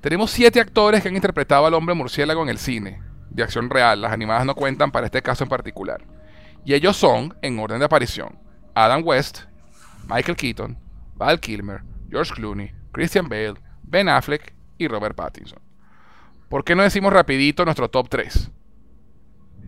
[0.00, 4.00] Tenemos siete actores que han interpretado al hombre murciélago en el cine, de acción real.
[4.00, 6.02] Las animadas no cuentan para este caso en particular.
[6.64, 8.38] Y ellos son, en orden de aparición,
[8.74, 9.40] Adam West,
[10.08, 10.78] Michael Keaton,
[11.16, 15.58] Val Kilmer, George Clooney, Christian Bale, Ben Affleck y Robert Pattinson.
[16.48, 18.50] ¿Por qué no decimos rapidito nuestro top 3?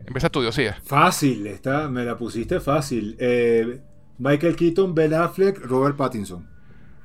[0.06, 0.78] Empieza tu Diosía.
[0.84, 3.16] Fácil, está, me la pusiste fácil.
[3.18, 3.80] Eh,
[4.18, 6.48] Michael Keaton, Ben Affleck, Robert Pattinson.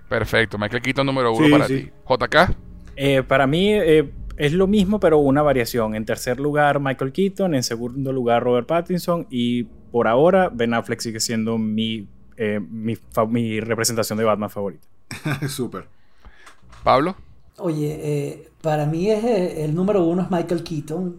[0.09, 1.83] Perfecto, Michael Keaton número uno Sí, para sí.
[1.83, 1.91] ti.
[2.07, 2.55] JK,
[2.95, 5.95] Eh, para mí eh, es lo mismo, pero una variación.
[5.95, 7.55] En tercer lugar, Michael Keaton.
[7.55, 9.27] En segundo lugar, Robert Pattinson.
[9.29, 12.07] Y por ahora, Ben Affleck sigue siendo mi,
[12.37, 14.87] eh, mi, representación de Batman favorita.
[15.47, 15.87] Súper.
[16.83, 17.15] Pablo.
[17.57, 21.15] Oye, eh, para mí es eh, el número uno es Michael Keaton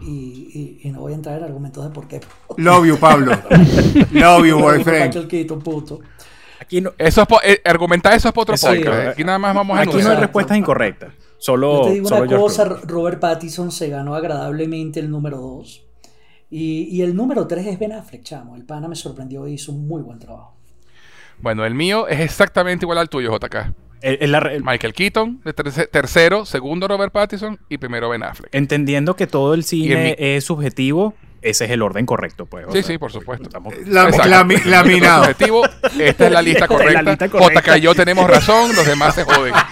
[0.00, 2.20] y, y- y no voy a entrar en argumentos de por qué.
[2.56, 3.32] Love you, Pablo.
[4.12, 5.06] Love you, boyfriend.
[5.06, 6.00] Michael Keaton, puto.
[6.60, 9.08] Aquí no, Eso es po- eh, argumentar eso es para otro podcast.
[9.08, 11.12] Aquí nada más vamos a aquí no hay respuestas incorrectas.
[11.40, 12.84] Solo, Yo te digo solo una cosa, Clooney.
[12.86, 15.86] Robert Pattinson se ganó agradablemente el número 2.
[16.50, 18.56] Y, y el número 3 es Ben Affleck, chamo.
[18.56, 20.54] El pana me sorprendió y hizo un muy buen trabajo.
[21.38, 23.72] Bueno, el mío es exactamente igual al tuyo, JK.
[24.02, 28.22] El- el- la- el- Michael Keaton, de terce- tercero, segundo Robert Pattinson y primero Ben
[28.22, 28.54] Affleck.
[28.54, 32.46] entendiendo que todo el cine es subjetivo, ese es el orden correcto.
[32.46, 33.44] Pues, o Sí, sea, sí, por supuesto.
[33.44, 34.08] estamos- La-
[34.66, 35.22] laminado.
[35.22, 35.62] Objetivo,
[35.98, 37.02] esta es la lista es la correcta.
[37.02, 37.60] lista correcta.
[37.72, 39.54] JK y yo tenemos razón, los demás se joden.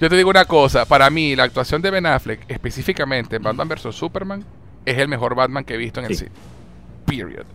[0.00, 3.68] Yo te digo una cosa, para mí la actuación de Ben Affleck, específicamente en Batman
[3.68, 3.94] vs.
[3.94, 4.44] Superman,
[4.84, 6.24] es el mejor Batman que he visto en el Sí.
[6.26, 6.30] cine.
[7.06, 7.46] Period.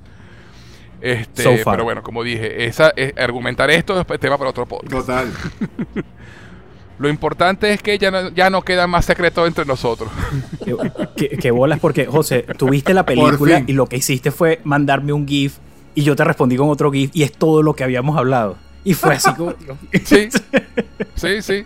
[1.02, 4.92] Este, So pero bueno, como dije, esa, eh, argumentar esto es tema para otro podcast.
[4.92, 5.32] Total.
[7.04, 10.10] Lo importante es que ya no, ya no queda más secreto entre nosotros.
[10.66, 10.74] ¿Qué,
[11.18, 11.80] qué- qué bolas?
[11.82, 15.58] Porque, José, tuviste la película y lo que hiciste fue mandarme un GIF
[15.96, 18.56] y yo te respondí con otro GIF y es todo lo que habíamos hablado.
[18.86, 19.54] Y fue así como...
[20.06, 20.30] Sí,
[21.16, 21.66] sí, sí.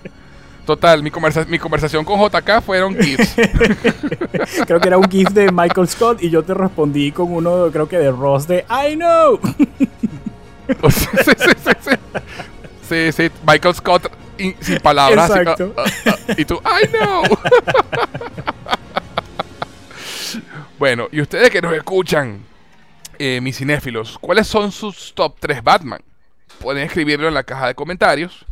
[0.65, 3.35] Total, mi, conversa- mi conversación con JK fueron GIFs.
[4.65, 7.87] creo que era un GIF de Michael Scott y yo te respondí con uno, creo
[7.87, 9.39] que de Ross de I know.
[10.89, 11.91] Sí, sí, sí, sí.
[12.89, 15.31] Sí, sí, Michael Scott in- sin palabras.
[15.31, 17.23] así, ah, ah, ah, y tú, I know.
[20.79, 22.43] bueno, y ustedes que nos escuchan,
[23.19, 26.01] eh, mis cinéfilos, ¿cuáles son sus top 3 Batman?
[26.59, 28.45] Pueden escribirlo en la caja de comentarios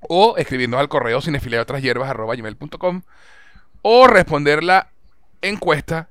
[0.00, 3.02] o escribirnos al correo cinefilia de otras hierbas arroba gmail.com
[3.82, 4.88] o responder la
[5.42, 6.08] encuesta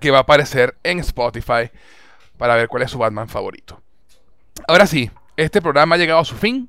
[0.00, 1.70] que va a aparecer en Spotify
[2.38, 3.80] para ver cuál es su Batman favorito.
[4.68, 6.68] Ahora sí, este programa ha llegado a su fin,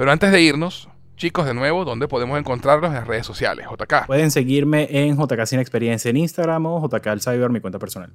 [0.00, 0.88] pero antes de irnos,
[1.18, 3.66] chicos, de nuevo, ¿dónde podemos encontrarlos en las redes sociales?
[3.70, 4.06] JK.
[4.06, 8.10] Pueden seguirme en JK Sin Experiencia en Instagram o JK El Cyber, mi cuenta personal.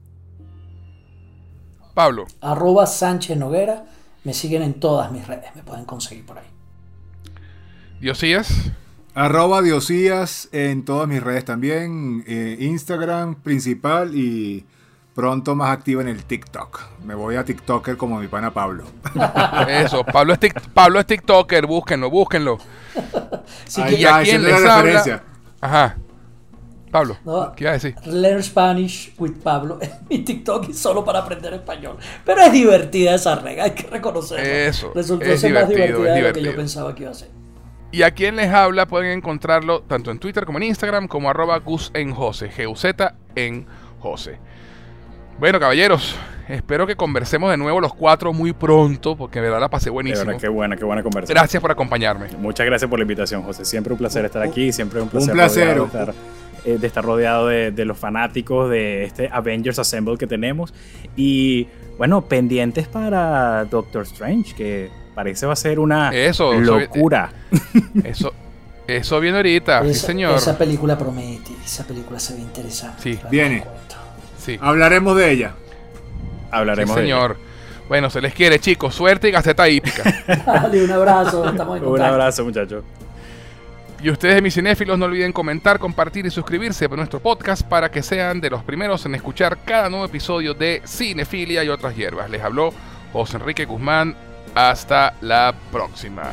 [1.93, 2.25] Pablo.
[2.41, 3.85] Arroba Sánchez Noguera.
[4.23, 5.55] Me siguen en todas mis redes.
[5.55, 6.47] Me pueden conseguir por ahí.
[8.01, 8.71] Diosías.
[9.13, 12.23] Arroba Diosías en todas mis redes también.
[12.25, 14.65] eh, Instagram principal y
[15.15, 16.81] pronto más activo en el TikTok.
[17.05, 18.83] Me voy a TikToker como mi pana Pablo.
[19.67, 22.57] Eso, Pablo es, tic- Pablo es TikToker, búsquenlo, búsquenlo.
[23.65, 24.81] Si Ahí ¿Y quieren- a quién es les la habla?
[24.81, 25.23] referencia.
[25.61, 25.95] Ajá.
[26.91, 27.53] Pablo, No.
[27.55, 27.95] ¿qué iba a decir?
[28.05, 31.97] Learn Spanish with Pablo es mi TikTok y solo para aprender español.
[32.25, 34.45] Pero es divertida esa regla, hay que reconocerlo.
[34.45, 37.11] Eso, Resultó es ser más divertido, divertida es de lo que yo pensaba que iba
[37.11, 37.29] a ser.
[37.91, 41.57] Y a quien les habla pueden encontrarlo tanto en Twitter como en Instagram como arroba
[41.59, 43.65] Gus en Jose, G-U-Z en
[43.99, 44.39] Jose.
[45.39, 46.15] Bueno, caballeros,
[46.47, 49.91] espero que conversemos de nuevo los cuatro muy pronto, porque de verdad la pasé De
[49.91, 50.25] buenísimo.
[50.25, 51.35] verdad, qué buena, qué buena conversación.
[51.37, 52.27] Gracias por acompañarme.
[52.39, 53.65] Muchas gracias por la invitación, José.
[53.65, 55.77] Siempre un placer estar aquí, siempre un placer, placer.
[55.77, 56.15] rodeado de estar,
[56.65, 60.73] eh, de estar rodeado de, de los fanáticos de este Avengers Assemble que tenemos.
[61.17, 67.31] Y bueno, pendientes para Doctor Strange, que parece va a ser una Eso, locura.
[68.05, 68.33] Eso,
[68.87, 70.35] eso viene ahorita, sí señor.
[70.37, 73.01] esa película promete, esa película se ve interesante.
[73.01, 73.19] Sí.
[73.31, 73.63] Viene.
[74.45, 75.53] Sí, Hablaremos de ella.
[75.57, 75.75] sí,
[76.51, 77.37] Hablaremos de señor.
[77.87, 78.95] Bueno, se les quiere, chicos.
[78.95, 80.03] Suerte y gaceta hípica.
[80.45, 81.91] Dale, un abrazo, estamos en ello.
[81.93, 82.83] Un abrazo, muchachos.
[84.01, 88.03] Y ustedes, mis cinéfilos, no olviden comentar, compartir y suscribirse a nuestro podcast para que
[88.03, 92.29] sean de los primeros en escuchar cada nuevo episodio de Cinefilia y otras hierbas.
[92.29, 92.71] Les habló
[93.13, 94.15] José Enrique Guzmán.
[94.53, 96.23] Hasta la próxima.